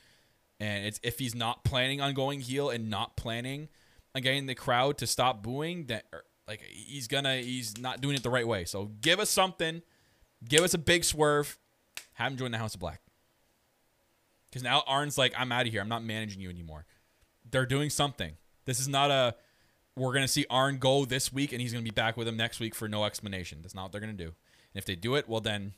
And 0.61 0.87
it's 0.87 1.01
if 1.03 1.19
he's 1.19 1.35
not 1.35 1.65
planning 1.65 2.01
on 2.01 2.15
going 2.15 2.41
heel 2.41 2.71
and 2.71 2.89
not 2.89 3.17
planning 3.17 3.69
on 4.15 4.23
getting 4.23 4.47
the 4.47 4.55
crowd 4.55 4.99
to 4.99 5.07
stop 5.07 5.43
booing, 5.43 5.87
that 5.87 6.05
or, 6.13 6.25
like 6.47 6.63
he's 6.63 7.09
gonna 7.09 7.37
he's 7.37 7.79
not 7.79 8.01
doing 8.01 8.15
it 8.15 8.23
the 8.23 8.31
right 8.31 8.47
way. 8.47 8.65
So 8.65 8.93
give 9.01 9.19
us 9.19 9.31
something, 9.31 9.83
give 10.47 10.63
us 10.63 10.75
a 10.75 10.79
big 10.79 11.05
swerve, 11.05 11.59
have 12.15 12.33
him 12.33 12.39
join 12.39 12.53
the 12.53 12.59
House 12.59 12.75
of 12.75 12.81
Black. 12.81 13.01
Because 14.55 14.63
now 14.63 14.85
Arn's 14.87 15.19
like, 15.19 15.35
I'm 15.37 15.51
out 15.51 15.67
of 15.67 15.73
here. 15.73 15.81
I'm 15.81 15.89
not 15.89 16.05
managing 16.05 16.41
you 16.41 16.49
anymore. 16.49 16.87
They're 17.51 17.67
doing 17.67 17.91
something. 17.91 18.35
This 18.67 18.79
is 18.79 18.87
not 18.87 19.11
a 19.11 19.35
we're 19.97 20.15
gonna 20.15 20.29
see 20.29 20.47
Arn 20.49 20.79
go 20.79 21.05
this 21.05 21.33
week 21.33 21.51
and 21.51 21.61
he's 21.61 21.73
gonna 21.73 21.83
be 21.83 21.91
back 21.91 22.17
with 22.17 22.29
him 22.29 22.37
next 22.37 22.61
week 22.61 22.73
for 22.73 22.87
no 22.87 23.05
explanation. 23.05 23.59
That's 23.63 23.75
not 23.75 23.83
what 23.83 23.91
they're 23.91 24.01
gonna 24.01 24.13
do. 24.13 24.27
And 24.27 24.77
if 24.77 24.85
they 24.85 24.95
do 24.95 25.17
it, 25.17 25.29
well 25.29 25.41
then 25.41 25.73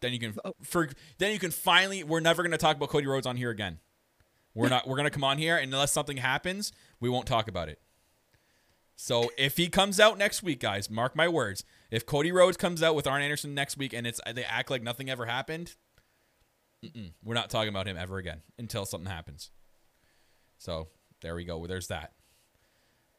then 0.00 0.12
you 0.12 0.18
can 0.18 0.34
oh. 0.44 0.54
for 0.60 0.88
then 1.18 1.32
you 1.32 1.38
can 1.38 1.52
finally 1.52 2.02
we're 2.02 2.18
never 2.18 2.42
gonna 2.42 2.58
talk 2.58 2.76
about 2.76 2.88
Cody 2.88 3.06
Rhodes 3.06 3.28
on 3.28 3.36
here 3.36 3.50
again. 3.50 3.78
We're 4.54 4.68
not 4.68 4.88
we're 4.88 4.96
gonna 4.96 5.10
come 5.10 5.22
on 5.22 5.38
here 5.38 5.56
and 5.56 5.72
unless 5.72 5.92
something 5.92 6.16
happens, 6.16 6.72
we 6.98 7.08
won't 7.08 7.28
talk 7.28 7.46
about 7.46 7.68
it. 7.68 7.80
So 8.96 9.30
if 9.38 9.56
he 9.56 9.68
comes 9.68 10.00
out 10.00 10.18
next 10.18 10.42
week, 10.42 10.58
guys, 10.58 10.90
mark 10.90 11.14
my 11.14 11.28
words. 11.28 11.62
If 11.92 12.06
Cody 12.06 12.32
Rhodes 12.32 12.56
comes 12.56 12.82
out 12.82 12.96
with 12.96 13.06
Arn 13.06 13.22
Anderson 13.22 13.54
next 13.54 13.78
week 13.78 13.92
and 13.92 14.04
it's 14.04 14.20
they 14.34 14.42
act 14.42 14.68
like 14.68 14.82
nothing 14.82 15.08
ever 15.08 15.26
happened, 15.26 15.76
mm-mm, 16.84 17.12
we're 17.24 17.34
not 17.34 17.50
talking 17.50 17.68
about 17.68 17.86
him 17.86 17.96
ever 17.96 18.18
again 18.18 18.40
until 18.58 18.84
something 18.86 19.10
happens. 19.10 19.50
So 20.58 20.88
there 21.22 21.34
we 21.34 21.44
go. 21.44 21.66
There's 21.66 21.88
that. 21.88 22.12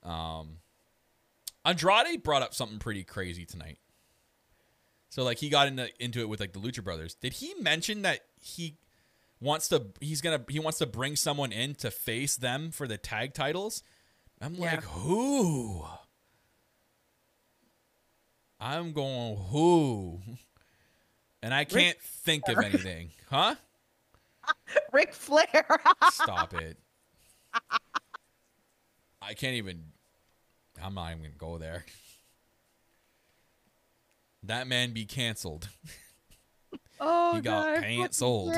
Um, 0.04 0.58
Andrade 1.66 2.24
brought 2.24 2.42
up 2.42 2.54
something 2.54 2.80
pretty 2.80 3.04
crazy 3.04 3.46
tonight. 3.46 3.78
So 5.10 5.24
like 5.24 5.40
he 5.40 5.50
got 5.50 5.68
into 5.68 5.90
into 6.04 6.22
it 6.22 6.30
with 6.30 6.40
like 6.40 6.54
the 6.54 6.60
Lucha 6.60 6.84
Brothers. 6.84 7.16
Did 7.16 7.34
he 7.34 7.54
mention 7.60 8.02
that 8.04 8.22
he 8.40 8.78
wants 9.42 9.68
to 9.70 9.88
he's 10.00 10.22
gonna 10.22 10.44
he 10.48 10.60
wants 10.60 10.80
to 10.80 10.86
bring 10.86 11.16
someone 11.16 11.52
in 11.52 11.76
to 11.76 11.92
face 11.92 12.38
them 12.38 12.72
for 12.72 12.88
the 12.88 12.98
tag 12.98 13.34
titles? 13.34 13.84
I'm 14.40 14.56
Yeah. 14.56 14.72
like, 14.76 14.84
who? 14.84 15.86
I'm 18.60 18.94
going 18.94 19.38
who? 19.50 20.22
And 21.44 21.54
I 21.54 21.64
can't 21.66 21.98
think 22.00 22.48
of 22.48 22.58
anything. 22.60 23.10
Huh? 23.30 23.56
Ric 24.94 25.14
Flair. 25.14 25.66
Stop 26.12 26.54
it. 26.54 26.78
I 29.22 29.34
can't 29.34 29.56
even. 29.56 29.84
I'm 30.82 30.94
not 30.96 31.12
even 31.12 31.24
gonna 31.24 31.34
go 31.38 31.58
there. 31.58 31.86
That 34.44 34.68
man 34.68 34.94
be 34.94 35.06
canceled. 35.06 35.70
oh, 37.00 37.36
He 37.36 37.42
got 37.42 37.76
God, 37.76 37.84
canceled. 37.84 38.56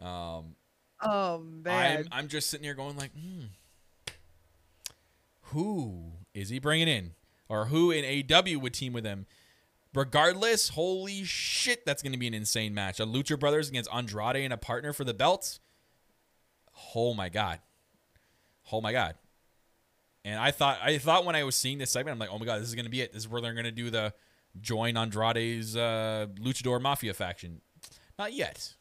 Um, 0.00 0.56
Oh 1.00 1.38
man. 1.38 1.98
I'm 1.98 2.06
I'm 2.12 2.28
just 2.28 2.50
sitting 2.50 2.64
here 2.64 2.74
going 2.74 2.96
like, 2.96 3.12
hmm, 3.12 3.46
who 5.42 6.12
is 6.34 6.48
he 6.48 6.58
bringing 6.58 6.88
in, 6.88 7.12
or 7.48 7.66
who 7.66 7.90
in 7.90 8.04
AW 8.04 8.58
would 8.58 8.74
team 8.74 8.92
with 8.92 9.04
him? 9.04 9.26
Regardless, 9.94 10.70
holy 10.70 11.24
shit, 11.24 11.84
that's 11.86 12.02
going 12.02 12.12
to 12.12 12.18
be 12.18 12.26
an 12.26 12.34
insane 12.34 12.74
match. 12.74 13.00
A 13.00 13.06
Lucha 13.06 13.38
Brothers 13.38 13.68
against 13.68 13.92
Andrade 13.92 14.36
and 14.36 14.52
a 14.52 14.58
partner 14.58 14.92
for 14.92 15.04
the 15.04 15.14
belts. 15.14 15.60
Oh 16.94 17.14
my 17.14 17.28
god. 17.28 17.60
Oh 18.70 18.80
my 18.80 18.92
god. 18.92 19.14
And 20.24 20.38
I 20.38 20.50
thought 20.50 20.78
I 20.82 20.98
thought 20.98 21.24
when 21.24 21.34
I 21.34 21.44
was 21.44 21.56
seeing 21.56 21.78
this 21.78 21.90
segment, 21.90 22.12
I'm 22.14 22.18
like, 22.18 22.30
oh 22.30 22.38
my 22.38 22.44
god, 22.44 22.60
this 22.60 22.68
is 22.68 22.74
going 22.74 22.84
to 22.84 22.90
be 22.90 23.00
it. 23.00 23.12
This 23.12 23.22
is 23.22 23.28
where 23.28 23.40
they're 23.40 23.54
going 23.54 23.64
to 23.64 23.70
do 23.70 23.90
the 23.90 24.12
join 24.60 24.96
Andrade's 24.96 25.76
uh, 25.76 26.26
Luchador 26.40 26.80
Mafia 26.80 27.14
faction. 27.14 27.60
Not 28.18 28.32
yet. 28.32 28.74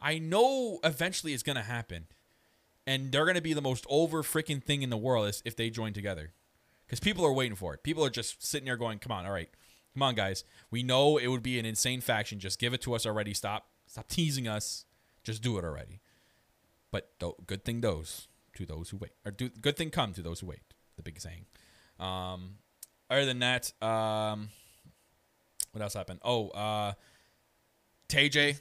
I 0.00 0.18
know 0.18 0.78
eventually 0.84 1.32
it's 1.32 1.42
gonna 1.42 1.62
happen, 1.62 2.06
and 2.86 3.12
they're 3.12 3.26
gonna 3.26 3.40
be 3.40 3.54
the 3.54 3.62
most 3.62 3.86
over 3.88 4.22
freaking 4.22 4.62
thing 4.62 4.82
in 4.82 4.90
the 4.90 4.96
world 4.96 5.40
if 5.44 5.56
they 5.56 5.70
join 5.70 5.92
together, 5.92 6.32
because 6.86 7.00
people 7.00 7.24
are 7.24 7.32
waiting 7.32 7.56
for 7.56 7.74
it. 7.74 7.82
People 7.82 8.04
are 8.04 8.10
just 8.10 8.44
sitting 8.44 8.66
there 8.66 8.76
going, 8.76 8.98
"Come 8.98 9.12
on, 9.12 9.26
all 9.26 9.32
right, 9.32 9.48
come 9.96 10.02
on, 10.02 10.14
guys. 10.14 10.44
We 10.70 10.82
know 10.82 11.16
it 11.16 11.28
would 11.28 11.42
be 11.42 11.58
an 11.58 11.64
insane 11.64 12.02
faction. 12.02 12.38
Just 12.38 12.58
give 12.58 12.74
it 12.74 12.82
to 12.82 12.94
us 12.94 13.06
already. 13.06 13.32
Stop, 13.32 13.66
stop 13.86 14.06
teasing 14.08 14.46
us. 14.46 14.84
Just 15.24 15.42
do 15.42 15.56
it 15.56 15.64
already." 15.64 16.02
But 16.90 17.18
th- 17.18 17.32
good 17.46 17.64
thing 17.64 17.80
those 17.80 18.28
to 18.56 18.66
those 18.66 18.90
who 18.90 18.98
wait, 18.98 19.12
or 19.24 19.30
do 19.30 19.48
good 19.48 19.76
thing 19.76 19.88
come 19.88 20.12
to 20.12 20.22
those 20.22 20.40
who 20.40 20.48
wait. 20.48 20.60
The 20.96 21.02
big 21.02 21.18
saying. 21.18 21.46
Um, 21.98 22.58
other 23.08 23.24
than 23.24 23.38
that, 23.38 23.72
um, 23.82 24.50
what 25.72 25.80
else 25.80 25.94
happened? 25.94 26.20
Oh, 26.22 26.50
uh, 26.50 26.92
TayJay 28.10 28.60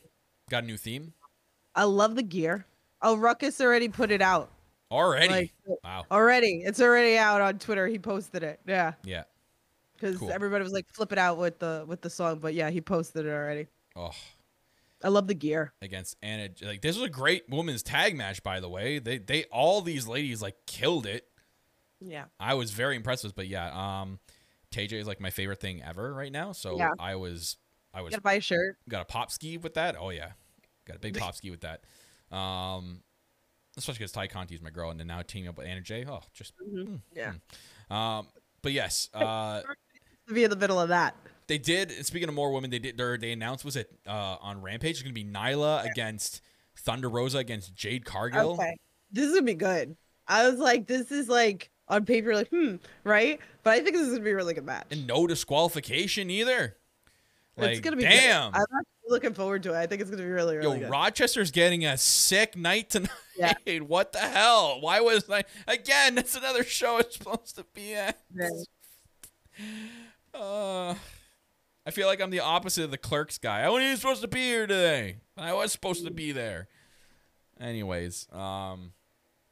got 0.50 0.64
a 0.64 0.68
new 0.68 0.78
theme. 0.78 1.14
I 1.76 1.84
love 1.84 2.16
the 2.16 2.24
gear. 2.24 2.66
Oh, 3.02 3.18
Ruckus 3.18 3.60
already 3.60 3.90
put 3.90 4.10
it 4.10 4.22
out. 4.22 4.52
Already? 4.90 5.28
Like, 5.30 5.52
wow. 5.84 6.06
Already, 6.10 6.64
it's 6.66 6.80
already 6.80 7.18
out 7.18 7.42
on 7.42 7.60
Twitter. 7.60 7.88
He 7.88 8.00
posted 8.00 8.44
it. 8.44 8.62
Yeah, 8.66 8.94
Yeah. 9.04 9.24
Because 9.96 10.18
Cool. 10.18 10.32
everybody 10.32 10.64
was 10.64 10.74
like 10.74 10.88
flip 10.93 11.12
it 11.12 11.18
out 11.18 11.38
with 11.38 11.60
the 11.60 11.86
with 11.88 12.02
the 12.02 12.10
song. 12.10 12.39
But 12.39 12.54
yeah, 12.54 12.70
he 12.70 12.82
posted 12.82 13.26
it 13.26 13.30
already. 13.30 13.68
Oh, 13.96 14.12
I 15.04 15.08
love 15.10 15.28
the 15.28 15.34
gear. 15.34 15.74
against 15.82 16.16
Anna. 16.22 16.50
Like 16.62 16.82
this 16.82 16.96
was 16.98 17.06
a 17.06 17.10
great 17.10 17.43
women's 17.50 17.84
tag 17.84 18.16
match, 18.16 18.43
by 18.43 18.60
the 18.60 18.70
way. 18.70 19.00
They 19.00 19.18
they 19.20 19.46
all 19.46 19.82
these 19.82 20.08
ladies 20.08 20.41
like 20.41 20.56
killed 20.68 21.06
it. 21.06 21.28
Yeah. 22.02 22.26
I 22.39 22.56
was 22.56 22.72
very 22.72 22.96
impressed 22.96 23.24
with. 23.24 23.36
But 23.36 23.48
yeah, 23.48 23.72
um, 24.02 24.20
TayJay 24.72 24.93
is 25.00 25.08
like 25.08 25.22
my 25.22 25.30
favorite 25.30 25.62
thing 25.62 25.82
ever 25.82 26.14
right 26.14 26.32
now. 26.32 26.52
So 26.52 26.78
Yeah. 26.78 26.91
I 27.00 27.16
was 27.16 27.58
I 27.93 28.00
You 28.00 28.04
was 28.06 28.12
gotta 28.12 28.22
buy 28.22 28.34
a 28.34 28.41
shirt. 28.41 28.78
got 28.89 29.02
a 29.02 29.06
pop 29.06 29.32
ski 29.32 29.58
with 29.58 29.76
that. 29.76 29.96
Oh 29.98 30.10
yeah, 30.10 30.32
got 30.86 30.98
a 30.98 31.00
big 31.00 31.18
pop 31.18 31.36
ski 31.36 31.52
with 31.52 31.62
that. 31.62 31.84
Um, 32.36 33.02
especially 33.78 34.00
because 34.00 34.12
Tay 34.12 34.28
Conti 34.28 34.56
is 34.56 34.62
my 34.62 34.70
girl, 34.72 34.89
and 34.91 35.00
then 35.00 35.08
now 35.08 35.22
teaming 35.22 35.48
up 35.48 35.58
with 35.58 35.68
Anna 35.68 35.82
Jay. 35.82 36.06
Oh, 36.08 36.22
just 36.34 36.54
Mhm. 36.60 37.00
Yeah. 37.16 37.34
um. 37.89 38.28
But 38.62 38.72
yes, 38.74 39.10
uh, 39.14 39.62
To 40.28 40.34
be 40.34 40.44
in 40.44 40.50
the 40.50 40.56
middle 40.56 40.80
of 40.80 40.90
that. 40.90 41.16
they 41.48 41.58
did. 41.58 41.92
and 41.92 42.06
Speaking 42.06 42.28
of 42.30 42.36
more 42.36 42.52
women, 42.52 42.70
they 42.72 42.80
did. 42.80 42.98
They 42.98 43.32
announced 43.32 43.64
was 43.64 43.76
it 43.76 43.92
uh 44.08 44.38
on 44.42 44.62
Rampage? 44.62 44.92
It's 44.92 45.02
gonna 45.02 45.14
be 45.14 45.24
Nyla 45.26 45.90
against 45.90 46.42
Thunder 46.78 47.10
Rosa 47.10 47.38
against 47.40 47.76
Jade 47.76 48.06
Cargill. 48.06 48.54
Okay. 48.54 48.76
This 49.12 49.26
is 49.26 49.34
gonna 49.34 49.44
be 49.44 49.54
good. 49.54 49.96
I 50.28 50.50
was 50.50 50.60
like, 50.60 50.88
this 50.88 51.12
is 51.12 51.30
like 51.30 51.70
on 51.88 52.06
paper, 52.06 52.34
like, 52.34 52.50
hmm, 52.50 52.78
right? 53.04 53.40
But 53.64 53.74
I 53.74 53.82
think 53.82 53.96
this 53.96 54.08
is 54.08 54.14
gonna 54.14 54.24
be 54.24 54.32
a 54.32 54.36
really 54.36 54.56
good 54.56 54.66
match. 54.66 54.88
and 54.92 55.06
no 55.06 55.28
disqualification 55.28 56.30
either. 56.32 56.76
Like, 57.58 57.72
it's 57.72 57.80
gonna 57.82 57.96
be 57.96 58.04
damn. 58.04 58.52
Good. 58.52 58.58
I'm 58.58 58.64
actually 58.64 59.10
looking 59.10 59.34
forward 59.34 59.64
to 59.64 59.74
it. 59.74 59.78
I 59.78 59.86
think 59.86 60.02
it's 60.02 60.10
gonna 60.10 60.24
be 60.24 60.30
really, 60.30 60.58
really 60.58 60.78
good. 60.80 60.82
Yo, 60.82 60.88
good. 60.88 60.92
Rochester's 60.92 61.52
getting 61.52 61.86
a 61.86 61.98
sick 61.98 62.58
night 62.58 62.90
tonight. 62.90 63.12
Yeah. 63.38 63.54
what 63.80 64.12
the 64.12 64.20
hell? 64.20 64.82
Why 64.82 65.00
was 65.00 65.30
I 65.30 65.44
again? 65.68 66.16
That's 66.16 66.36
another 66.36 66.64
show 66.64 66.98
it's 66.98 67.16
supposed 67.18 67.56
to 67.58 67.66
be 67.74 67.94
at. 67.94 68.20
Yeah. 68.36 68.50
Uh, 70.36 70.96
I 71.86 71.92
feel 71.92 72.08
like 72.08 72.20
I'm 72.20 72.30
the 72.30 72.42
opposite 72.42 72.84
of 72.84 72.92
the 72.92 72.98
clerks 72.98 73.38
guy. 73.38 73.62
I 73.62 73.70
wasn't 73.70 73.86
even 73.86 73.98
supposed 73.98 74.22
to 74.22 74.28
be 74.28 74.42
here 74.42 74.68
today. 74.68 75.18
I 75.38 75.54
was 75.54 75.72
supposed 75.72 76.04
to 76.06 76.12
be 76.12 76.32
there. 76.32 76.68
Anyways, 77.60 78.28
um, 78.34 78.92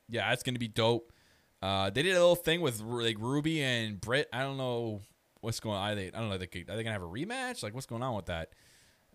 yeah, 0.09 0.31
it's 0.33 0.43
gonna 0.43 0.59
be 0.59 0.67
dope. 0.67 1.13
Uh, 1.61 1.89
they 1.89 2.03
did 2.03 2.11
a 2.11 2.19
little 2.19 2.35
thing 2.35 2.59
with 2.59 2.81
like 2.81 3.17
Ruby 3.19 3.61
and 3.61 4.01
Britt. 4.01 4.27
I 4.33 4.41
don't 4.41 4.57
know 4.57 5.01
what's 5.39 5.59
going 5.59 5.77
on. 5.77 5.91
Are 5.91 5.95
they, 5.95 6.07
I 6.07 6.19
don't 6.19 6.29
know. 6.29 6.37
they, 6.37 6.45
are 6.45 6.75
they 6.75 6.83
gonna 6.83 6.91
have 6.91 7.01
a 7.03 7.07
rematch? 7.07 7.63
Like, 7.63 7.73
what's 7.73 7.85
going 7.85 8.03
on 8.03 8.15
with 8.15 8.25
that? 8.25 8.49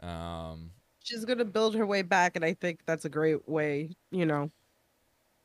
Um, 0.01 0.71
She's 1.05 1.25
gonna 1.25 1.45
build 1.45 1.75
her 1.75 1.85
way 1.87 2.03
back, 2.03 2.37
and 2.37 2.45
I 2.45 2.55
think 2.55 2.81
that's 2.87 3.05
a 3.05 3.11
great 3.11 3.47
way, 3.49 3.91
you 4.11 4.25
know, 4.25 4.51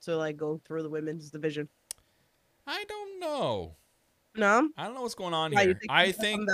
to 0.04 0.16
like 0.16 0.38
go 0.38 0.62
through 0.64 0.84
the 0.84 0.90
women's 0.90 1.30
division. 1.30 1.68
I 2.66 2.86
don't 2.88 3.20
know. 3.20 3.76
No, 4.36 4.70
I 4.78 4.86
don't 4.86 4.96
know 4.96 5.02
what's 5.02 5.16
going 5.16 5.34
on 5.34 5.52
Why, 5.52 5.66
here. 5.66 5.80
I 5.90 6.12
think 6.12 6.50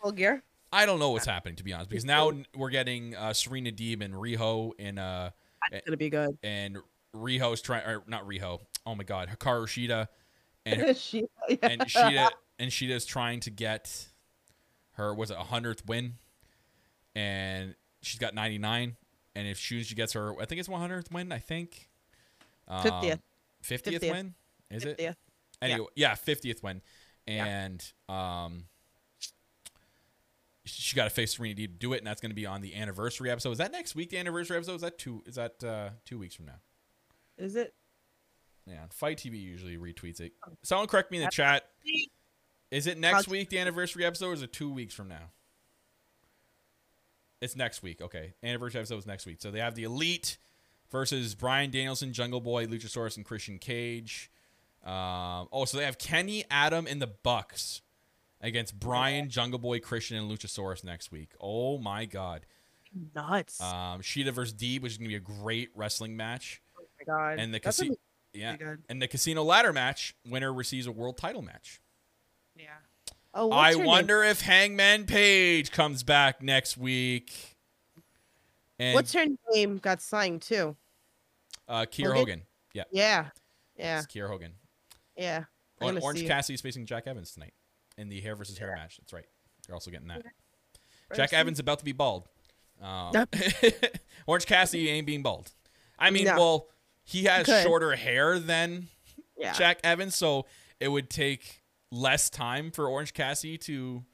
full 0.00 0.12
gear. 0.12 0.42
I 0.72 0.86
don't 0.86 0.98
know 0.98 1.10
what's 1.10 1.26
happening 1.26 1.56
to 1.56 1.64
be 1.64 1.72
honest, 1.72 1.90
because 1.90 2.04
now 2.04 2.32
we're 2.56 2.70
getting 2.70 3.14
uh, 3.14 3.32
Serena 3.32 3.70
Deeb 3.70 4.02
and 4.02 4.14
Riho 4.14 4.72
in 4.78 4.98
uh 4.98 5.30
It's 5.70 5.86
gonna 5.86 5.96
be 5.96 6.10
good. 6.10 6.36
and 6.42 6.78
Riho's 7.14 7.60
trying 7.60 7.84
or 7.86 8.02
not 8.06 8.26
Riho. 8.26 8.60
Oh 8.86 8.94
my 8.94 9.04
God, 9.04 9.28
Hikaru 9.28 9.66
Shida 9.66 10.08
and 10.64 10.96
she, 10.96 11.24
and 11.62 11.82
Shida 11.82 12.30
and 12.58 12.70
Shida's 12.70 13.04
trying 13.04 13.40
to 13.40 13.50
get 13.50 14.08
her 14.92 15.14
was 15.14 15.30
it 15.30 15.36
a 15.38 15.44
hundredth 15.44 15.86
win, 15.86 16.14
and 17.14 17.74
she's 18.00 18.18
got 18.18 18.34
ninety 18.34 18.58
nine. 18.58 18.96
And 19.34 19.48
if 19.48 19.58
she 19.58 19.82
she 19.82 19.94
gets 19.94 20.12
her, 20.12 20.34
I 20.40 20.44
think 20.44 20.58
it's 20.58 20.68
one 20.68 20.80
hundredth 20.80 21.10
win. 21.10 21.32
I 21.32 21.38
think 21.38 21.88
50th. 22.70 23.20
fiftieth 23.62 24.02
50th. 24.02 24.10
win. 24.10 24.34
Is 24.70 24.84
it? 24.84 24.98
50th. 24.98 25.16
Anyway, 25.60 25.86
yeah, 25.94 26.14
fiftieth 26.14 26.62
win, 26.62 26.82
Yeah. 27.26 27.44
and 27.46 27.92
um, 28.08 28.64
she 30.64 30.96
got 30.96 31.04
to 31.04 31.10
face 31.10 31.36
Serena 31.36 31.54
Deeb 31.54 31.66
to 31.66 31.78
do 31.78 31.92
it, 31.92 31.98
and 31.98 32.06
that's 32.06 32.20
going 32.20 32.30
to 32.30 32.36
be 32.36 32.46
on 32.46 32.60
the 32.60 32.74
anniversary 32.74 33.30
episode. 33.30 33.52
Is 33.52 33.58
that 33.58 33.72
next 33.72 33.94
week? 33.94 34.10
The 34.10 34.18
anniversary 34.18 34.56
episode 34.56 34.76
is 34.76 34.80
that 34.82 34.98
two? 34.98 35.22
Is 35.26 35.36
that 35.36 35.62
uh, 35.64 35.90
two 36.04 36.18
weeks 36.18 36.34
from 36.34 36.46
now? 36.46 36.60
Is 37.38 37.56
it? 37.56 37.74
Yeah, 38.66 38.84
Fight 38.90 39.18
TV 39.18 39.40
usually 39.42 39.76
retweets 39.76 40.20
it. 40.20 40.32
Someone 40.62 40.86
correct 40.86 41.10
me 41.10 41.18
in 41.18 41.24
the 41.24 41.30
chat. 41.30 41.64
Is 42.70 42.86
it 42.86 42.96
next 42.96 43.28
week 43.28 43.50
the 43.50 43.58
anniversary 43.58 44.04
episode, 44.04 44.28
or 44.28 44.32
is 44.34 44.42
it 44.42 44.52
two 44.52 44.72
weeks 44.72 44.94
from 44.94 45.08
now? 45.08 45.30
It's 47.40 47.56
next 47.56 47.82
week. 47.82 48.00
Okay, 48.00 48.34
anniversary 48.42 48.80
episode 48.80 48.98
is 48.98 49.06
next 49.06 49.26
week. 49.26 49.38
So 49.40 49.50
they 49.50 49.58
have 49.58 49.74
the 49.74 49.82
Elite 49.82 50.38
versus 50.90 51.34
Bryan 51.34 51.72
Danielson, 51.72 52.12
Jungle 52.12 52.40
Boy, 52.40 52.66
Luchasaurus, 52.66 53.16
and 53.16 53.24
Christian 53.24 53.58
Cage. 53.58 54.30
Um, 54.84 55.48
oh, 55.52 55.64
so 55.64 55.78
they 55.78 55.84
have 55.84 55.98
Kenny, 55.98 56.44
Adam, 56.50 56.86
and 56.88 57.00
the 57.00 57.06
Bucks 57.06 57.82
against 58.40 58.78
Bryan, 58.78 59.28
Jungle 59.30 59.58
Boy, 59.58 59.78
Christian, 59.78 60.16
and 60.16 60.30
Luchasaurus 60.30 60.82
next 60.82 61.12
week. 61.12 61.30
Oh 61.40 61.78
my 61.78 62.04
God. 62.04 62.46
Nuts. 63.14 63.60
Um, 63.60 64.00
Shida 64.00 64.32
versus 64.32 64.52
Deeb, 64.54 64.82
which 64.82 64.92
is 64.92 64.98
gonna 64.98 65.08
be 65.08 65.14
a 65.14 65.20
great 65.20 65.70
wrestling 65.74 66.16
match, 66.16 66.60
oh 66.78 66.84
my 66.98 67.04
god. 67.04 67.38
and 67.38 67.54
the 67.54 67.60
casino, 67.60 67.94
yeah, 68.34 68.56
and 68.88 69.00
the 69.00 69.08
casino 69.08 69.42
ladder 69.44 69.72
match. 69.72 70.14
Winner 70.28 70.52
receives 70.52 70.86
a 70.86 70.92
world 70.92 71.16
title 71.16 71.40
match. 71.42 71.80
Yeah. 72.56 72.66
Oh, 73.32 73.50
I 73.50 73.72
her 73.72 73.78
name? 73.78 73.86
wonder 73.86 74.22
if 74.22 74.42
Hangman 74.42 75.06
Page 75.06 75.70
comes 75.70 76.02
back 76.02 76.42
next 76.42 76.76
week. 76.76 77.32
And 78.78 78.94
What's 78.94 79.14
her 79.14 79.24
name 79.54 79.78
got 79.78 80.02
signed 80.02 80.42
too? 80.42 80.76
uh, 81.68 81.86
Kier 81.86 82.06
Hogan? 82.08 82.16
Hogan? 82.16 82.42
Yeah, 82.74 82.82
Yeah. 82.92 83.26
Yeah. 83.78 83.98
it's 84.00 84.06
Kier 84.06 84.28
Hogan. 84.28 84.52
Yeah. 85.16 85.44
Or- 85.80 85.98
Orange 85.98 86.20
see. 86.44 86.54
is 86.54 86.60
facing 86.60 86.86
Jack 86.86 87.06
Evans 87.06 87.32
tonight 87.32 87.54
in 87.98 88.08
the 88.08 88.20
hair 88.20 88.36
versus 88.36 88.58
hair 88.58 88.74
match. 88.76 88.98
That's 88.98 89.12
right. 89.12 89.26
You're 89.68 89.74
also 89.74 89.90
getting 89.90 90.08
that. 90.08 90.22
Jack 91.14 91.32
Evans 91.32 91.58
about 91.58 91.78
to 91.80 91.84
be 91.84 91.92
bald. 91.92 92.28
Um, 92.80 93.10
Yep. 93.14 93.34
Orange 94.26 94.46
Cassidy 94.46 94.88
ain't 94.88 95.06
being 95.06 95.22
bald. 95.22 95.52
I 95.98 96.10
mean, 96.10 96.24
No. 96.24 96.36
well, 96.36 96.68
he 97.04 97.24
has 97.24 97.46
shorter 97.62 97.94
hair 97.96 98.38
than 98.38 98.88
Yeah. 99.36 99.52
Jack 99.52 99.80
Evans, 99.84 100.16
so 100.16 100.46
it 100.80 100.88
would 100.88 101.10
take 101.10 101.62
less 101.90 102.30
time 102.30 102.70
for 102.70 102.88
Orange 102.88 103.12
Cassidy 103.12 103.58
to 103.58 104.04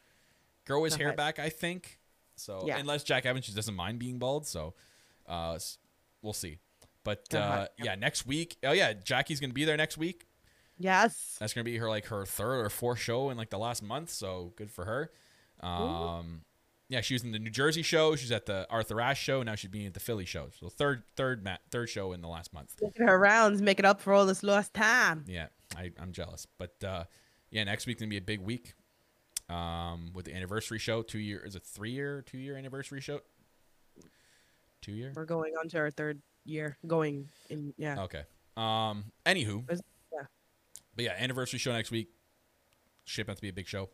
grow 0.67 0.85
his 0.85 0.97
hair 0.97 1.13
back. 1.13 1.39
I 1.39 1.49
think 1.51 1.99
so. 2.37 2.65
Yeah. 2.67 2.79
Unless 2.79 3.05
Jack 3.05 3.25
Evans 3.27 3.47
just 3.47 3.57
doesn't 3.57 3.75
mind 3.77 3.99
being 3.99 4.19
bald, 4.19 4.47
so 4.47 4.75
uh, 5.27 5.59
we'll 6.23 6.33
see. 6.33 6.59
But 7.05 7.25
uh, 7.33 7.39
Uh-huh. 7.39 7.69
yeah, 7.83 7.95
next 7.95 8.27
week. 8.27 8.57
Oh 8.65 8.73
yeah, 8.73 8.93
Jackie's 8.93 9.41
gonna 9.41 9.53
be 9.53 9.65
there 9.65 9.77
next 9.77 9.97
week. 9.97 10.27
Yes. 10.79 11.37
That's 11.41 11.53
gonna 11.53 11.65
be 11.65 11.77
her 11.79 11.89
like 11.89 12.07
her 12.07 12.25
third 12.25 12.65
or 12.65 12.71
fourth 12.71 12.99
show 12.99 13.31
in 13.31 13.37
like 13.37 13.51
the 13.51 13.59
last 13.59 13.83
month, 13.83 14.11
so 14.11 14.53
good 14.57 14.71
for 14.71 14.85
her. 14.85 15.11
Um, 15.61 16.43
yeah, 16.89 17.01
she 17.03 17.15
was 17.15 17.23
in 17.23 17.33
the 17.33 17.39
New 17.39 17.51
Jersey 17.51 17.83
show. 17.83 18.17
She's 18.17 18.33
at 18.33 18.47
the 18.47 18.67
Arthur 18.71 19.01
Ashe 19.01 19.23
show. 19.23 19.43
Now 19.43 19.55
she's 19.57 19.71
being 19.71 19.87
at 19.87 19.95
the 19.95 20.01
Philly 20.01 20.25
show. 20.25 20.49
So 20.59 20.69
third, 20.69 21.03
third, 21.17 21.45
ma- 21.45 21.59
third 21.71 21.89
show 21.91 22.13
in 22.13 22.23
the 22.23 22.29
last 22.29 22.55
month. 22.55 22.77
Making 22.81 23.07
her 23.07 23.19
rounds, 23.19 23.61
making 23.61 23.85
up 23.85 24.01
for 24.01 24.13
all 24.13 24.25
this 24.25 24.43
lost 24.43 24.73
time. 24.73 25.25
Yeah, 25.27 25.49
I, 25.77 25.93
I'm 26.01 26.13
jealous. 26.13 26.47
But 26.59 26.83
uh, 26.83 27.05
yeah, 27.51 27.65
next 27.65 27.87
week's 27.87 28.01
gonna 28.01 28.11
be 28.11 28.17
a 28.17 28.23
big 28.23 28.41
week. 28.41 28.75
Um, 29.51 30.11
with 30.15 30.27
the 30.27 30.35
anniversary 30.35 30.79
show, 30.79 31.03
two 31.03 31.19
year 31.19 31.43
is 31.45 31.57
it 31.57 31.65
three 31.65 31.91
year, 31.91 32.23
two 32.23 32.39
year 32.39 32.57
anniversary 32.57 33.01
show? 33.01 33.21
Two 34.81 34.93
year. 34.93 35.13
We're 35.15 35.25
going 35.25 35.55
on 35.61 35.69
to 35.71 35.79
our 35.79 35.91
third 35.91 36.21
year. 36.45 36.77
Going 36.87 37.29
in. 37.51 37.75
Yeah. 37.77 38.03
Okay. 38.05 38.23
Um. 38.57 39.05
Anywho. 39.27 39.71
Is-. 39.71 39.83
But 40.99 41.05
yeah, 41.05 41.15
anniversary 41.17 41.61
show 41.61 41.73
next 41.73 41.93
week. 41.93 42.09
Shape 43.05 43.31
out 43.31 43.37
to 43.37 43.43
be 43.43 43.49
a 43.49 43.53
big 43.53 43.69
show. 43.69 43.89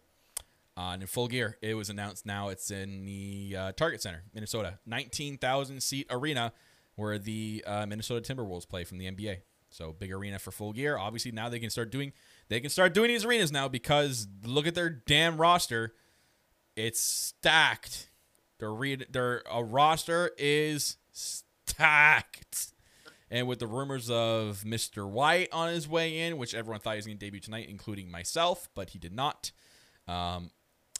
Uh, 0.75 0.93
and 0.93 1.03
in 1.03 1.07
full 1.07 1.29
gear, 1.29 1.59
it 1.61 1.75
was 1.75 1.91
announced 1.91 2.25
now 2.25 2.49
it's 2.49 2.71
in 2.71 3.05
the 3.05 3.55
uh, 3.59 3.73
Target 3.73 4.01
Center, 4.01 4.23
Minnesota, 4.33 4.79
nineteen 4.87 5.37
thousand 5.37 5.83
seat 5.83 6.07
arena 6.09 6.55
where 6.95 7.19
the 7.19 7.63
uh, 7.67 7.85
Minnesota 7.85 8.35
Timberwolves 8.35 8.67
play 8.67 8.85
from 8.85 8.97
the 8.97 9.05
NBA. 9.05 9.41
So 9.69 9.93
big 9.93 10.13
arena 10.13 10.39
for 10.39 10.51
full 10.51 10.73
gear. 10.73 10.97
Obviously 10.97 11.31
now 11.31 11.51
they 11.51 11.59
can 11.59 11.69
start 11.69 11.93
doing 11.93 12.15
they 12.49 12.59
can 12.59 12.71
start 12.71 12.95
doing 12.95 13.09
these 13.09 13.27
arenas 13.27 13.53
now 13.53 13.69
because 13.69 14.27
look 14.43 14.67
at 14.67 14.75
their 14.75 14.89
damn 14.89 15.37
roster. 15.37 15.93
It's 16.75 17.03
stacked. 17.03 18.09
Their 18.61 18.73
re- 18.73 19.05
their 19.11 19.43
uh, 19.55 19.63
roster 19.63 20.31
is 20.39 20.97
stacked. 21.13 22.69
And 23.35 23.49
with 23.49 23.59
the 23.59 23.67
rumors 23.67 24.11
of 24.11 24.63
Mr. 24.65 25.11
Wyatt 25.11 25.49
on 25.53 25.71
his 25.71 25.89
way 25.89 26.21
in, 26.21 26.37
which 26.37 26.55
everyone 26.55 26.79
thought 26.79 26.93
he 26.93 26.99
was 26.99 27.07
going 27.07 27.19
to 27.19 27.27
debut 27.27 27.41
tonight, 27.41 27.67
including 27.69 28.09
myself, 28.09 28.69
but 28.77 28.91
he 28.91 28.99
did 29.01 29.13
not. 29.13 29.51
Um, 30.07 30.53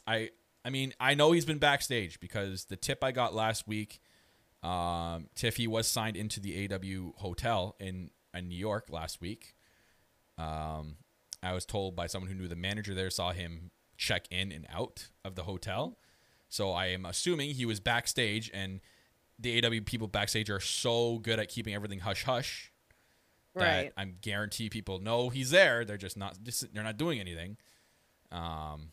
I 0.05 0.31
I 0.65 0.69
mean 0.69 0.93
I 0.99 1.13
know 1.13 1.31
he's 1.31 1.45
been 1.45 1.59
backstage 1.59 2.19
because 2.19 2.65
the 2.65 2.75
tip 2.75 3.05
I 3.05 3.13
got 3.13 3.33
last 3.33 3.69
week, 3.69 4.01
um, 4.63 5.29
Tiffy 5.33 5.65
was 5.65 5.87
signed 5.87 6.17
into 6.17 6.41
the 6.41 6.69
AW 6.69 7.13
hotel 7.21 7.77
in, 7.79 8.11
in 8.33 8.49
New 8.49 8.57
York 8.57 8.87
last 8.89 9.21
week. 9.21 9.55
Um, 10.37 10.97
I 11.41 11.53
was 11.53 11.65
told 11.65 11.95
by 11.95 12.07
someone 12.07 12.29
who 12.29 12.37
knew 12.37 12.49
the 12.49 12.57
manager 12.57 12.93
there 12.93 13.09
saw 13.09 13.31
him 13.31 13.71
check 13.95 14.27
in 14.29 14.51
and 14.51 14.67
out 14.69 15.07
of 15.23 15.35
the 15.35 15.43
hotel. 15.43 15.99
So 16.49 16.73
I 16.73 16.87
am 16.87 17.05
assuming 17.05 17.51
he 17.51 17.65
was 17.65 17.79
backstage, 17.79 18.51
and 18.53 18.81
the 19.39 19.65
AW 19.65 19.81
people 19.85 20.07
backstage 20.07 20.49
are 20.49 20.59
so 20.59 21.19
good 21.19 21.39
at 21.39 21.49
keeping 21.49 21.73
everything 21.73 21.99
hush 21.99 22.23
hush 22.23 22.71
that 23.55 23.61
Right. 23.61 23.93
I'm 23.97 24.17
guarantee 24.21 24.69
people 24.69 24.99
know 24.99 25.29
he's 25.29 25.51
there. 25.51 25.85
They're 25.85 25.97
just 25.97 26.17
not 26.17 26.37
just 26.43 26.73
they're 26.73 26.83
not 26.83 26.97
doing 26.97 27.19
anything. 27.19 27.57
Um, 28.31 28.91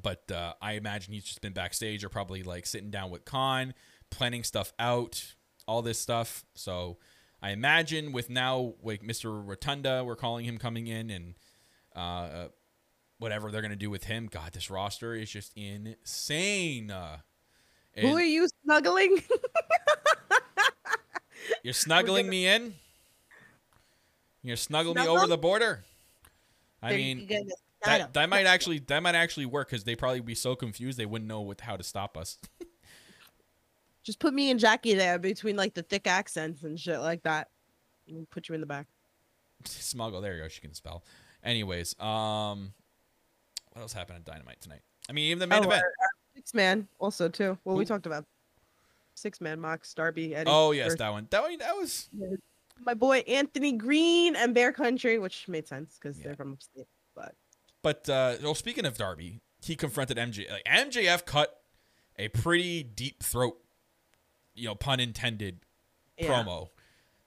but 0.00 0.30
uh, 0.30 0.54
I 0.62 0.72
imagine 0.72 1.12
he's 1.12 1.24
just 1.24 1.42
been 1.42 1.52
backstage 1.52 2.02
or 2.04 2.08
probably 2.08 2.42
like 2.42 2.64
sitting 2.66 2.90
down 2.90 3.10
with 3.10 3.24
Khan, 3.24 3.74
planning 4.10 4.44
stuff 4.44 4.72
out, 4.78 5.34
all 5.66 5.82
this 5.82 5.98
stuff. 5.98 6.44
So 6.54 6.98
I 7.42 7.50
imagine 7.50 8.12
with 8.12 8.30
now 8.30 8.74
like 8.82 9.02
Mr. 9.02 9.46
Rotunda, 9.46 10.02
we're 10.04 10.16
calling 10.16 10.46
him 10.46 10.56
coming 10.56 10.86
in 10.86 11.10
and 11.10 11.34
uh, 11.94 12.46
whatever 13.18 13.50
they're 13.50 13.62
gonna 13.62 13.76
do 13.76 13.90
with 13.90 14.04
him. 14.04 14.26
God, 14.30 14.52
this 14.52 14.70
roster 14.70 15.14
is 15.14 15.30
just 15.30 15.52
insane. 15.54 16.90
Uh, 16.90 17.18
Who 17.96 18.14
are 18.14 18.22
you 18.22 18.48
snuggling? 18.64 19.22
you're 21.62 21.74
snuggling 21.74 22.26
gonna- 22.26 22.30
me 22.30 22.46
in. 22.46 22.74
You're 24.42 24.56
snuggling 24.56 24.96
me 24.96 25.06
over 25.06 25.26
the 25.28 25.38
border. 25.38 25.84
I 26.82 26.88
They're 26.90 26.98
mean, 26.98 27.28
that, 27.84 28.12
that 28.14 28.28
might 28.28 28.46
actually 28.46 28.80
that 28.80 29.00
might 29.02 29.14
actually 29.14 29.46
work 29.46 29.68
because 29.68 29.84
they 29.84 29.94
probably 29.94 30.20
be 30.20 30.34
so 30.34 30.56
confused 30.56 30.98
they 30.98 31.06
wouldn't 31.06 31.28
know 31.28 31.40
what, 31.42 31.60
how 31.60 31.76
to 31.76 31.84
stop 31.84 32.16
us. 32.16 32.38
Just 34.02 34.18
put 34.18 34.34
me 34.34 34.50
and 34.50 34.58
Jackie 34.58 34.94
there 34.94 35.20
between 35.20 35.54
like 35.54 35.74
the 35.74 35.84
thick 35.84 36.08
accents 36.08 36.64
and 36.64 36.78
shit 36.78 36.98
like 36.98 37.22
that. 37.22 37.50
We'll 38.08 38.26
put 38.30 38.48
you 38.48 38.56
in 38.56 38.60
the 38.60 38.66
back. 38.66 38.88
Smuggle. 39.64 40.20
There 40.20 40.34
you 40.34 40.42
go. 40.42 40.48
She 40.48 40.60
can 40.60 40.74
spell. 40.74 41.04
Anyways, 41.44 41.94
um, 42.00 42.72
what 43.70 43.82
else 43.82 43.92
happened 43.92 44.16
at 44.16 44.24
Dynamite 44.24 44.60
tonight? 44.60 44.80
I 45.08 45.12
mean, 45.12 45.26
even 45.26 45.38
the 45.38 45.46
main 45.46 45.64
Oh, 45.64 45.68
event. 45.68 45.84
Six 46.34 46.54
man 46.54 46.88
also 46.98 47.28
too. 47.28 47.58
Well, 47.64 47.76
we 47.76 47.84
talked 47.84 48.06
about 48.06 48.24
six 49.14 49.40
man 49.40 49.60
Mox, 49.60 49.92
Darby, 49.94 50.34
Eddie. 50.34 50.50
Oh 50.50 50.72
yes, 50.72 50.94
that 50.96 51.10
one. 51.10 51.26
That 51.30 51.42
one. 51.42 51.58
That 51.58 51.76
was. 51.76 52.08
my 52.84 52.94
boy 52.94 53.18
Anthony 53.28 53.72
Green 53.72 54.34
and 54.36 54.54
Bear 54.54 54.72
Country, 54.72 55.18
which 55.18 55.46
made 55.48 55.68
sense 55.68 55.98
because 56.00 56.18
Yeah. 56.18 56.28
they're 56.28 56.36
from 56.36 56.52
upstate. 56.54 56.86
But 57.14 57.34
But 57.82 58.08
uh, 58.08 58.36
well, 58.42 58.54
speaking 58.54 58.86
of 58.86 58.96
Darby, 58.96 59.40
he 59.62 59.76
confronted 59.76 60.16
MJ. 60.16 60.50
Like 60.50 60.64
MJF 60.64 61.24
cut 61.26 61.60
a 62.18 62.28
pretty 62.28 62.82
deep 62.82 63.22
throat, 63.22 63.56
you 64.54 64.68
know, 64.68 64.74
pun 64.74 65.00
intended, 65.00 65.60
yeah. 66.16 66.28
promo. 66.28 66.68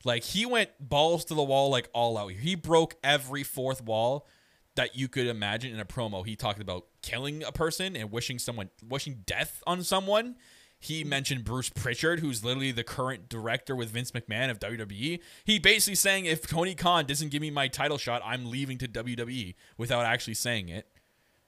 Like 0.03 0.23
he 0.23 0.45
went 0.45 0.69
balls 0.79 1.25
to 1.25 1.33
the 1.33 1.43
wall, 1.43 1.69
like 1.69 1.89
all 1.93 2.17
out. 2.17 2.31
He 2.31 2.55
broke 2.55 2.95
every 3.03 3.43
fourth 3.43 3.83
wall 3.83 4.27
that 4.75 4.95
you 4.95 5.07
could 5.07 5.27
imagine 5.27 5.73
in 5.73 5.79
a 5.79 5.85
promo. 5.85 6.25
He 6.25 6.35
talked 6.35 6.61
about 6.61 6.85
killing 7.01 7.43
a 7.43 7.51
person 7.51 7.95
and 7.95 8.11
wishing 8.11 8.39
someone, 8.39 8.69
wishing 8.87 9.23
death 9.25 9.63
on 9.65 9.83
someone. 9.83 10.35
He 10.79 11.01
mm-hmm. 11.01 11.09
mentioned 11.09 11.43
Bruce 11.43 11.69
Pritchard, 11.69 12.19
who's 12.19 12.43
literally 12.43 12.71
the 12.71 12.83
current 12.83 13.29
director 13.29 13.75
with 13.75 13.89
Vince 13.89 14.11
McMahon 14.11 14.49
of 14.49 14.59
WWE. 14.59 15.19
He 15.43 15.59
basically 15.59 15.95
saying 15.95 16.25
if 16.25 16.47
Tony 16.47 16.75
Khan 16.75 17.05
doesn't 17.05 17.31
give 17.31 17.41
me 17.41 17.49
my 17.49 17.67
title 17.67 17.97
shot, 17.97 18.21
I'm 18.25 18.49
leaving 18.49 18.77
to 18.79 18.87
WWE 18.87 19.55
without 19.77 20.05
actually 20.05 20.35
saying 20.35 20.69
it. 20.69 20.87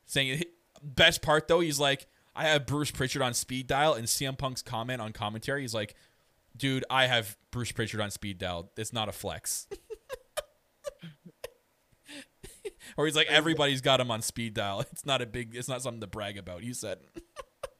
Saying 0.05 0.39
it. 0.39 0.51
Best 0.81 1.21
part 1.21 1.47
though, 1.47 1.59
he's 1.59 1.79
like, 1.79 2.07
I 2.35 2.43
have 2.43 2.67
Bruce 2.67 2.91
Pritchard 2.91 3.23
on 3.23 3.33
speed 3.33 3.65
dial, 3.65 3.95
and 3.95 4.05
CM 4.05 4.37
Punk's 4.37 4.61
comment 4.61 5.01
on 5.01 5.11
commentary, 5.11 5.61
he's 5.61 5.73
like, 5.73 5.95
dude, 6.55 6.85
I 6.87 7.07
have 7.07 7.35
Bruce 7.49 7.71
Pritchard 7.71 7.99
on 7.99 8.11
speed 8.11 8.37
dial. 8.37 8.71
It's 8.77 8.93
not 8.93 9.09
a 9.09 9.11
flex. 9.11 9.67
or 12.97 13.05
he's 13.05 13.15
like, 13.15 13.27
everybody's 13.27 13.81
got 13.81 13.99
him 13.99 14.11
on 14.11 14.21
speed 14.21 14.55
dial. 14.55 14.83
It's 14.91 15.05
not 15.05 15.21
a 15.21 15.25
big, 15.25 15.55
it's 15.55 15.67
not 15.67 15.81
something 15.81 16.01
to 16.01 16.07
brag 16.07 16.37
about. 16.37 16.63
He 16.63 16.73
said. 16.73 16.99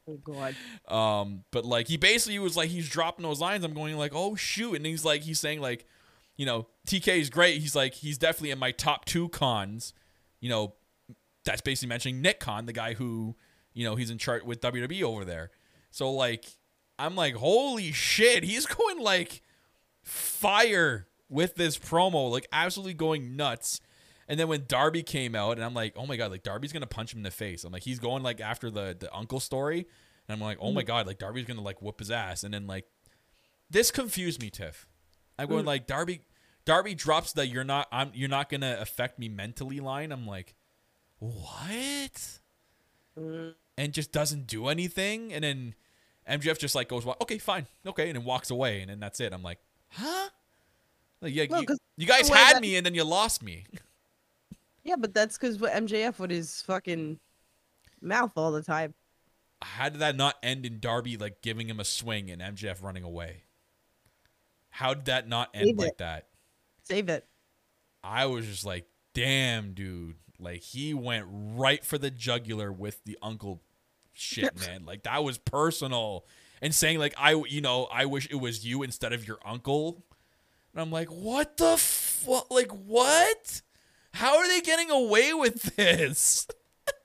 Oh 0.10 0.18
god. 0.24 0.56
Um, 0.88 1.44
but 1.52 1.66
like 1.66 1.88
he 1.90 1.98
basically 1.98 2.40
was 2.40 2.56
like 2.56 2.70
he's 2.70 2.88
dropping 2.88 3.24
those 3.24 3.42
lines. 3.42 3.66
I'm 3.66 3.74
going 3.74 3.98
like, 3.98 4.14
oh 4.16 4.36
shoot, 4.36 4.76
and 4.76 4.86
he's 4.86 5.04
like 5.04 5.24
he's 5.24 5.40
saying 5.40 5.60
like, 5.60 5.86
you 6.38 6.46
know, 6.46 6.68
TK 6.88 7.20
is 7.20 7.30
great. 7.30 7.60
He's 7.60 7.76
like 7.76 7.94
he's 7.94 8.18
definitely 8.18 8.52
in 8.52 8.60
my 8.60 8.72
top 8.72 9.04
two 9.04 9.28
cons. 9.28 9.94
You 10.40 10.50
know, 10.50 10.76
that's 11.44 11.62
basically 11.62 11.90
mentioning 11.90 12.22
Nick 12.22 12.40
Khan, 12.40 12.68
the 12.68 12.74
guy 12.74 12.94
who, 12.94 13.36
you 13.74 13.84
know, 13.84 13.96
he's 13.96 14.10
in 14.10 14.18
chart 14.18 14.46
with 14.46 14.62
WWE 14.62 15.04
over 15.04 15.26
there. 15.26 15.50
So 15.92 16.12
like, 16.12 16.46
I'm 17.00 17.16
like, 17.16 17.36
holy 17.36 17.92
shit, 17.92 18.44
he's 18.44 18.66
going 18.66 19.00
like 19.00 19.42
fire 20.04 21.08
with 21.30 21.56
this 21.56 21.78
promo, 21.78 22.32
like 22.32 22.48
absolutely 22.54 22.94
going 22.94 23.36
nuts. 23.36 23.82
And 24.28 24.40
then 24.40 24.48
when 24.48 24.66
Darby 24.68 25.04
came 25.04 25.36
out, 25.36 25.54
and 25.54 25.64
I'm 25.64 25.74
like, 25.74 25.94
oh 25.96 26.06
my 26.06 26.18
god, 26.18 26.32
like 26.32 26.44
Darby's 26.44 26.74
gonna 26.74 26.88
punch 26.88 27.14
him 27.14 27.20
in 27.20 27.24
the 27.24 27.32
face. 27.32 27.64
I'm 27.64 27.72
like, 27.72 27.84
he's 27.84 28.00
going 28.00 28.24
like 28.24 28.42
after 28.42 28.70
the 28.70 28.96
the 28.98 29.14
uncle 29.16 29.40
story, 29.40 29.88
And 30.28 30.36
I'm 30.36 30.42
like, 30.42 30.58
oh 30.60 30.72
my 30.72 30.82
mm-hmm. 30.82 30.88
god, 30.88 31.08
like 31.08 31.20
Darby's 31.20 31.46
gonna 31.46 31.62
like 31.62 31.82
whoop 31.82 32.00
his 32.00 32.12
ass, 32.12 32.44
and 32.44 32.54
then 32.54 32.68
like 32.68 32.86
this 33.70 33.92
confused 33.92 34.42
me, 34.42 34.50
Tiff. 34.50 34.88
I'm 35.40 35.48
going 35.48 35.64
mm. 35.64 35.68
like 35.68 35.88
Darby. 35.88 36.22
Darby 36.66 36.96
drops 36.96 37.32
the 37.32 37.48
"you're 37.48 37.64
not 37.64 37.88
I'm 37.92 38.12
you're 38.14 38.30
not 38.30 38.50
gonna 38.50 38.78
affect 38.82 39.20
me 39.20 39.30
mentally" 39.30 39.80
line. 39.80 40.12
I'm 40.12 40.28
like, 40.28 40.56
what? 41.20 42.40
Mm. 43.18 43.54
And 43.78 43.94
just 43.94 44.12
doesn't 44.12 44.48
do 44.48 44.68
anything, 44.68 45.32
and 45.32 45.44
then 45.44 45.76
MJF 46.28 46.60
just 46.60 46.76
like 46.76 46.90
goes, 46.90 47.06
well, 47.06 47.16
"Okay, 47.22 47.38
fine, 47.38 47.68
okay," 47.86 48.10
and 48.10 48.18
then 48.18 48.26
walks 48.26 48.50
away, 48.50 48.82
and 48.82 48.90
then 48.90 49.00
that's 49.00 49.20
it. 49.20 49.32
I'm 49.32 49.44
like, 49.44 49.60
huh? 49.90 50.30
Like, 51.22 51.34
yeah, 51.34 51.46
No, 51.50 51.62
you, 51.62 51.68
you 51.96 52.06
guys 52.06 52.28
had 52.28 52.56
that- 52.56 52.62
me, 52.62 52.76
and 52.76 52.86
then 52.86 52.94
you 52.94 53.04
lost 53.04 53.42
me. 53.42 53.66
Yeah, 54.88 54.96
but 54.98 55.14
that's 55.14 55.38
because 55.38 55.60
what 55.60 55.74
MJF 55.74 56.18
with 56.18 56.32
his 56.32 56.62
fucking 56.62 57.20
mouth 58.02 58.32
all 58.38 58.54
the 58.54 58.64
time. 58.64 58.94
How 59.62 59.90
did 59.90 60.00
that 60.00 60.16
not 60.16 60.36
end 60.42 60.66
in 60.66 60.80
Darby 60.80 61.18
like 61.18 61.42
giving 61.42 61.70
him 61.70 61.82
a 61.82 61.84
swing 61.84 62.32
and 62.32 62.42
MJF 62.42 62.82
running 62.82 63.04
away? 63.04 63.44
How 64.70 64.94
did 64.94 65.06
that 65.06 65.28
not 65.28 65.50
end 65.54 65.66
Save 65.66 65.78
like 65.78 65.90
it. 65.90 65.98
that? 65.98 66.28
Save 66.84 67.10
it. 67.10 67.28
I 68.02 68.28
was 68.28 68.46
just 68.46 68.66
like, 68.66 68.86
damn, 69.14 69.74
dude. 69.74 70.16
Like 70.40 70.62
he 70.62 70.94
went 70.94 71.26
right 71.30 71.84
for 71.84 71.98
the 71.98 72.10
jugular 72.10 72.72
with 72.72 73.04
the 73.04 73.18
uncle 73.22 73.62
shit, 74.14 74.58
man. 74.68 74.86
Like 74.86 75.04
that 75.04 75.22
was 75.22 75.38
personal. 75.38 76.26
And 76.62 76.74
saying 76.74 77.00
like 77.00 77.14
I, 77.18 77.34
you 77.34 77.60
know, 77.60 77.90
I 77.92 78.06
wish 78.06 78.30
it 78.32 78.36
was 78.36 78.66
you 78.66 78.84
instead 78.84 79.12
of 79.12 79.28
your 79.28 79.40
uncle. 79.44 80.06
And 80.72 80.82
I'm 80.82 80.92
like, 80.92 81.10
what 81.10 81.58
the 81.58 81.76
fuck? 81.76 82.50
Like 82.50 82.72
what? 82.72 83.64
How 84.18 84.38
are 84.38 84.48
they 84.48 84.62
getting 84.62 84.90
away 84.90 85.32
with 85.32 85.76
this? 85.76 86.48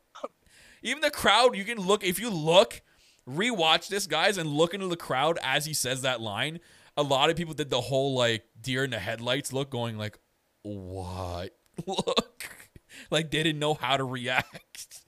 Even 0.83 1.03
the 1.03 1.11
crowd, 1.11 1.55
you 1.55 1.63
can 1.63 1.77
look 1.77 2.03
if 2.03 2.19
you 2.19 2.31
look, 2.31 2.81
rewatch 3.29 3.89
this, 3.89 4.07
guys, 4.07 4.39
and 4.39 4.49
look 4.49 4.73
into 4.73 4.89
the 4.89 4.97
crowd 4.97 5.39
as 5.43 5.67
he 5.67 5.75
says 5.75 6.01
that 6.01 6.23
line. 6.23 6.59
A 6.97 7.03
lot 7.03 7.29
of 7.29 7.37
people 7.37 7.53
did 7.53 7.69
the 7.69 7.83
whole 7.83 8.15
like 8.15 8.45
deer 8.59 8.83
in 8.83 8.91
the 8.91 8.99
headlights 8.99 9.53
look, 9.53 9.69
going 9.69 9.99
like, 9.99 10.19
"What? 10.63 11.55
Look!" 11.87 12.71
like 13.11 13.31
they 13.31 13.43
didn't 13.43 13.59
know 13.59 13.75
how 13.75 13.99
to 13.99 14.05
react. 14.05 15.03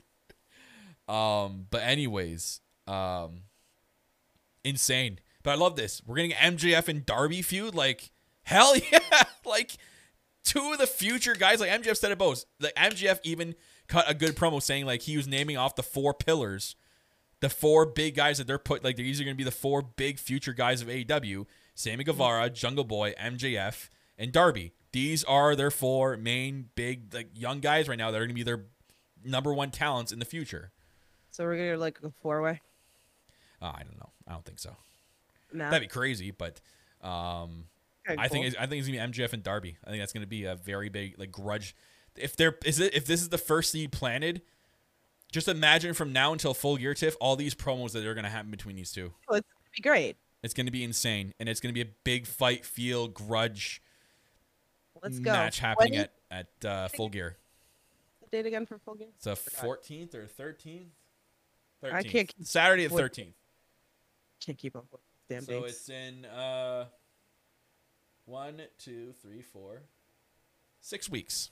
um, 1.08 1.66
but 1.70 1.84
anyways, 1.84 2.60
um, 2.86 3.44
insane. 4.62 5.20
But 5.42 5.52
I 5.52 5.54
love 5.54 5.76
this. 5.76 6.02
We're 6.04 6.16
getting 6.16 6.32
MJF 6.32 6.86
and 6.88 7.06
Darby 7.06 7.40
feud. 7.40 7.74
Like 7.74 8.10
hell 8.42 8.76
yeah! 8.76 9.22
like 9.46 9.78
two 10.44 10.72
of 10.72 10.78
the 10.78 10.86
future 10.86 11.34
guys. 11.34 11.60
Like 11.60 11.70
MJF 11.70 11.96
said 11.96 12.12
it 12.12 12.18
both. 12.18 12.44
Like 12.60 12.74
MJF 12.74 13.18
even 13.24 13.54
cut 13.88 14.08
a 14.08 14.14
good 14.14 14.36
promo 14.36 14.62
saying 14.62 14.86
like 14.86 15.02
he 15.02 15.16
was 15.16 15.26
naming 15.26 15.56
off 15.56 15.74
the 15.74 15.82
four 15.82 16.14
pillars, 16.14 16.76
the 17.40 17.48
four 17.48 17.86
big 17.86 18.14
guys 18.14 18.38
that 18.38 18.46
they're 18.46 18.58
put 18.58 18.84
like 18.84 18.98
either 18.98 19.24
going 19.24 19.34
to 19.34 19.38
be 19.38 19.44
the 19.44 19.50
four 19.50 19.82
big 19.82 20.18
future 20.18 20.52
guys 20.52 20.80
of 20.82 20.88
AEW: 20.88 21.46
Sammy 21.74 22.04
Guevara, 22.04 22.50
Jungle 22.50 22.84
Boy, 22.84 23.14
MJF, 23.20 23.88
and 24.18 24.30
Darby. 24.30 24.72
These 24.92 25.24
are 25.24 25.56
their 25.56 25.72
four 25.72 26.16
main 26.16 26.68
big 26.76 27.12
like 27.12 27.30
young 27.34 27.60
guys 27.60 27.88
right 27.88 27.98
now 27.98 28.10
that 28.10 28.18
are 28.18 28.26
going 28.26 28.28
to 28.28 28.34
be 28.34 28.44
their 28.44 28.66
number 29.24 29.52
one 29.52 29.70
talents 29.70 30.12
in 30.12 30.18
the 30.18 30.24
future. 30.24 30.70
So 31.30 31.44
we're 31.44 31.56
gonna 31.56 31.78
like 31.78 31.98
a 32.04 32.10
four 32.22 32.42
way. 32.42 32.60
Uh, 33.60 33.72
I 33.74 33.82
don't 33.82 33.98
know. 33.98 34.10
I 34.28 34.32
don't 34.32 34.44
think 34.44 34.60
so. 34.60 34.76
Nah. 35.52 35.70
That'd 35.70 35.88
be 35.88 35.92
crazy, 35.92 36.30
but 36.30 36.60
um, 37.02 37.64
Okay, 38.08 38.20
I 38.20 38.28
think 38.28 38.44
cool. 38.44 38.48
it's, 38.48 38.56
I 38.56 38.66
think 38.66 38.80
it's 38.80 38.88
gonna 38.88 39.08
be 39.08 39.12
MJF 39.12 39.32
and 39.32 39.42
Darby. 39.42 39.76
I 39.84 39.90
think 39.90 40.02
that's 40.02 40.12
gonna 40.12 40.26
be 40.26 40.44
a 40.44 40.54
very 40.56 40.88
big 40.88 41.18
like 41.18 41.32
grudge. 41.32 41.74
If 42.16 42.36
there 42.36 42.56
is 42.64 42.78
it 42.80 42.94
if 42.94 43.06
this 43.06 43.20
is 43.22 43.28
the 43.30 43.38
first 43.38 43.70
seed 43.70 43.92
planted, 43.92 44.42
just 45.32 45.48
imagine 45.48 45.94
from 45.94 46.12
now 46.12 46.32
until 46.32 46.54
full 46.54 46.76
gear 46.76 46.94
tiff 46.94 47.16
all 47.20 47.34
these 47.36 47.54
promos 47.54 47.92
that 47.92 48.04
are 48.04 48.14
gonna 48.14 48.28
happen 48.28 48.50
between 48.50 48.76
these 48.76 48.92
two. 48.92 49.12
Oh, 49.28 49.36
it's 49.36 49.46
gonna 49.48 49.70
be 49.76 49.82
great. 49.82 50.16
It's 50.42 50.54
gonna 50.54 50.70
be 50.70 50.84
insane, 50.84 51.32
and 51.40 51.48
it's 51.48 51.60
gonna 51.60 51.72
be 51.72 51.80
a 51.80 51.88
big 52.04 52.26
fight, 52.26 52.64
feel, 52.66 53.08
grudge 53.08 53.82
Let's 55.02 55.18
go. 55.18 55.32
match 55.32 55.58
happening 55.58 55.96
at 55.96 56.12
at 56.30 56.64
uh, 56.64 56.88
full 56.88 57.08
gear. 57.08 57.36
the 58.20 58.26
date 58.36 58.46
again 58.46 58.66
for 58.66 58.78
full 58.78 58.94
game? 58.96 59.08
It's 59.16 59.24
the 59.24 59.36
fourteenth 59.36 60.14
or 60.14 60.26
thirteenth. 60.26 60.88
I 61.82 62.02
can't 62.02 62.28
keep 62.28 62.46
Saturday 62.46 62.86
the 62.86 62.94
thirteenth. 62.94 63.34
Can't 64.44 64.58
keep 64.58 64.76
up 64.76 64.84
with 64.92 65.00
damn 65.28 65.42
So 65.42 65.62
dates. 65.62 65.72
it's 65.72 65.88
in 65.88 66.26
uh, 66.26 66.84
one, 68.26 68.62
two, 68.78 69.12
three, 69.22 69.42
four, 69.42 69.82
six 70.80 71.08
weeks. 71.08 71.50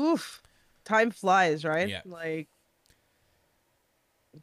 Oof. 0.00 0.42
Time 0.84 1.10
flies, 1.10 1.64
right? 1.64 1.88
Yeah. 1.88 2.00
Like 2.04 2.48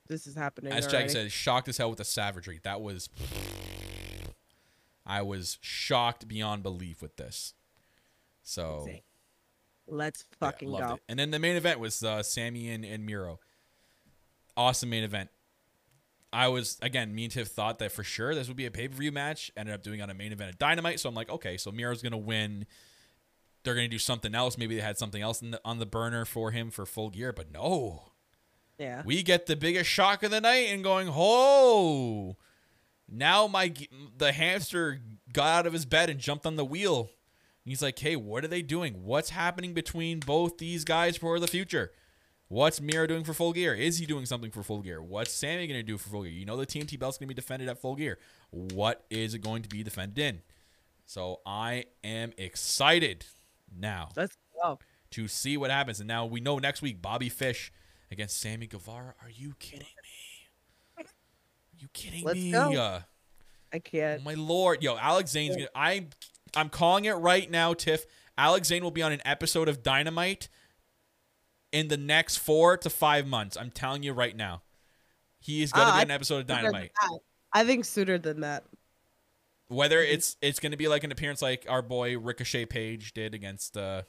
this 0.07 0.27
is 0.27 0.35
happening. 0.35 0.73
As 0.73 0.88
Jack 0.88 1.09
said, 1.09 1.31
shocked 1.31 1.67
as 1.67 1.77
hell 1.77 1.89
with 1.89 1.97
the 1.97 2.05
savagery. 2.05 2.59
That 2.63 2.81
was. 2.81 3.09
I 5.05 5.21
was 5.21 5.57
shocked 5.61 6.27
beyond 6.27 6.63
belief 6.63 7.01
with 7.01 7.15
this. 7.15 7.53
So 8.43 8.88
Let's 9.88 10.25
fucking 10.39 10.69
loved 10.69 10.85
go. 10.85 10.93
it. 10.95 11.01
And 11.07 11.17
then 11.17 11.31
the 11.31 11.39
main 11.39 11.55
event 11.55 11.79
was 11.79 12.03
uh, 12.03 12.21
Sammy 12.23 12.69
and, 12.69 12.83
and 12.83 13.05
Miro. 13.05 13.39
Awesome 14.55 14.89
main 14.89 15.03
event. 15.03 15.29
I 16.38 16.49
was 16.49 16.77
again, 16.83 17.15
me 17.15 17.23
and 17.23 17.33
Tiff 17.33 17.47
thought 17.47 17.79
that 17.79 17.91
for 17.91 18.03
sure 18.03 18.35
this 18.35 18.47
would 18.47 18.55
be 18.55 18.67
a 18.67 18.71
pay 18.71 18.88
per 18.88 18.95
view 18.95 19.11
match. 19.11 19.51
Ended 19.57 19.73
up 19.73 19.81
doing 19.81 20.03
on 20.03 20.11
a 20.11 20.13
main 20.13 20.31
event 20.31 20.51
at 20.51 20.59
Dynamite, 20.59 20.99
so 20.99 21.09
I'm 21.09 21.15
like, 21.15 21.31
okay, 21.31 21.57
so 21.57 21.71
Miro's 21.71 22.03
gonna 22.03 22.15
win. 22.15 22.67
They're 23.63 23.73
gonna 23.73 23.88
do 23.88 23.97
something 23.97 24.35
else. 24.35 24.55
Maybe 24.55 24.75
they 24.75 24.81
had 24.81 24.99
something 24.99 25.19
else 25.19 25.41
in 25.41 25.51
the, 25.51 25.61
on 25.65 25.79
the 25.79 25.88
burner 25.88 26.25
for 26.25 26.51
him 26.51 26.69
for 26.69 26.85
full 26.85 27.09
gear, 27.09 27.33
but 27.33 27.51
no. 27.51 28.11
Yeah. 28.77 29.01
We 29.03 29.23
get 29.23 29.47
the 29.47 29.55
biggest 29.55 29.89
shock 29.89 30.21
of 30.21 30.29
the 30.29 30.39
night 30.39 30.67
and 30.69 30.83
going, 30.83 31.09
oh, 31.11 32.38
now 33.09 33.47
my 33.47 33.73
the 34.15 34.31
hamster 34.31 35.01
got 35.33 35.47
out 35.47 35.65
of 35.65 35.73
his 35.73 35.85
bed 35.85 36.11
and 36.11 36.19
jumped 36.19 36.45
on 36.45 36.55
the 36.55 36.63
wheel. 36.63 36.99
And 37.65 37.71
he's 37.71 37.81
like, 37.81 37.97
hey, 37.97 38.15
what 38.15 38.45
are 38.45 38.47
they 38.47 38.61
doing? 38.61 39.03
What's 39.03 39.31
happening 39.31 39.73
between 39.73 40.19
both 40.19 40.59
these 40.59 40.83
guys 40.85 41.17
for 41.17 41.39
the 41.39 41.47
future? 41.47 41.93
What's 42.49 42.79
Miro 42.79 43.05
doing 43.07 43.23
for 43.25 43.33
full 43.33 43.51
gear? 43.51 43.73
Is 43.75 43.97
he 43.97 44.05
doing 44.05 44.25
something 44.25 44.51
for 44.51 44.63
full 44.63 44.81
gear? 44.81 45.01
What's 45.01 45.31
Sammy 45.33 45.67
going 45.67 45.79
to 45.79 45.83
do 45.83 45.97
for 45.97 46.09
full 46.09 46.23
gear? 46.23 46.31
You 46.31 46.45
know 46.45 46.55
the 46.55 46.65
TNT 46.65 46.97
belt's 46.97 47.17
going 47.17 47.27
to 47.27 47.33
be 47.33 47.39
defended 47.39 47.67
at 47.67 47.77
full 47.77 47.95
gear. 47.95 48.19
What 48.51 49.03
is 49.09 49.33
it 49.33 49.39
going 49.39 49.63
to 49.63 49.69
be 49.69 49.83
defended 49.83 50.17
in? 50.19 50.41
So 51.05 51.41
I 51.45 51.85
am 52.03 52.31
excited 52.37 53.25
now 53.77 54.09
Let's 54.15 54.37
go. 54.61 54.79
to 55.11 55.27
see 55.27 55.57
what 55.57 55.71
happens. 55.71 55.99
And 55.99 56.07
now 56.07 56.25
we 56.25 56.39
know 56.39 56.57
next 56.57 56.81
week 56.81 57.01
Bobby 57.01 57.27
Fish 57.29 57.71
against 58.11 58.39
Sammy 58.39 58.67
Guevara. 58.67 59.13
Are 59.21 59.29
you 59.29 59.53
kidding 59.59 59.85
me? 59.87 61.03
Are 61.03 61.03
you 61.79 61.87
kidding 61.93 62.23
Let's 62.23 62.39
me? 62.39 62.51
go. 62.51 62.71
Uh, 62.73 63.01
I 63.73 63.79
can't. 63.79 64.21
oh 64.21 64.23
my 64.23 64.33
lord, 64.35 64.81
yo, 64.81 64.95
Alex 64.97 65.31
Zayne's 65.33 65.55
gonna. 65.57 65.67
I'm 65.75 66.09
I'm 66.55 66.69
calling 66.69 67.03
it 67.05 67.13
right 67.13 67.51
now, 67.51 67.73
Tiff. 67.73 68.05
Alex 68.37 68.69
Zayne 68.69 68.83
will 68.83 68.91
be 68.91 69.01
on 69.01 69.11
an 69.11 69.21
episode 69.25 69.67
of 69.67 69.83
Dynamite 69.83 70.47
in 71.72 71.88
the 71.88 71.97
next 71.97 72.38
four 72.38 72.78
to 72.78 72.89
five 72.89 73.28
months. 73.28 73.57
I'm 73.57 73.72
telling 73.72 74.03
you 74.03 74.13
right 74.13 74.36
now. 74.36 74.63
He 75.39 75.61
is 75.61 75.72
gonna 75.72 75.91
Ah, 75.91 75.97
be 75.97 76.03
an 76.03 76.11
episode 76.11 76.39
of 76.39 76.47
Dynamite. 76.47 76.91
I 77.53 77.63
think 77.63 77.86
sooner 77.86 78.18
than 78.18 78.41
that. 78.41 78.65
Whether 79.70 80.01
it's 80.01 80.38
it's 80.41 80.59
gonna 80.59 80.78
be 80.78 80.88
like 80.88 81.03
an 81.03 81.11
appearance 81.11 81.41
like 81.41 81.65
our 81.70 81.82
boy 81.82 82.18
Ricochet 82.18 82.65
Page 82.65 83.13
did 83.13 83.34
against 83.34 83.78
uh 83.78 84.03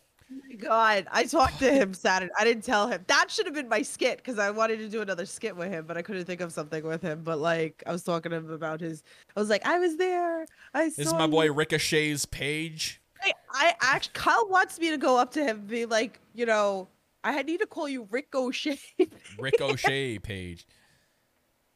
God, 0.59 1.07
I 1.11 1.25
talked 1.25 1.59
to 1.61 1.73
him 1.73 1.95
Saturday. 1.95 2.33
I 2.39 2.45
didn't 2.45 2.65
tell 2.65 2.87
him. 2.87 3.03
That 3.07 3.31
should 3.31 3.47
have 3.47 3.55
been 3.55 3.69
my 3.69 3.81
skit 3.83 4.19
because 4.19 4.39
I 4.39 4.51
wanted 4.51 4.79
to 4.81 4.89
do 4.89 5.01
another 5.01 5.25
skit 5.25 5.57
with 5.57 5.69
him, 5.69 5.87
but 5.87 5.97
I 5.97 6.03
couldn't 6.03 6.27
think 6.27 6.43
of 6.43 6.53
something 6.53 6.85
with 6.85 7.01
him. 7.01 7.23
But 7.25 7.39
like, 7.39 7.83
I 7.87 7.93
was 7.93 8.03
talking 8.03 8.31
to 8.31 8.37
him 8.37 8.51
about 8.51 8.81
his. 8.81 9.03
I 9.35 9.41
was 9.41 9.49
like, 9.49 9.67
I 9.67 9.79
was 9.79 9.97
there. 9.97 10.45
I 10.75 10.91
saw. 10.91 10.95
this 10.99 11.07
is 11.07 11.15
my 11.15 11.25
you." 11.25 11.31
boy 11.31 11.53
Ricochet's 11.53 12.27
Page. 12.27 13.01
I, 13.23 13.33
I 13.51 13.75
actually, 13.81 14.13
Kyle 14.15 14.49
wants 14.49 14.79
me 14.79 14.91
to 14.91 14.99
go 14.99 15.17
up 15.17 15.33
to 15.33 15.41
him 15.43 15.61
and 15.61 15.67
be 15.67 15.87
like, 15.87 16.21
you 16.35 16.45
know, 16.47 16.89
I 17.37 17.43
need 17.43 17.61
to 17.61 17.67
call 17.67 17.89
you 17.89 18.09
Ricochet. 18.11 18.79
Ricochet 19.39 20.19
page. 20.21 20.67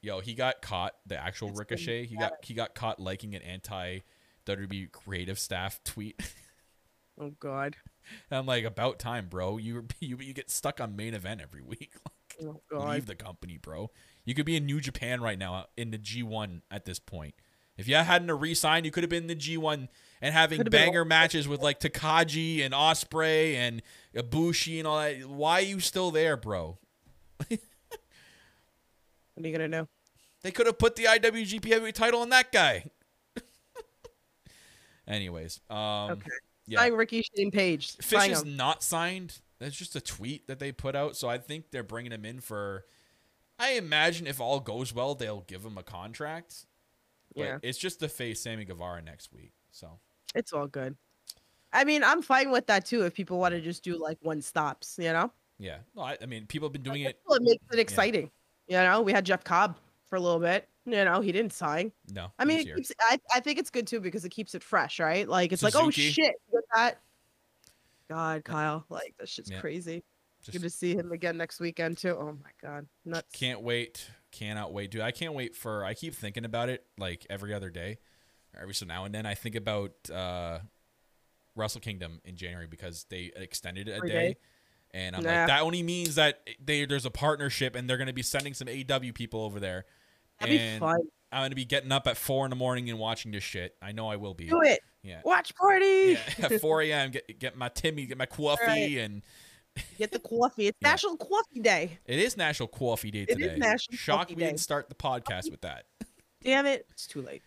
Yo, 0.00 0.20
he 0.20 0.34
got 0.34 0.62
caught. 0.62 0.94
The 1.06 1.16
actual 1.16 1.50
It's 1.50 1.58
Ricochet. 1.58 2.06
He 2.06 2.16
got 2.16 2.44
he 2.44 2.54
got 2.54 2.74
caught 2.74 3.00
liking 3.00 3.34
an 3.34 3.42
anti 3.42 4.00
WWE 4.46 4.90
creative 4.92 5.38
staff 5.38 5.80
tweet. 5.84 6.20
oh 7.20 7.32
God. 7.38 7.76
And 8.30 8.38
I'm 8.38 8.46
like, 8.46 8.64
about 8.64 8.98
time, 8.98 9.26
bro. 9.28 9.58
You 9.58 9.86
you 10.00 10.18
you 10.20 10.34
get 10.34 10.50
stuck 10.50 10.80
on 10.80 10.96
main 10.96 11.14
event 11.14 11.40
every 11.40 11.62
week. 11.62 11.92
Oh 12.42 12.60
Leave 12.72 13.06
the 13.06 13.14
company, 13.14 13.58
bro. 13.58 13.90
You 14.24 14.34
could 14.34 14.46
be 14.46 14.56
in 14.56 14.66
New 14.66 14.80
Japan 14.80 15.20
right 15.20 15.38
now 15.38 15.54
uh, 15.54 15.64
in 15.76 15.90
the 15.90 15.98
G1 15.98 16.62
at 16.70 16.84
this 16.84 16.98
point. 16.98 17.34
If 17.76 17.88
you 17.88 17.96
hadn't 17.96 18.30
a 18.30 18.34
re-sign, 18.34 18.84
you 18.84 18.90
could 18.90 19.02
have 19.02 19.10
been 19.10 19.24
in 19.24 19.28
the 19.28 19.36
G1 19.36 19.88
and 20.22 20.32
having 20.32 20.58
Could've 20.58 20.70
banger 20.70 21.04
matches 21.04 21.46
with 21.46 21.60
like 21.60 21.80
Takagi 21.80 22.64
and 22.64 22.72
Ospreay 22.72 23.54
and 23.56 23.82
Ibushi 24.14 24.78
and 24.78 24.86
all 24.86 24.98
that. 25.00 25.28
Why 25.28 25.58
are 25.58 25.60
you 25.62 25.80
still 25.80 26.10
there, 26.10 26.36
bro? 26.38 26.78
What 27.48 27.58
are 29.44 29.48
you 29.48 29.52
gonna 29.52 29.68
do? 29.68 29.88
They 30.42 30.50
could 30.50 30.66
have 30.66 30.78
put 30.78 30.96
the 30.96 31.04
IWGP 31.04 31.64
Heavyweight 31.66 31.94
title 31.94 32.20
on 32.20 32.28
that 32.30 32.52
guy. 32.52 32.84
Anyways, 35.08 35.60
um, 35.70 35.76
Okay. 36.12 36.30
yeah, 36.66 36.78
Sign 36.80 36.92
Ricky 36.94 37.22
Shane 37.36 37.50
Page. 37.50 37.96
Fish 37.96 38.18
Sign 38.18 38.30
is 38.30 38.42
him. 38.42 38.56
not 38.56 38.82
signed. 38.82 39.40
That's 39.58 39.76
just 39.76 39.96
a 39.96 40.00
tweet 40.00 40.46
that 40.48 40.58
they 40.58 40.70
put 40.72 40.94
out. 40.96 41.16
So 41.16 41.28
I 41.28 41.38
think 41.38 41.70
they're 41.70 41.82
bringing 41.82 42.12
him 42.12 42.24
in 42.24 42.40
for 42.40 42.84
I 43.58 43.72
imagine 43.72 44.26
if 44.26 44.40
all 44.40 44.60
goes 44.60 44.92
well, 44.94 45.14
they'll 45.14 45.42
give 45.42 45.64
him 45.64 45.78
a 45.78 45.82
contract. 45.82 46.66
But 47.34 47.42
Yeah. 47.44 47.58
it's 47.62 47.78
just 47.78 48.00
to 48.00 48.08
face 48.08 48.40
Sammy 48.42 48.64
Guevara 48.64 49.02
next 49.02 49.32
week. 49.32 49.52
So 49.70 50.00
It's 50.34 50.52
all 50.52 50.66
good. 50.66 50.96
I 51.72 51.84
mean, 51.84 52.04
I'm 52.04 52.22
fine 52.22 52.50
with 52.50 52.66
that 52.66 52.84
too. 52.84 53.04
If 53.04 53.14
people 53.14 53.38
want 53.38 53.54
to 53.54 53.60
just 53.60 53.82
do 53.82 53.96
like 53.96 54.18
one 54.22 54.42
stops, 54.42 54.96
you 54.98 55.12
know, 55.12 55.32
yeah, 55.58 55.78
no, 55.94 56.02
I, 56.02 56.18
I 56.20 56.26
mean, 56.26 56.46
people 56.46 56.66
have 56.68 56.72
been 56.72 56.82
doing 56.82 57.02
it. 57.02 57.18
Well, 57.26 57.36
it 57.36 57.42
makes 57.42 57.64
it 57.72 57.78
exciting. 57.78 58.30
You 58.66 58.76
know, 58.78 59.00
we 59.02 59.12
had 59.12 59.24
Jeff 59.24 59.44
Cobb 59.44 59.76
for 60.10 60.16
a 60.16 60.20
little 60.20 60.40
bit. 60.40 60.68
You 60.84 61.04
know, 61.04 61.20
he 61.20 61.30
didn't 61.32 61.52
sign. 61.52 61.92
No, 62.12 62.32
I 62.38 62.44
mean, 62.44 62.60
it 62.60 62.74
keeps, 62.74 62.92
I, 63.00 63.18
I 63.32 63.40
think 63.40 63.58
it's 63.58 63.70
good 63.70 63.86
too 63.86 64.00
because 64.00 64.24
it 64.24 64.30
keeps 64.30 64.54
it 64.54 64.62
fresh, 64.62 64.98
right? 64.98 65.28
Like 65.28 65.52
it's 65.52 65.62
like, 65.62 65.76
oh 65.76 65.90
shit, 65.90 66.34
with 66.50 66.64
that. 66.74 66.98
God, 68.08 68.44
Kyle, 68.44 68.84
like 68.90 69.14
that's 69.18 69.34
just 69.34 69.50
Yeah. 69.50 69.60
crazy. 69.60 70.02
Just 70.42 70.56
Good 70.56 70.62
to 70.62 70.70
see 70.70 70.94
him 70.94 71.12
again 71.12 71.36
next 71.36 71.60
weekend 71.60 71.98
too. 71.98 72.16
Oh 72.18 72.36
my 72.42 72.50
god, 72.60 72.86
nuts. 73.04 73.28
can't 73.32 73.62
wait. 73.62 74.10
Cannot 74.32 74.72
wait, 74.72 74.90
dude. 74.90 75.02
I 75.02 75.12
can't 75.12 75.34
wait 75.34 75.54
for. 75.54 75.84
I 75.84 75.94
keep 75.94 76.14
thinking 76.14 76.44
about 76.44 76.68
it 76.68 76.84
like 76.98 77.24
every 77.30 77.54
other 77.54 77.70
day, 77.70 77.98
every 78.60 78.74
so 78.74 78.86
now 78.86 79.04
and 79.04 79.14
then. 79.14 79.26
I 79.26 79.34
think 79.34 79.54
about 79.54 79.92
uh, 80.12 80.58
Wrestle 81.56 81.80
Kingdom 81.80 82.20
in 82.24 82.36
January 82.36 82.66
because 82.66 83.06
they 83.10 83.30
extended 83.36 83.88
it 83.88 83.98
a 84.02 84.06
day. 84.06 84.08
day? 84.12 84.36
And 84.94 85.16
I'm 85.16 85.22
Nah. 85.22 85.30
like, 85.30 85.46
that 85.48 85.62
only 85.62 85.82
means 85.82 86.16
that 86.16 86.40
they 86.62 86.84
there's 86.84 87.06
a 87.06 87.10
partnership 87.10 87.74
and 87.74 87.88
they're 87.88 87.96
going 87.96 88.08
to 88.08 88.12
be 88.12 88.22
sending 88.22 88.52
some 88.54 88.68
AW 88.68 89.10
people 89.14 89.40
over 89.42 89.58
there. 89.58 89.84
That'd 90.40 90.54
and 90.54 90.76
be 90.80 90.80
fun. 90.80 91.00
I'm 91.30 91.40
going 91.40 91.50
to 91.50 91.56
be 91.56 91.64
getting 91.64 91.92
up 91.92 92.06
at 92.06 92.18
four 92.18 92.44
in 92.44 92.50
the 92.50 92.56
morning 92.56 92.90
and 92.90 92.98
watching 92.98 93.32
this 93.32 93.42
shit. 93.42 93.74
I 93.80 93.92
know 93.92 94.08
I 94.08 94.16
will 94.16 94.34
be. 94.34 94.48
Do 94.48 94.60
it. 94.60 94.80
Yeah. 95.02 95.22
Watch 95.24 95.54
party. 95.54 96.18
Yeah, 96.38 96.46
at 96.46 96.60
4 96.60 96.82
a.m. 96.82 97.10
Get 97.10 97.38
get 97.38 97.56
my 97.56 97.70
Timmy, 97.70 98.04
get 98.06 98.18
my 98.18 98.26
coffee, 98.26 98.64
Right. 98.66 98.98
and 98.98 99.22
Get 99.96 100.12
the 100.12 100.18
coffee. 100.18 100.66
It's 100.66 100.76
Yeah. 100.82 100.90
National 100.90 101.16
Coffee 101.16 101.60
Day. 101.60 101.98
it 102.04 102.18
is 102.18 102.36
National 102.36 102.68
Coffee 102.68 103.10
Day 103.10 103.24
today. 103.24 103.44
It 103.46 103.52
is. 103.52 103.58
National 103.58 103.96
Shocked 103.96 104.18
Coffee 104.28 104.34
we 104.34 104.40
didn't 104.42 104.56
Day. 104.58 104.62
start 104.62 104.90
the 104.90 104.94
podcast 104.94 105.50
with 105.50 105.62
that. 105.62 105.84
Damn 106.42 106.66
it, 106.66 106.86
it's 106.90 107.06
too 107.06 107.22
late. 107.22 107.42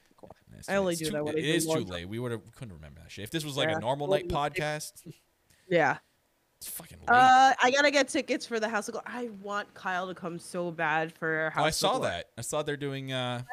It's- 0.66 0.74
I 0.74 0.78
only 0.78 0.96
do 0.96 1.06
too- 1.06 1.12
that 1.12 1.24
when 1.26 1.36
I 1.36 1.40
It 1.40 1.42
do 1.44 1.54
is 1.54 1.66
too 1.66 1.80
late. 1.86 2.08
We 2.10 2.20
would 2.20 2.32
have 2.32 2.42
couldn't 2.56 2.74
remember 2.74 3.02
that 3.02 3.12
shit. 3.12 3.24
If 3.24 3.32
this 3.32 3.46
was 3.46 3.56
like 3.58 3.70
Yeah. 3.70 3.78
a 3.78 3.80
normal 3.80 4.08
night 4.08 4.28
podcast, 4.28 4.94
Yeah. 5.68 5.98
it's 6.58 6.68
fucking 6.70 7.00
late. 7.00 7.10
Uh, 7.10 7.54
I 7.62 7.72
gotta 7.72 7.92
get 7.92 8.08
tickets 8.08 8.46
for 8.46 8.60
the 8.60 8.68
House 8.70 8.88
of 8.88 8.94
Glory. 8.94 9.06
I 9.08 9.30
want 9.42 9.74
Kyle 9.74 10.08
to 10.08 10.16
come 10.16 10.40
so 10.40 10.72
bad 10.72 11.14
for 11.14 11.50
House 11.52 11.64
oh, 11.64 11.68
I 11.68 11.70
saw 11.72 12.00
that. 12.00 12.32
I 12.38 12.42
saw 12.42 12.62
they're 12.64 12.78
doing. 12.78 13.12
uh 13.14 13.44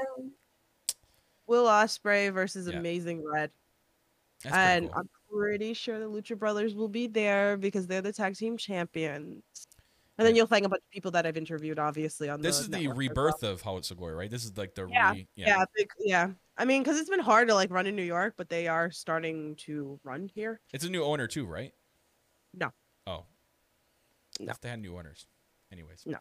Will 1.46 1.66
Ospreay 1.66 2.32
versus 2.32 2.66
Yeah. 2.68 2.78
Amazing 2.78 3.22
Red, 3.24 3.50
That's 4.42 4.56
and 4.56 4.88
cool. 4.90 5.00
I'm 5.00 5.10
pretty 5.30 5.74
sure 5.74 5.98
the 5.98 6.06
Lucha 6.08 6.38
Brothers 6.38 6.74
will 6.74 6.88
be 6.88 7.06
there 7.08 7.56
because 7.56 7.86
they're 7.86 8.00
the 8.00 8.12
tag 8.12 8.36
team 8.36 8.56
champions. 8.56 9.42
And 10.18 10.26
then 10.26 10.36
you'll 10.36 10.46
find 10.46 10.64
a 10.66 10.68
bunch 10.68 10.82
of 10.82 10.90
people 10.90 11.10
that 11.12 11.26
I've 11.26 11.36
interviewed, 11.38 11.78
obviously 11.78 12.28
on 12.28 12.42
This 12.42 12.58
the 12.58 12.62
is 12.64 12.68
the 12.68 12.78
as 12.80 12.86
well. 12.88 12.96
rebirth 12.96 13.42
of 13.42 13.62
House 13.62 13.90
of 13.90 13.96
Glory, 13.96 14.14
right? 14.14 14.30
This 14.30 14.44
is 14.44 14.56
like 14.58 14.74
the 14.74 14.86
Yeah, 14.86 15.12
re. 15.12 15.26
Yeah, 15.34 15.64
big, 15.74 15.88
yeah. 15.98 16.28
I 16.58 16.64
mean, 16.66 16.82
because 16.82 17.00
it's 17.00 17.08
been 17.08 17.18
hard 17.20 17.48
to 17.48 17.54
like 17.54 17.70
run 17.70 17.86
in 17.86 17.96
New 17.96 18.02
York, 18.02 18.34
but 18.36 18.48
they 18.50 18.68
are 18.68 18.90
starting 18.90 19.56
to 19.60 19.98
run 20.04 20.28
here. 20.34 20.60
It's 20.72 20.84
a 20.84 20.90
new 20.90 21.02
owner 21.02 21.26
too, 21.26 21.46
right? 21.46 21.72
No. 22.52 22.70
Oh. 23.06 23.24
No. 24.38 24.50
If 24.50 24.60
they 24.60 24.68
had 24.68 24.80
new 24.80 24.96
owners. 24.98 25.26
Anyways. 25.72 26.02
No. 26.04 26.18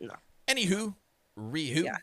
No. 0.00 0.14
Anywho, 0.48 0.94
Rihu. 1.38 1.84
Yeah. 1.84 1.96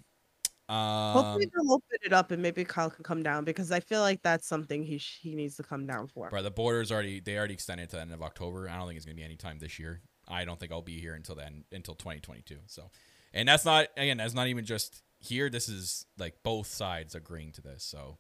Um, 0.70 1.14
Hopefully 1.14 1.50
they'll 1.54 1.74
open 1.74 1.98
it 2.04 2.14
up 2.14 2.32
and 2.32 2.42
maybe 2.42 2.64
Kyle 2.64 2.90
can 2.90 3.04
come 3.04 3.22
down 3.22 3.44
because 3.44 3.72
I 3.72 3.82
feel 3.82 4.00
like 4.00 4.22
that's 4.24 4.48
something 4.48 4.82
he 4.84 4.98
sh- 4.98 5.20
he 5.22 5.36
needs 5.36 5.58
to 5.58 5.64
come 5.64 5.86
down 5.86 6.08
for. 6.08 6.30
bro, 6.30 6.42
the 6.42 6.50
borders 6.50 6.90
already 6.92 7.20
they 7.20 7.38
already 7.38 7.54
extended 7.54 7.90
to 7.90 7.98
the 7.98 8.02
end 8.02 8.14
of 8.14 8.22
October. 8.22 8.70
I 8.70 8.78
don't 8.78 8.88
think 8.88 8.96
it's 8.96 9.06
gonna 9.06 9.16
be 9.16 9.24
any 9.24 9.36
time 9.36 9.60
this 9.60 9.78
year. 9.78 10.02
I 10.28 10.46
don't 10.46 10.60
think 10.60 10.72
I'll 10.72 10.82
be 10.82 11.00
here 11.00 11.14
until 11.14 11.36
then 11.36 11.66
until 11.72 11.96
2022. 11.96 12.58
So, 12.68 12.90
and 13.34 13.48
that's 13.48 13.66
not 13.66 13.88
again 13.98 14.18
that's 14.18 14.34
not 14.34 14.48
even 14.48 14.66
just 14.66 15.02
here. 15.20 15.50
This 15.50 15.70
is 15.70 16.06
like 16.18 16.36
both 16.44 16.68
sides 16.68 17.16
agreeing 17.16 17.52
to 17.54 17.62
this. 17.62 17.84
So, 17.84 18.18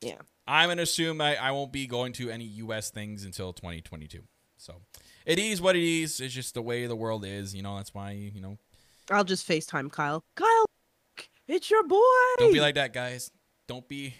Yeah. 0.00 0.18
I'm 0.46 0.68
gonna 0.68 0.82
assume 0.82 1.20
I, 1.20 1.36
I 1.36 1.50
won't 1.52 1.72
be 1.72 1.86
going 1.86 2.12
to 2.14 2.30
any 2.30 2.44
U.S. 2.44 2.90
things 2.90 3.24
until 3.24 3.52
2022. 3.52 4.22
So, 4.56 4.82
it 5.26 5.38
is 5.38 5.60
what 5.60 5.76
it 5.76 5.82
is. 5.82 6.20
It's 6.20 6.34
just 6.34 6.54
the 6.54 6.62
way 6.62 6.86
the 6.86 6.96
world 6.96 7.24
is. 7.24 7.54
You 7.54 7.62
know, 7.62 7.76
that's 7.76 7.94
why 7.94 8.12
you 8.12 8.40
know. 8.40 8.58
I'll 9.10 9.24
just 9.24 9.46
FaceTime 9.46 9.90
Kyle. 9.92 10.24
Kyle, 10.34 10.64
it's 11.46 11.70
your 11.70 11.86
boy. 11.86 11.98
Don't 12.38 12.52
be 12.52 12.60
like 12.60 12.76
that, 12.76 12.92
guys. 12.92 13.30
Don't 13.66 13.86
be. 13.88 14.14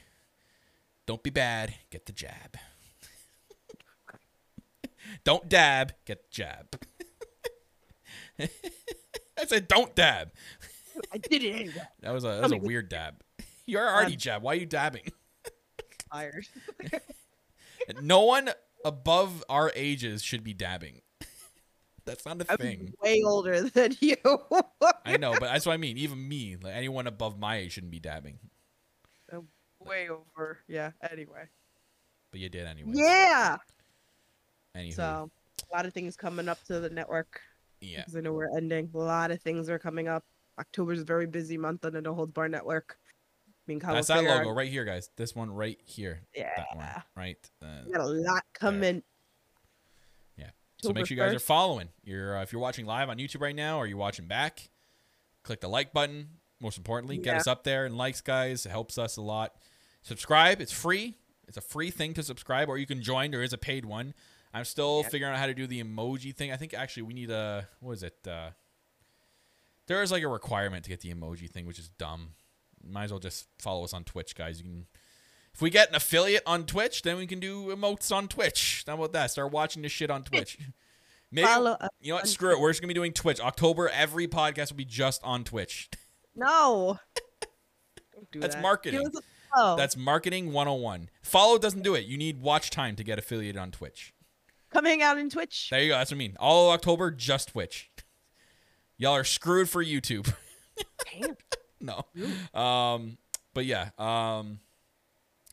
Don't 1.06 1.22
be 1.22 1.30
bad. 1.30 1.74
Get 1.90 2.06
the 2.06 2.12
jab. 2.12 2.56
don't 5.24 5.48
dab. 5.48 5.92
Get 6.06 6.22
the 6.22 6.28
jab. 6.30 6.80
I 9.38 9.44
said 9.46 9.68
don't 9.68 9.94
dab. 9.94 10.32
I 11.12 11.18
did 11.18 11.42
it 11.42 11.50
anyway. 11.54 11.82
That 12.00 12.12
was 12.12 12.24
a 12.24 12.28
that 12.28 12.42
was 12.42 12.52
a 12.52 12.56
weird 12.56 12.88
dab. 12.88 13.22
You're 13.66 13.82
already 13.82 14.06
um, 14.06 14.10
I'm- 14.12 14.18
jab. 14.18 14.42
Why 14.42 14.52
are 14.52 14.56
you 14.56 14.66
dabbing? 14.66 15.02
Tired. 16.12 16.46
no 18.02 18.22
one 18.22 18.50
above 18.84 19.42
our 19.48 19.72
ages 19.74 20.22
should 20.22 20.44
be 20.44 20.52
dabbing. 20.54 21.00
That's 22.06 22.26
not 22.26 22.40
a 22.42 22.52
I'm 22.52 22.58
thing. 22.58 22.92
way 23.02 23.22
older 23.24 23.62
than 23.62 23.96
you. 24.00 24.16
I 25.06 25.16
know, 25.16 25.32
but 25.32 25.40
that's 25.52 25.64
what 25.64 25.72
I 25.72 25.78
mean. 25.78 25.96
Even 25.96 26.28
me, 26.28 26.56
like 26.62 26.74
anyone 26.74 27.06
above 27.06 27.38
my 27.38 27.56
age, 27.56 27.72
shouldn't 27.72 27.90
be 27.92 27.98
dabbing. 28.00 28.38
way 29.80 30.08
over. 30.10 30.58
Yeah. 30.68 30.90
Anyway. 31.10 31.44
But 32.30 32.40
you 32.40 32.48
did 32.50 32.66
anyway. 32.66 32.92
Yeah. 32.94 33.56
Anywho, 34.76 34.94
So 34.94 35.30
a 35.72 35.76
lot 35.76 35.86
of 35.86 35.94
things 35.94 36.14
coming 36.16 36.48
up 36.48 36.62
to 36.64 36.78
the 36.80 36.90
network. 36.90 37.40
Yeah. 37.84 37.98
Because 38.00 38.16
I 38.16 38.20
know 38.20 38.32
we're 38.32 38.56
ending. 38.56 38.90
A 38.94 38.98
lot 38.98 39.30
of 39.30 39.40
things 39.42 39.68
are 39.68 39.78
coming 39.78 40.08
up. 40.08 40.24
October's 40.58 41.00
a 41.00 41.04
very 41.04 41.26
busy 41.26 41.56
month 41.58 41.84
on 41.84 41.92
the 41.92 42.00
No 42.00 42.14
Holds 42.14 42.32
Barred 42.32 42.52
Network. 42.52 42.98
I 43.66 43.70
mean, 43.72 43.78
That's 43.78 44.08
that 44.08 44.22
logo 44.24 44.50
right 44.50 44.70
here, 44.70 44.84
guys. 44.84 45.10
This 45.16 45.34
one 45.34 45.50
right 45.50 45.78
here. 45.84 46.20
Yeah. 46.34 46.50
That 46.56 46.76
one, 46.76 46.86
right? 47.16 47.50
Uh, 47.62 47.66
We 47.86 47.92
got 47.92 48.02
a 48.02 48.06
lot 48.06 48.42
coming. 48.52 49.02
Yeah. 50.36 50.50
So 50.82 50.92
make 50.92 51.06
sure 51.06 51.16
you 51.16 51.22
guys 51.22 51.34
are 51.34 51.38
following. 51.38 51.88
You're 52.04 52.36
uh, 52.38 52.42
if 52.42 52.52
you're 52.52 52.60
watching 52.60 52.84
live 52.84 53.08
on 53.08 53.16
YouTube 53.18 53.40
right 53.40 53.56
now 53.56 53.78
or 53.78 53.86
you're 53.86 53.96
watching 53.96 54.26
back, 54.26 54.68
click 55.42 55.60
the 55.60 55.68
like 55.68 55.92
button. 55.92 56.28
Most 56.60 56.76
importantly, 56.78 57.16
get 57.16 57.32
Yeah. 57.34 57.36
us 57.38 57.46
up 57.46 57.64
there 57.64 57.86
and 57.86 57.96
likes, 57.96 58.20
guys. 58.20 58.66
It 58.66 58.70
helps 58.70 58.98
us 58.98 59.16
a 59.16 59.22
lot. 59.22 59.54
Subscribe. 60.02 60.60
It's 60.60 60.72
free. 60.72 61.16
It's 61.48 61.56
a 61.56 61.62
free 61.62 61.90
thing 61.90 62.14
to 62.14 62.22
subscribe, 62.22 62.68
or 62.68 62.78
you 62.78 62.86
can 62.86 63.02
join. 63.02 63.30
There 63.30 63.42
is 63.42 63.52
a 63.52 63.58
paid 63.58 63.84
one. 63.84 64.14
I'm 64.54 64.64
still 64.64 65.02
figuring 65.02 65.32
out 65.32 65.38
how 65.38 65.46
to 65.46 65.54
do 65.54 65.66
the 65.66 65.82
emoji 65.82 66.34
thing. 66.34 66.52
I 66.52 66.56
think 66.56 66.72
actually 66.74 67.02
we 67.02 67.14
need 67.14 67.30
a 67.30 67.68
what 67.80 67.92
is 67.92 68.02
it? 68.04 68.16
Uh, 68.26 68.50
there 69.86 70.02
is 70.02 70.12
like 70.12 70.22
a 70.22 70.28
requirement 70.28 70.84
to 70.84 70.90
get 70.90 71.00
the 71.00 71.12
emoji 71.12 71.50
thing, 71.50 71.66
which 71.66 71.78
is 71.78 71.88
dumb. 71.88 72.30
Might 72.86 73.04
as 73.04 73.10
well 73.10 73.20
just 73.20 73.48
follow 73.58 73.82
us 73.84 73.92
on 73.92 74.04
Twitch, 74.04 74.34
guys. 74.36 74.58
You 74.58 74.64
can 74.64 74.86
if 75.52 75.60
we 75.60 75.70
get 75.70 75.88
an 75.88 75.94
affiliate 75.94 76.42
on 76.46 76.66
Twitch, 76.66 77.02
then 77.02 77.16
we 77.16 77.26
can 77.26 77.40
do 77.40 77.66
emotes 77.74 78.14
on 78.14 78.28
Twitch. 78.28 78.84
How 78.86 78.94
about 78.94 79.12
that? 79.12 79.30
Start 79.30 79.52
watching 79.52 79.82
this 79.82 79.92
shit 79.92 80.10
on 80.10 80.22
Twitch. 80.24 80.58
Maybe 81.30 81.48
you 82.00 82.12
know 82.12 82.16
what? 82.16 82.28
Screw 82.28 82.52
it. 82.52 82.60
We're 82.60 82.70
just 82.70 82.80
gonna 82.80 82.88
be 82.88 82.94
doing 82.94 83.12
Twitch. 83.12 83.40
October, 83.40 83.88
every 83.88 84.28
podcast 84.28 84.70
will 84.70 84.76
be 84.76 84.84
just 84.84 85.22
on 85.24 85.44
Twitch. 85.44 85.90
No. 86.36 86.98
Don't 88.32 88.40
That's 88.40 88.56
that. 88.56 88.60
marketing. 88.60 89.02
Give 89.04 89.14
us 89.14 89.22
a. 89.56 89.76
That's 89.76 89.96
marketing 89.96 90.52
101. 90.52 91.10
Follow 91.22 91.58
doesn't 91.58 91.82
do 91.82 91.94
it. 91.94 92.06
You 92.06 92.18
need 92.18 92.40
watch 92.40 92.70
time 92.70 92.96
to 92.96 93.04
get 93.04 93.20
affiliated 93.20 93.56
on 93.56 93.70
Twitch. 93.70 94.12
Come 94.74 94.86
hang 94.86 95.02
out 95.02 95.18
in 95.18 95.30
Twitch. 95.30 95.68
There 95.70 95.80
you 95.80 95.90
go. 95.90 95.98
That's 95.98 96.10
what 96.10 96.16
I 96.16 96.18
mean. 96.18 96.36
All 96.40 96.68
of 96.68 96.74
October, 96.74 97.12
just 97.12 97.50
Twitch. 97.50 97.90
Y'all 98.98 99.12
are 99.12 99.24
screwed 99.24 99.70
for 99.70 99.84
YouTube. 99.84 100.32
Damn. 101.12 101.36
no. 101.80 102.60
Um, 102.60 103.18
but 103.54 103.66
yeah. 103.66 103.90
Um, 103.98 104.58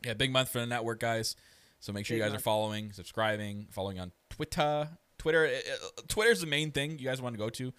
yeah, 0.04 0.16
big 0.16 0.32
month 0.32 0.50
for 0.50 0.60
the 0.60 0.66
network, 0.66 1.00
guys. 1.00 1.36
So 1.80 1.94
make 1.94 2.08
sure 2.08 2.18
you 2.18 2.24
Big 2.24 2.32
guys 2.32 2.40
are 2.40 2.42
following, 2.42 2.92
subscribing, 2.94 3.68
following 3.70 4.00
on 4.00 4.12
Twitter. 4.32 4.90
Twitter. 5.20 5.46
uh, 5.46 5.50
uh, 5.50 6.02
Twitter's 6.08 6.42
the 6.42 6.48
main 6.48 6.72
thing 6.72 6.98
you 6.98 7.06
guys 7.06 7.22
want 7.22 7.36
to 7.36 7.40
go 7.40 7.50
to, 7.50 7.72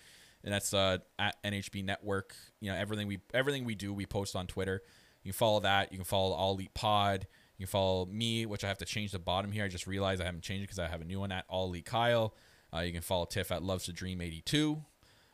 and 0.44 0.54
that's 0.54 0.72
uh, 0.72 0.98
at 1.18 1.42
NHB 1.42 1.84
Network. 1.84 2.36
You 2.60 2.70
know 2.70 2.76
everything 2.76 3.08
we 3.08 3.18
everything 3.34 3.64
we 3.64 3.74
do 3.74 3.92
we 3.92 4.06
post 4.06 4.36
on 4.36 4.46
Twitter. 4.46 4.82
You 5.24 5.32
can 5.32 5.38
follow 5.38 5.60
that. 5.60 5.90
You 5.90 5.98
can 5.98 6.04
follow 6.04 6.34
All 6.34 6.54
Elite 6.54 6.74
Pod. 6.74 7.26
You 7.62 7.66
can 7.68 7.70
follow 7.70 8.06
me, 8.06 8.44
which 8.44 8.64
I 8.64 8.66
have 8.66 8.78
to 8.78 8.84
change 8.84 9.12
the 9.12 9.20
bottom 9.20 9.52
here. 9.52 9.64
I 9.64 9.68
just 9.68 9.86
realized 9.86 10.20
I 10.20 10.24
haven't 10.24 10.42
changed 10.42 10.64
it 10.64 10.66
because 10.66 10.80
I 10.80 10.88
have 10.88 11.00
a 11.00 11.04
new 11.04 11.20
one 11.20 11.30
at 11.30 11.44
All 11.48 11.68
Elite 11.68 11.84
Kyle. 11.84 12.34
Uh, 12.74 12.80
you 12.80 12.92
can 12.92 13.02
follow 13.02 13.24
Tiff 13.24 13.52
at 13.52 13.62
Loves 13.62 13.84
to 13.84 13.92
Dream 13.92 14.20
82. 14.20 14.82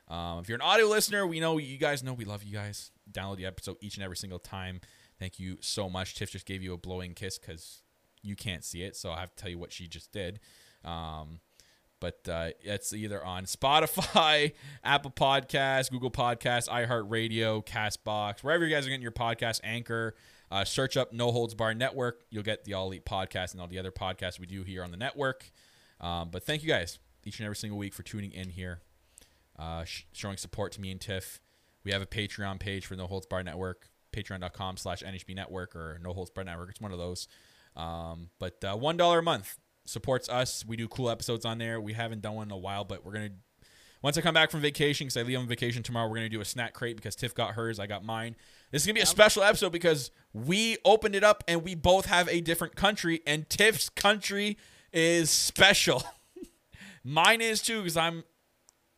Um, 0.08 0.40
if 0.40 0.46
you're 0.46 0.56
an 0.56 0.60
audio 0.60 0.88
listener, 0.88 1.26
we 1.26 1.40
know 1.40 1.56
you 1.56 1.78
guys 1.78 2.02
know 2.02 2.12
we 2.12 2.26
love 2.26 2.42
you 2.42 2.52
guys. 2.52 2.90
Download 3.10 3.38
the 3.38 3.46
episode 3.46 3.78
each 3.80 3.96
and 3.96 4.04
every 4.04 4.18
single 4.18 4.38
time. 4.38 4.82
Thank 5.18 5.40
you 5.40 5.56
so 5.62 5.88
much. 5.88 6.16
Tiff 6.16 6.30
just 6.30 6.44
gave 6.44 6.62
you 6.62 6.74
a 6.74 6.76
blowing 6.76 7.14
kiss 7.14 7.38
because 7.38 7.80
you 8.20 8.36
can't 8.36 8.62
see 8.62 8.82
it, 8.82 8.94
so 8.94 9.10
I 9.10 9.20
have 9.20 9.34
to 9.34 9.36
tell 9.36 9.50
you 9.50 9.58
what 9.58 9.72
she 9.72 9.88
just 9.88 10.12
did. 10.12 10.38
Um, 10.84 11.40
but 12.00 12.28
uh, 12.30 12.50
it's 12.60 12.92
either 12.92 13.24
on 13.24 13.46
Spotify, 13.46 14.52
Apple 14.84 15.12
Podcasts, 15.12 15.90
Google 15.90 16.10
Podcasts, 16.10 16.68
iHeartRadio, 16.68 17.64
Castbox, 17.64 18.40
wherever 18.44 18.66
you 18.66 18.74
guys 18.74 18.84
are 18.84 18.90
getting 18.90 19.00
your 19.00 19.12
podcast. 19.12 19.60
Anchor, 19.64 20.14
uh, 20.50 20.64
search 20.64 20.96
up 20.96 21.12
No 21.12 21.30
Holds 21.30 21.54
Barred 21.54 21.78
Network. 21.78 22.24
You'll 22.30 22.42
get 22.42 22.64
the 22.64 22.74
All 22.74 22.86
Elite 22.86 23.04
podcast 23.04 23.52
and 23.52 23.60
all 23.60 23.66
the 23.66 23.78
other 23.78 23.92
podcasts 23.92 24.38
we 24.40 24.46
do 24.46 24.62
here 24.62 24.82
on 24.82 24.90
the 24.90 24.96
network. 24.96 25.50
Um, 26.00 26.30
but 26.30 26.44
thank 26.44 26.62
you 26.62 26.68
guys 26.68 26.98
each 27.24 27.38
and 27.38 27.44
every 27.44 27.56
single 27.56 27.78
week 27.78 27.92
for 27.92 28.02
tuning 28.02 28.32
in 28.32 28.50
here, 28.50 28.80
uh, 29.58 29.84
sh- 29.84 30.04
showing 30.12 30.36
support 30.36 30.72
to 30.72 30.80
me 30.80 30.90
and 30.90 31.00
Tiff. 31.00 31.40
We 31.84 31.92
have 31.92 32.02
a 32.02 32.06
Patreon 32.06 32.58
page 32.60 32.86
for 32.86 32.96
No 32.96 33.06
Holds 33.06 33.26
Barred 33.26 33.46
Network, 33.46 33.88
patreon.com 34.12 34.76
slash 34.76 35.02
NHB 35.02 35.34
Network 35.34 35.74
or 35.76 35.98
No 36.02 36.12
Holds 36.12 36.30
Bar 36.30 36.44
Network. 36.44 36.70
It's 36.70 36.80
one 36.80 36.92
of 36.92 36.98
those. 36.98 37.28
Um, 37.76 38.30
but 38.38 38.62
uh, 38.64 38.76
$1 38.76 39.18
a 39.18 39.22
month 39.22 39.58
supports 39.84 40.28
us. 40.28 40.64
We 40.66 40.76
do 40.76 40.88
cool 40.88 41.10
episodes 41.10 41.44
on 41.44 41.58
there. 41.58 41.80
We 41.80 41.92
haven't 41.92 42.22
done 42.22 42.34
one 42.34 42.48
in 42.48 42.52
a 42.52 42.58
while, 42.58 42.84
but 42.84 43.04
we're 43.04 43.12
going 43.12 43.28
to 43.28 43.34
once 44.02 44.16
I 44.16 44.20
come 44.20 44.34
back 44.34 44.50
from 44.50 44.60
vacation, 44.60 45.06
because 45.06 45.16
I 45.16 45.22
leave 45.22 45.38
on 45.38 45.46
vacation 45.46 45.82
tomorrow, 45.82 46.08
we're 46.08 46.16
gonna 46.16 46.28
do 46.28 46.40
a 46.40 46.44
snack 46.44 46.72
crate 46.72 46.96
because 46.96 47.16
Tiff 47.16 47.34
got 47.34 47.54
hers, 47.54 47.78
I 47.78 47.86
got 47.86 48.04
mine. 48.04 48.36
This 48.70 48.82
is 48.82 48.86
gonna 48.86 48.94
be 48.94 49.00
a 49.00 49.06
special 49.06 49.42
episode 49.42 49.72
because 49.72 50.10
we 50.32 50.76
opened 50.84 51.14
it 51.14 51.24
up 51.24 51.42
and 51.48 51.62
we 51.62 51.74
both 51.74 52.06
have 52.06 52.28
a 52.28 52.40
different 52.40 52.76
country, 52.76 53.22
and 53.26 53.48
Tiff's 53.48 53.88
country 53.88 54.56
is 54.92 55.30
special. 55.30 56.02
mine 57.04 57.40
is 57.40 57.60
too, 57.60 57.78
because 57.78 57.96
I'm 57.96 58.24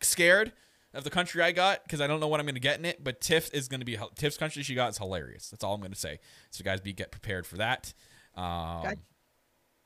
scared 0.03 0.53
of 0.93 1.05
the 1.05 1.11
country 1.11 1.43
I 1.43 1.53
got 1.53 1.85
because 1.85 2.01
I 2.01 2.07
don't 2.07 2.21
know 2.21 2.29
what 2.29 2.41
I'm 2.41 2.47
gonna 2.47 2.59
get 2.59 2.79
in 2.79 2.85
it. 2.85 3.03
But 3.03 3.21
Tiff 3.21 3.53
is 3.55 3.69
gonna 3.69 3.85
be 3.85 3.99
Tiff's 4.17 4.37
country 4.37 4.63
she 4.63 4.75
got 4.75 4.91
is 4.91 4.99
hilarious. 4.99 5.49
That's 5.51 5.65
all 5.65 5.75
I'm 5.75 5.81
gonna 5.81 5.95
say. 5.95 6.19
So 6.51 6.65
guys, 6.65 6.81
be 6.81 6.93
get 6.93 7.11
prepared 7.11 7.47
for 7.47 7.57
that. 7.59 7.93
Um, 8.35 8.83
God. 8.83 8.99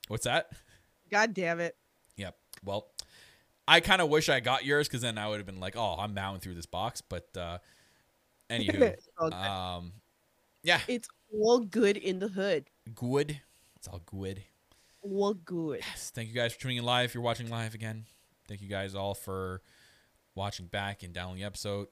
what's 0.09 0.25
that? 0.25 0.51
God 1.11 1.35
damn 1.35 1.61
it. 1.61 1.77
Yep. 2.17 2.37
Well, 2.65 2.89
I 3.67 3.81
kind 3.81 4.01
of 4.03 4.09
wish 4.09 4.29
I 4.29 4.41
got 4.41 4.65
yours 4.65 4.89
because 4.89 5.01
then 5.03 5.17
I 5.19 5.29
would 5.29 5.39
have 5.39 5.47
been 5.47 5.61
like, 5.61 5.77
oh, 5.77 5.97
I'm 5.99 6.15
bowing 6.15 6.41
through 6.41 6.55
this 6.55 6.67
box. 6.67 7.01
But 7.01 7.29
uh, 7.37 7.59
anywho, 8.51 8.97
good. 9.19 9.33
um, 9.33 9.93
yeah, 10.63 10.81
It's 10.89 11.09
all 11.33 11.61
good 11.61 11.97
in 11.97 12.19
the 12.19 12.29
hood. 12.29 12.69
good. 12.95 13.41
It's 13.77 13.89
all 13.89 14.01
good. 14.07 14.43
All 15.03 15.35
good. 15.35 15.81
Yes. 15.81 16.11
Thank 16.15 16.29
you 16.29 16.35
guys 16.35 16.55
for 16.55 16.61
tuning 16.61 16.79
in 16.79 16.85
live. 16.85 17.07
If 17.07 17.15
you're 17.15 17.23
watching 17.23 17.51
live 17.51 17.75
again, 17.75 18.07
thank 18.49 18.63
you 18.63 18.69
guys 18.69 18.95
all 18.95 19.15
for 19.15 19.61
watching 20.35 20.67
back 20.67 21.03
and 21.03 21.13
downloading 21.13 21.43
the 21.43 21.47
episode. 21.47 21.89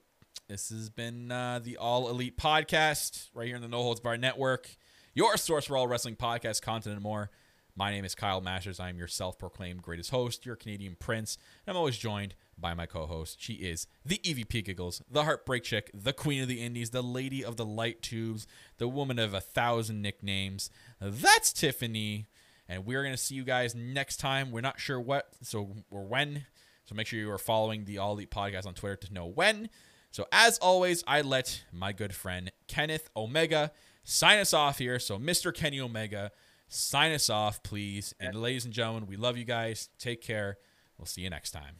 This 0.47 0.69
has 0.69 0.89
been 0.89 1.31
uh, 1.31 1.59
the 1.63 1.77
All 1.77 2.09
Elite 2.09 2.37
Podcast 2.37 3.29
right 3.35 3.45
here 3.47 3.55
in 3.55 3.61
the 3.61 3.67
No 3.67 3.81
Holds 3.83 3.99
Barred 3.99 4.19
Network, 4.21 4.75
your 5.13 5.37
source 5.37 5.65
for 5.65 5.77
all 5.77 5.87
wrestling 5.87 6.15
podcast 6.15 6.61
content 6.63 6.95
and 6.95 7.03
more. 7.03 7.29
My 7.75 7.89
name 7.89 8.05
is 8.05 8.13
Kyle 8.13 8.39
Masters. 8.39 8.79
I 8.79 8.89
am 8.89 8.99
your 8.99 9.07
self 9.07 9.39
proclaimed 9.39 9.81
greatest 9.81 10.11
host, 10.11 10.45
your 10.45 10.55
Canadian 10.55 10.95
prince. 10.99 11.39
I'm 11.67 11.75
always 11.75 11.97
joined 11.97 12.35
by 12.55 12.75
my 12.75 12.85
co 12.85 13.07
host. 13.07 13.41
She 13.41 13.53
is 13.53 13.87
the 14.05 14.19
EVP 14.19 14.63
Giggles, 14.63 15.01
the 15.09 15.23
Heartbreak 15.23 15.63
Chick, 15.63 15.89
the 15.91 16.13
Queen 16.13 16.43
of 16.43 16.47
the 16.47 16.61
Indies, 16.61 16.91
the 16.91 17.01
Lady 17.01 17.43
of 17.43 17.57
the 17.57 17.65
Light 17.65 18.03
Tubes, 18.03 18.45
the 18.77 18.87
woman 18.87 19.17
of 19.17 19.33
a 19.33 19.41
thousand 19.41 20.03
nicknames. 20.03 20.69
That's 21.01 21.51
Tiffany. 21.51 22.27
And 22.69 22.85
we're 22.85 23.01
going 23.01 23.15
to 23.15 23.21
see 23.21 23.35
you 23.35 23.43
guys 23.43 23.73
next 23.73 24.17
time. 24.17 24.51
We're 24.51 24.61
not 24.61 24.79
sure 24.79 24.99
what, 24.99 25.29
so 25.41 25.75
or 25.89 26.05
when. 26.05 26.45
So 26.85 26.93
make 26.93 27.07
sure 27.07 27.19
you 27.19 27.31
are 27.31 27.39
following 27.39 27.85
the 27.85 27.97
All 27.97 28.13
Elite 28.13 28.29
Podcast 28.31 28.67
on 28.67 28.75
Twitter 28.75 28.97
to 29.07 29.13
know 29.13 29.25
when. 29.25 29.69
So 30.11 30.27
as 30.31 30.59
always, 30.59 31.03
I 31.07 31.21
let 31.21 31.63
my 31.71 31.91
good 31.91 32.13
friend 32.13 32.51
Kenneth 32.67 33.09
Omega 33.17 33.71
sign 34.03 34.37
us 34.37 34.53
off 34.53 34.77
here. 34.77 34.99
So 34.99 35.17
Mr. 35.17 35.51
Kenny 35.51 35.79
Omega, 35.79 36.31
sign 36.73 37.11
us 37.11 37.29
off, 37.29 37.63
please. 37.63 38.13
And 38.19 38.35
ladies 38.35 38.65
and 38.65 38.73
gentlemen, 38.73 39.07
we 39.07 39.15
love 39.15 39.37
you 39.37 39.45
guys. 39.45 39.89
Take 39.99 40.21
care. 40.21 40.57
We'll 40.97 41.05
see 41.05 41.21
you 41.21 41.29
next 41.29 41.51
time. 41.51 41.77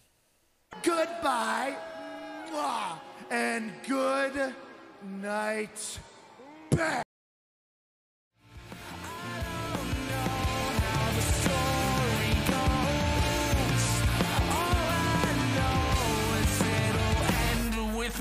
Goodbye. 0.84 1.76
And 3.30 3.72
good 3.88 4.54
night. 5.22 6.00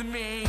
Me 0.03 0.42